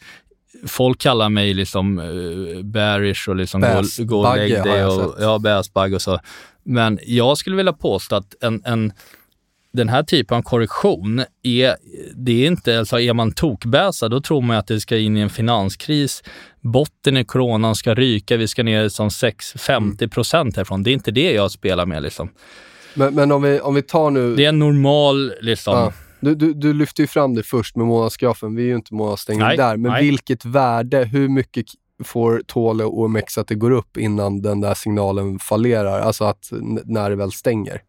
folk 0.67 1.01
kallar 1.01 1.29
mig 1.29 1.53
liksom 1.53 1.99
uh, 1.99 2.63
bearish 2.63 3.29
och 3.29 3.35
liksom 3.35 3.61
gå, 3.61 4.05
gå 4.05 4.27
och 4.27 4.37
lägg 4.37 4.63
dig. 4.63 4.85
Och, 4.85 5.15
ja, 5.19 5.39
bassbagge 5.39 5.95
och 5.95 6.01
så. 6.01 6.19
Men 6.63 6.99
jag 7.03 7.37
skulle 7.37 7.55
vilja 7.55 7.73
påstå 7.73 8.15
att 8.15 8.43
en, 8.43 8.61
en, 8.65 8.93
den 9.73 9.89
här 9.89 10.03
typen 10.03 10.37
av 10.37 10.41
korrektion 10.41 11.23
är, 11.43 11.75
det 12.15 12.43
är 12.43 12.47
inte, 12.47 12.79
alltså 12.79 12.99
är 12.99 13.13
man 13.13 13.31
tokbäsa, 13.31 14.09
då 14.09 14.21
tror 14.21 14.41
man 14.41 14.57
att 14.57 14.67
det 14.67 14.79
ska 14.79 14.97
in 14.97 15.17
i 15.17 15.21
en 15.21 15.29
finanskris. 15.29 16.23
Botten 16.61 17.17
i 17.17 17.25
coronan 17.25 17.75
ska 17.75 17.93
ryka, 17.93 18.37
vi 18.37 18.47
ska 18.47 18.63
ner 18.63 18.89
som 18.89 19.09
6-50 19.09 20.07
procent 20.07 20.55
härifrån. 20.55 20.83
Det 20.83 20.89
är 20.89 20.93
inte 20.93 21.11
det 21.11 21.31
jag 21.31 21.51
spelar 21.51 21.85
med 21.85 22.03
liksom. 22.03 22.29
Men, 22.93 23.15
men 23.15 23.31
om, 23.31 23.41
vi, 23.41 23.59
om 23.59 23.75
vi 23.75 23.81
tar 23.81 24.11
nu... 24.11 24.35
Det 24.35 24.45
är 24.45 24.49
en 24.49 24.59
normal 24.59 25.33
liksom... 25.41 25.77
Ja 25.77 25.93
du, 26.21 26.35
du, 26.35 26.53
du 26.53 26.73
lyfter 26.73 27.03
ju 27.03 27.07
fram 27.07 27.35
det 27.35 27.43
först 27.43 27.75
med 27.75 27.87
månadsgrafen. 27.87 28.55
Vi 28.55 28.63
är 28.63 28.67
ju 28.67 28.75
inte 28.75 28.93
månadsstängning 28.93 29.47
där. 29.47 29.77
Men 29.77 29.91
nej. 29.91 30.03
vilket 30.03 30.45
värde, 30.45 31.03
hur 31.03 31.29
mycket 31.29 31.65
får 32.03 32.41
tål 32.47 32.81
OMX 32.81 33.37
att 33.37 33.47
det 33.47 33.55
går 33.55 33.71
upp 33.71 33.97
innan 33.97 34.41
den 34.41 34.61
där 34.61 34.73
signalen 34.73 35.39
fallerar? 35.39 35.99
Alltså 35.99 36.23
att 36.23 36.49
när 36.85 37.09
det 37.09 37.15
väl 37.15 37.31
stänger. 37.31 37.81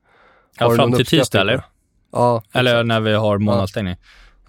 Ja, 0.58 0.76
fram 0.76 0.92
till 0.92 1.06
tisdag 1.06 1.40
eller? 1.40 1.64
Ja. 2.12 2.42
Eller 2.52 2.70
exakt. 2.70 2.86
när 2.86 3.00
vi 3.00 3.12
har 3.12 3.38
månadsstängning. 3.38 3.96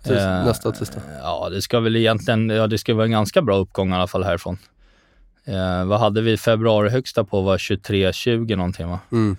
Ja. 0.03 0.09
Tis, 0.09 0.17
eh, 0.17 0.45
nästa 0.45 0.71
tisdag. 0.71 1.01
Ja, 1.21 1.49
det 1.49 1.61
ska 1.61 1.79
väl 1.79 1.95
egentligen, 1.95 2.49
ja 2.49 2.67
det 2.67 2.77
ska 2.77 2.93
vara 2.93 3.05
en 3.05 3.11
ganska 3.11 3.41
bra 3.41 3.57
uppgång 3.57 3.91
i 3.91 3.95
alla 3.95 4.07
fall 4.07 4.23
härifrån. 4.23 4.57
Eh, 5.45 5.85
vad 5.85 5.99
hade 5.99 6.21
vi 6.21 6.37
februari 6.37 6.89
högsta 6.89 7.23
på? 7.23 7.41
var 7.41 7.57
23,20 7.57 8.55
någonting 8.55 8.87
va? 8.87 8.99
Mm. 9.11 9.37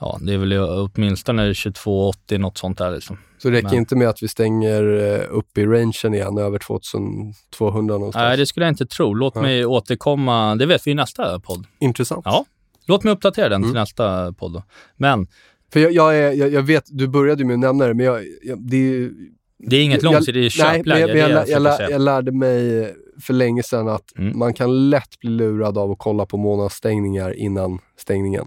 Ja, 0.00 0.18
det 0.20 0.34
är 0.34 0.38
väl 0.38 0.52
åtminstone 0.58 1.52
22,80 1.52 2.38
något 2.38 2.58
sånt 2.58 2.78
där 2.78 2.90
liksom. 2.90 3.18
Så 3.38 3.48
det 3.48 3.56
räcker 3.56 3.68
Men... 3.68 3.78
inte 3.78 3.96
med 3.96 4.08
att 4.08 4.22
vi 4.22 4.28
stänger 4.28 4.82
eh, 4.82 5.36
upp 5.36 5.58
i 5.58 5.66
rangen 5.66 6.14
igen, 6.14 6.38
över 6.38 6.58
2200 6.58 7.94
någonstans? 7.94 8.22
Nej, 8.22 8.36
det 8.36 8.46
skulle 8.46 8.66
jag 8.66 8.72
inte 8.72 8.86
tro. 8.86 9.14
Låt 9.14 9.34
ja. 9.36 9.42
mig 9.42 9.66
återkomma. 9.66 10.56
Det 10.56 10.66
vet 10.66 10.86
vi 10.86 10.90
i 10.90 10.94
nästa 10.94 11.40
podd. 11.40 11.66
Intressant. 11.80 12.22
Ja. 12.24 12.44
Låt 12.86 13.04
mig 13.04 13.12
uppdatera 13.12 13.48
den 13.48 13.62
mm. 13.62 13.68
till 13.70 13.80
nästa 13.80 14.32
podd 14.32 14.52
då. 14.52 14.62
Men... 14.96 15.26
För 15.72 15.80
jag, 15.80 15.92
jag, 15.92 16.18
är, 16.18 16.32
jag, 16.32 16.52
jag, 16.52 16.62
vet, 16.62 16.84
du 16.86 17.08
började 17.08 17.44
med 17.44 17.54
att 17.54 17.60
nämna 17.60 17.86
det, 17.86 17.94
men 17.94 18.06
jag, 18.06 18.24
jag 18.42 18.58
det 18.58 18.76
är 18.76 19.10
det 19.58 19.76
är 19.76 19.84
inget 19.84 20.02
långsiktigt 20.02 20.52
köpläge. 20.52 21.06
Nej, 21.06 21.06
men 21.06 21.16
jag, 21.16 21.30
jag, 21.30 21.48
jag, 21.48 21.62
lär, 21.62 21.90
jag, 21.90 22.00
lärde 22.00 22.32
mig 22.32 22.94
för 23.20 23.34
länge 23.34 23.62
sedan 23.62 23.88
att 23.88 24.18
mm. 24.18 24.38
man 24.38 24.54
kan 24.54 24.90
lätt 24.90 25.20
bli 25.20 25.30
lurad 25.30 25.78
av 25.78 25.90
att 25.90 25.98
kolla 25.98 26.26
på 26.26 26.36
månadsstängningar 26.36 27.38
innan 27.38 27.78
stängningen. 27.96 28.46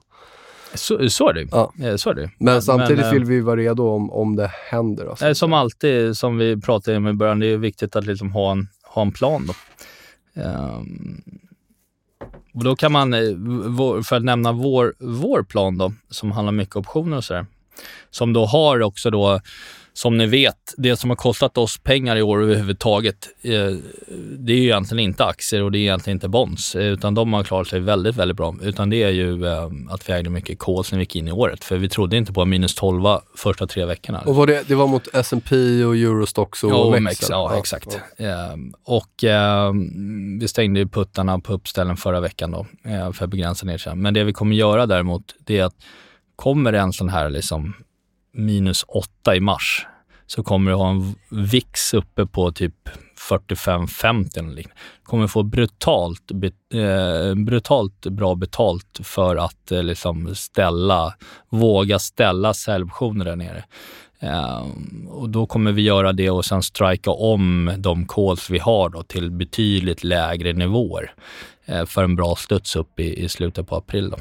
Så, 0.77 1.09
så 1.09 1.29
är 1.29 1.33
det 1.33 1.47
ja. 1.51 1.97
så 1.97 2.09
är 2.09 2.13
det 2.13 2.29
Men 2.37 2.61
samtidigt 2.61 3.05
men, 3.05 3.13
vill 3.13 3.25
vi 3.25 3.41
vara 3.41 3.55
redo 3.55 3.89
om, 3.89 4.11
om 4.11 4.35
det 4.35 4.51
händer. 4.69 5.05
Alltså. 5.05 5.35
Som 5.35 5.53
alltid, 5.53 6.17
som 6.17 6.37
vi 6.37 6.61
pratade 6.61 6.97
om 6.97 7.07
i 7.07 7.13
början, 7.13 7.39
det 7.39 7.47
är 7.47 7.57
viktigt 7.57 7.95
att 7.95 8.05
liksom 8.05 8.31
ha, 8.31 8.51
en, 8.51 8.67
ha 8.83 9.01
en 9.01 9.11
plan. 9.11 9.47
Då. 9.47 9.53
Um, 10.41 11.21
och 12.53 12.63
då 12.63 12.75
kan 12.75 12.91
man, 12.91 13.13
eh, 13.13 13.21
för 14.03 14.15
att 14.15 14.23
nämna 14.23 14.51
vår, 14.51 14.93
vår 14.99 15.43
plan 15.43 15.77
då, 15.77 15.93
som 16.09 16.31
handlar 16.31 16.51
mycket 16.51 16.75
om 16.75 16.79
optioner 16.79 17.17
och 17.17 17.23
sådär, 17.23 17.45
som 18.09 18.33
då 18.33 18.45
har 18.45 18.81
också 18.81 19.09
då 19.09 19.39
som 19.97 20.17
ni 20.17 20.25
vet, 20.25 20.73
det 20.77 20.97
som 20.97 21.09
har 21.09 21.17
kostat 21.17 21.57
oss 21.57 21.77
pengar 21.77 22.15
i 22.15 22.21
år 22.21 22.43
överhuvudtaget, 22.43 23.29
eh, 23.41 23.51
det 24.37 24.53
är 24.53 24.57
ju 24.57 24.63
egentligen 24.63 25.03
inte 25.03 25.25
aktier 25.25 25.63
och 25.63 25.71
det 25.71 25.77
är 25.77 25.81
egentligen 25.81 26.15
inte 26.15 26.29
bonds, 26.29 26.75
utan 26.75 27.15
de 27.15 27.33
har 27.33 27.43
klarat 27.43 27.67
sig 27.67 27.79
väldigt, 27.79 28.15
väldigt 28.15 28.37
bra. 28.37 28.55
Utan 28.61 28.89
det 28.89 29.03
är 29.03 29.09
ju 29.09 29.45
eh, 29.45 29.69
att 29.89 30.09
vi 30.09 30.13
ägde 30.13 30.29
mycket 30.29 30.59
kol 30.59 30.83
sen 30.83 30.97
vi 30.97 31.03
gick 31.03 31.15
in 31.15 31.27
i 31.27 31.31
året, 31.31 31.63
för 31.63 31.77
vi 31.77 31.89
trodde 31.89 32.17
inte 32.17 32.33
på 32.33 32.45
minus 32.45 32.75
12 32.75 33.03
första 33.35 33.67
tre 33.67 33.85
veckorna. 33.85 34.21
Och 34.25 34.35
var 34.35 34.47
det, 34.47 34.67
det 34.67 34.75
var 34.75 34.87
mot 34.87 35.07
S&P 35.13 35.55
och 35.83 35.95
Eurostox 35.95 36.63
och 36.63 36.87
OMX? 36.87 36.99
OMX, 36.99 37.29
ja, 37.29 37.51
ja, 37.53 37.59
exakt. 37.59 37.99
Ja. 38.17 38.25
Ehm, 38.25 38.73
och 38.83 39.23
eh, 39.23 39.71
vi 40.39 40.47
stängde 40.47 40.79
ju 40.79 40.87
puttarna 40.87 41.39
på 41.39 41.53
uppställen 41.53 41.97
förra 41.97 42.19
veckan 42.19 42.51
då, 42.51 42.67
eh, 42.85 43.11
för 43.11 43.25
att 43.25 43.31
begränsa 43.31 43.65
nedkörningen. 43.65 44.03
Men 44.03 44.13
det 44.13 44.23
vi 44.23 44.33
kommer 44.33 44.55
göra 44.55 44.85
däremot, 44.85 45.35
det 45.39 45.57
är 45.57 45.63
att 45.63 45.75
kommer 46.35 46.71
det 46.71 46.79
en 46.79 46.93
sån 46.93 47.09
här 47.09 47.29
liksom 47.29 47.73
minus 48.33 48.85
8 48.87 49.35
i 49.35 49.39
mars 49.39 49.87
så 50.27 50.43
kommer 50.43 50.71
du 50.71 50.77
ha 50.77 50.89
en 50.89 51.15
VIX 51.29 51.93
uppe 51.93 52.25
på 52.25 52.51
typ 52.51 52.89
45-50 53.29 54.39
eller 54.39 54.49
liknande. 54.49 54.81
kommer 55.03 55.27
få 55.27 55.43
brutalt, 55.43 56.31
eh, 56.73 57.35
brutalt 57.35 58.05
bra 58.05 58.35
betalt 58.35 58.99
för 59.03 59.35
att 59.35 59.71
eh, 59.71 59.83
liksom 59.83 60.35
ställa, 60.35 61.13
våga 61.49 61.99
ställa 61.99 62.53
säljoptioner 62.53 63.25
där 63.25 63.35
nere. 63.35 63.63
Eh, 64.19 64.65
och 65.07 65.29
då 65.29 65.45
kommer 65.45 65.71
vi 65.71 65.81
göra 65.81 66.13
det 66.13 66.29
och 66.29 66.45
sen 66.45 66.63
strika 66.63 67.11
om 67.11 67.73
de 67.77 68.05
calls 68.07 68.49
vi 68.49 68.59
har 68.59 68.89
då 68.89 69.03
till 69.03 69.31
betydligt 69.31 70.03
lägre 70.03 70.53
nivåer 70.53 71.13
eh, 71.65 71.85
för 71.85 72.03
en 72.03 72.15
bra 72.15 72.35
studs 72.35 72.75
upp 72.75 72.99
i, 72.99 73.23
i 73.23 73.29
slutet 73.29 73.67
på 73.67 73.75
april. 73.75 74.09
Då. 74.09 74.17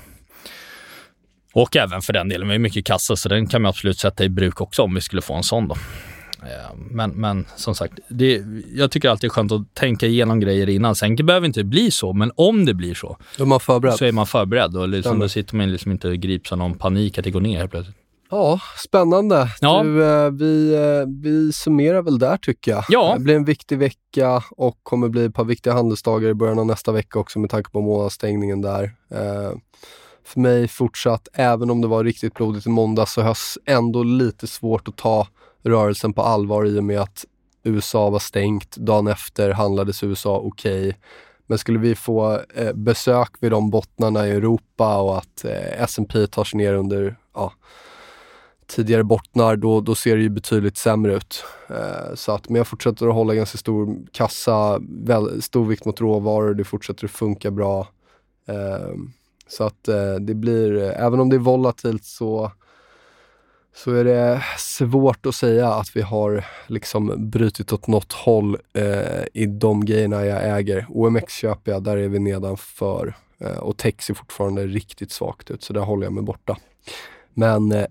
Och 1.57 1.76
även 1.76 2.02
för 2.02 2.12
den 2.12 2.28
delen, 2.28 2.48
vi 2.48 2.54
har 2.54 2.59
mycket 2.59 2.84
kassa 2.84 3.16
så 3.16 3.28
den 3.28 3.46
kan 3.46 3.62
man 3.62 3.68
absolut 3.68 3.98
sätta 3.98 4.24
i 4.24 4.28
bruk 4.28 4.61
också 4.61 4.82
om 4.82 4.94
vi 4.94 5.00
skulle 5.00 5.22
få 5.22 5.34
en 5.34 5.42
sån 5.42 5.68
då. 5.68 5.74
Eh, 6.42 6.76
men, 6.76 7.11
men 7.11 7.46
som 7.57 7.74
sagt, 7.74 7.92
det, 8.09 8.42
jag 8.74 8.90
tycker 8.90 9.09
alltid 9.09 9.30
det 9.30 9.32
är 9.32 9.34
skönt 9.34 9.52
att 9.52 9.74
tänka 9.74 10.07
igenom 10.07 10.40
grejer 10.40 10.68
innan. 10.68 10.94
Sen 10.94 11.16
det 11.16 11.22
behöver 11.22 11.46
inte 11.46 11.64
bli 11.64 11.90
så, 11.90 12.12
men 12.12 12.32
om 12.36 12.64
det 12.64 12.74
blir 12.74 12.94
så, 12.94 13.16
Då 13.36 13.44
är 13.44 13.48
man 13.48 13.61
förberedd. 13.61 13.94
så 13.94 14.04
är 14.04 14.12
man 14.12 14.26
förberedd 14.26 14.76
och 14.76 14.88
liksom, 14.88 15.18
då 15.18 15.28
sitter 15.28 15.57
man 15.57 15.72
liksom 15.72 15.92
inte 15.92 16.09
och 16.09 16.14
grips 16.14 16.52
av 16.52 16.59
någon 16.59 16.74
panik 16.74 17.18
att 17.18 17.24
det 17.24 17.30
går 17.30 17.40
ner 17.40 17.59
helt 17.59 17.70
plötsligt. 17.70 17.96
Ja, 18.30 18.61
spännande. 18.84 19.48
Ja. 19.61 19.82
Du, 19.82 20.04
eh, 20.04 20.30
vi, 20.30 20.74
eh, 20.74 21.22
vi 21.22 21.52
summerar 21.52 22.02
väl 22.02 22.18
där 22.18 22.36
tycker 22.36 22.70
jag. 22.70 22.84
Ja. 22.88 23.14
Det 23.18 23.24
blir 23.24 23.36
en 23.36 23.44
viktig 23.44 23.78
vecka 23.78 24.42
och 24.50 24.78
kommer 24.82 25.09
bli 25.09 25.24
ett 25.24 25.34
par 25.34 25.44
viktiga 25.44 25.72
handelsdagar 25.72 26.28
i 26.28 26.34
början 26.34 26.59
av 26.59 26.66
nästa 26.66 26.92
vecka 26.92 27.18
också 27.18 27.38
med 27.38 27.50
tanke 27.50 27.70
på 27.70 27.80
månadsstängningen 27.80 28.62
där. 28.62 28.90
För 30.27 30.41
mig 30.41 30.68
fortsatt, 30.68 31.29
även 31.33 31.70
om 31.70 31.81
det 31.81 31.89
var 31.89 32.05
riktigt 32.05 32.35
blodigt 32.35 32.66
i 32.66 32.68
måndags, 32.68 33.12
så 33.12 33.20
har 33.20 33.29
jag 33.29 33.77
ändå 33.77 34.03
lite 34.03 34.47
svårt 34.47 34.89
att 34.89 34.97
ta 34.97 35.27
rörelsen 35.62 36.12
på 36.12 36.22
allvar 36.22 36.64
i 36.64 36.79
och 36.79 36.85
med 36.85 37.01
att 37.01 37.24
USA 37.62 38.11
var 38.11 38.18
stängt. 38.18 38.77
Dagen 38.77 39.07
efter 39.07 39.51
handlades 39.51 40.03
USA 40.03 40.39
okej. 40.39 40.99
Men 41.47 41.59
skulle 41.59 41.79
vi 41.79 41.95
få 41.95 42.41
eh, 42.55 42.72
besök 42.72 43.31
vid 43.41 43.51
de 43.51 43.70
bottnarna 43.70 44.29
i 44.29 44.31
Europa 44.31 45.03
och 45.03 45.18
att 45.18 45.45
eh, 45.45 45.83
S&P 45.83 46.27
tar 46.27 46.45
sig 46.45 46.59
ner 46.59 46.74
under 46.74 47.16
ja, 47.35 47.53
tidigare 48.66 49.05
bottnar, 49.05 49.57
då, 49.57 49.81
då 49.81 49.95
ser 49.95 50.16
det 50.16 50.22
ju 50.22 50.29
betydligt 50.29 50.77
sämre 50.77 51.16
ut. 51.16 51.45
Eh, 51.68 52.14
så 52.14 52.33
att, 52.33 52.49
men 52.49 52.57
jag 52.57 52.66
fortsätter 52.66 53.07
att 53.07 53.14
hålla 53.14 53.35
ganska 53.35 53.59
stor 53.59 53.97
kassa, 54.12 54.81
väl, 54.81 55.43
stor 55.43 55.64
vikt 55.64 55.85
mot 55.85 56.01
råvaror, 56.01 56.55
det 56.55 56.64
fortsätter 56.64 57.05
att 57.05 57.11
funka 57.11 57.51
bra. 57.51 57.89
Eh, 58.49 58.95
så 59.49 59.64
att 59.64 59.88
eh, 59.88 60.14
det 60.14 60.34
blir, 60.34 60.76
även 60.78 61.20
om 61.20 61.28
det 61.28 61.36
är 61.36 61.40
volatilt 61.40 62.05
så, 62.05 62.53
så 63.74 63.92
är 63.92 64.05
det 64.05 64.42
svårt 64.59 65.26
att 65.26 65.34
säga 65.34 65.68
att 65.68 65.97
vi 65.97 66.03
har 66.03 66.44
liksom 66.66 67.30
brutit 67.30 67.72
åt 67.72 67.86
något 67.86 68.12
håll 68.12 68.59
eh, 68.72 69.24
i 69.32 69.47
de 69.47 69.84
grejerna 69.84 70.26
jag 70.26 70.59
äger. 70.59 70.86
OMX 70.88 71.34
köper 71.34 71.72
jag, 71.72 71.82
där 71.82 71.97
är 71.97 72.09
vi 72.09 72.18
nedanför. 72.18 73.14
Eh, 73.38 73.57
och 73.57 73.76
Tex 73.76 74.11
är 74.11 74.14
fortfarande 74.14 74.66
riktigt 74.66 75.12
svagt 75.12 75.51
ut, 75.51 75.62
så 75.62 75.72
där 75.72 75.80
håller 75.80 76.07
jag 76.07 76.12
mig 76.12 76.24
borta. 76.24 76.57
Men 77.34 77.72
eh, 77.72 77.86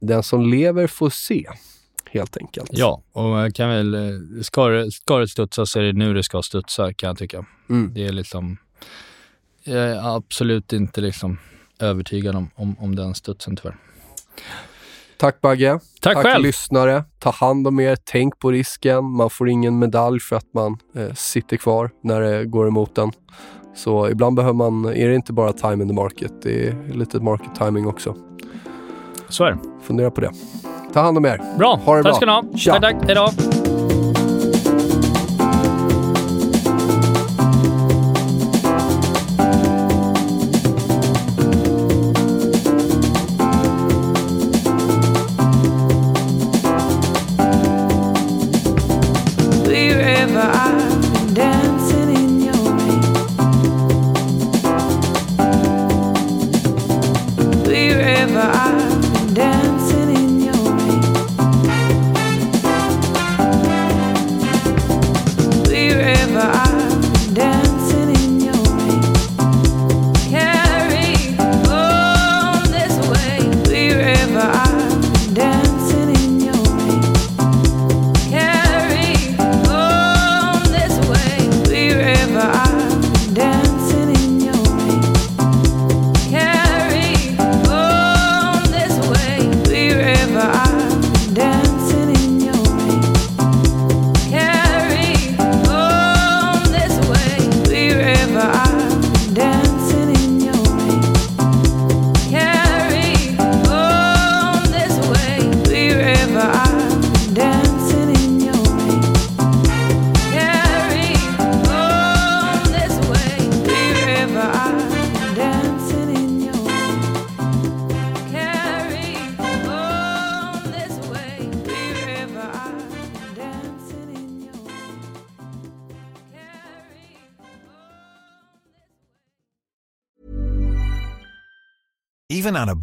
den 0.00 0.22
som 0.22 0.50
lever 0.50 0.86
får 0.86 1.10
se, 1.10 1.48
helt 2.10 2.36
enkelt. 2.36 2.70
Ja, 2.72 3.02
och 3.12 3.24
man 3.24 3.52
kan 3.52 3.68
väl, 3.68 3.94
eh, 3.94 4.42
ska 4.42 4.68
det, 4.68 4.92
ska 4.92 5.18
det 5.18 5.28
studsa 5.28 5.66
så 5.66 5.78
är 5.78 5.82
det 5.82 5.92
nu 5.92 6.14
det 6.14 6.22
ska 6.22 6.42
studsa 6.42 6.92
kan 6.92 7.08
jag 7.08 7.18
tycka. 7.18 7.46
Mm. 7.70 7.90
Det 7.94 8.06
är 8.06 8.12
liksom, 8.12 8.56
jag 9.68 9.78
är 9.88 10.16
absolut 10.16 10.72
inte 10.72 11.00
liksom 11.00 11.38
övertygad 11.80 12.36
om, 12.36 12.50
om, 12.54 12.76
om 12.80 12.96
den 12.96 13.14
studsen 13.14 13.56
tyvärr. 13.56 13.76
Tack 15.18 15.40
Bagge. 15.40 15.78
Tack 16.00 16.16
själv. 16.16 16.42
lyssnare. 16.42 17.04
Ta 17.18 17.30
hand 17.30 17.66
om 17.66 17.80
er. 17.80 17.96
Tänk 18.04 18.38
på 18.38 18.50
risken. 18.50 19.04
Man 19.04 19.30
får 19.30 19.48
ingen 19.48 19.78
medalj 19.78 20.20
för 20.20 20.36
att 20.36 20.54
man 20.54 20.78
eh, 20.96 21.14
sitter 21.14 21.56
kvar 21.56 21.90
när 22.02 22.20
det 22.20 22.44
går 22.44 22.68
emot 22.68 22.94
den. 22.94 23.12
Så 23.76 24.08
ibland 24.08 24.36
behöver 24.36 24.54
man, 24.54 24.84
är 24.84 25.08
det 25.08 25.14
inte 25.14 25.32
bara 25.32 25.52
time 25.52 25.82
in 25.82 25.88
the 25.88 25.94
market, 25.94 26.32
det 26.42 26.68
är 26.68 26.92
lite 26.94 27.20
market 27.20 27.54
timing 27.58 27.86
också. 27.86 28.16
Så 29.28 29.44
är 29.44 29.50
det. 29.50 29.58
Fundera 29.82 30.10
på 30.10 30.20
det. 30.20 30.30
Ta 30.94 31.00
hand 31.00 31.18
om 31.18 31.24
er. 31.26 31.58
Bra, 31.58 31.80
Ha 31.84 31.96
det 31.96 32.02
tack 32.02 32.10
bra. 32.10 32.14
ska 32.14 32.26
ni 32.26 32.32
ha. 32.32 32.58
Tja. 32.58 32.72
Tack, 32.72 32.82
tack. 32.82 33.06
Hej 33.06 33.14
då. 33.14 33.57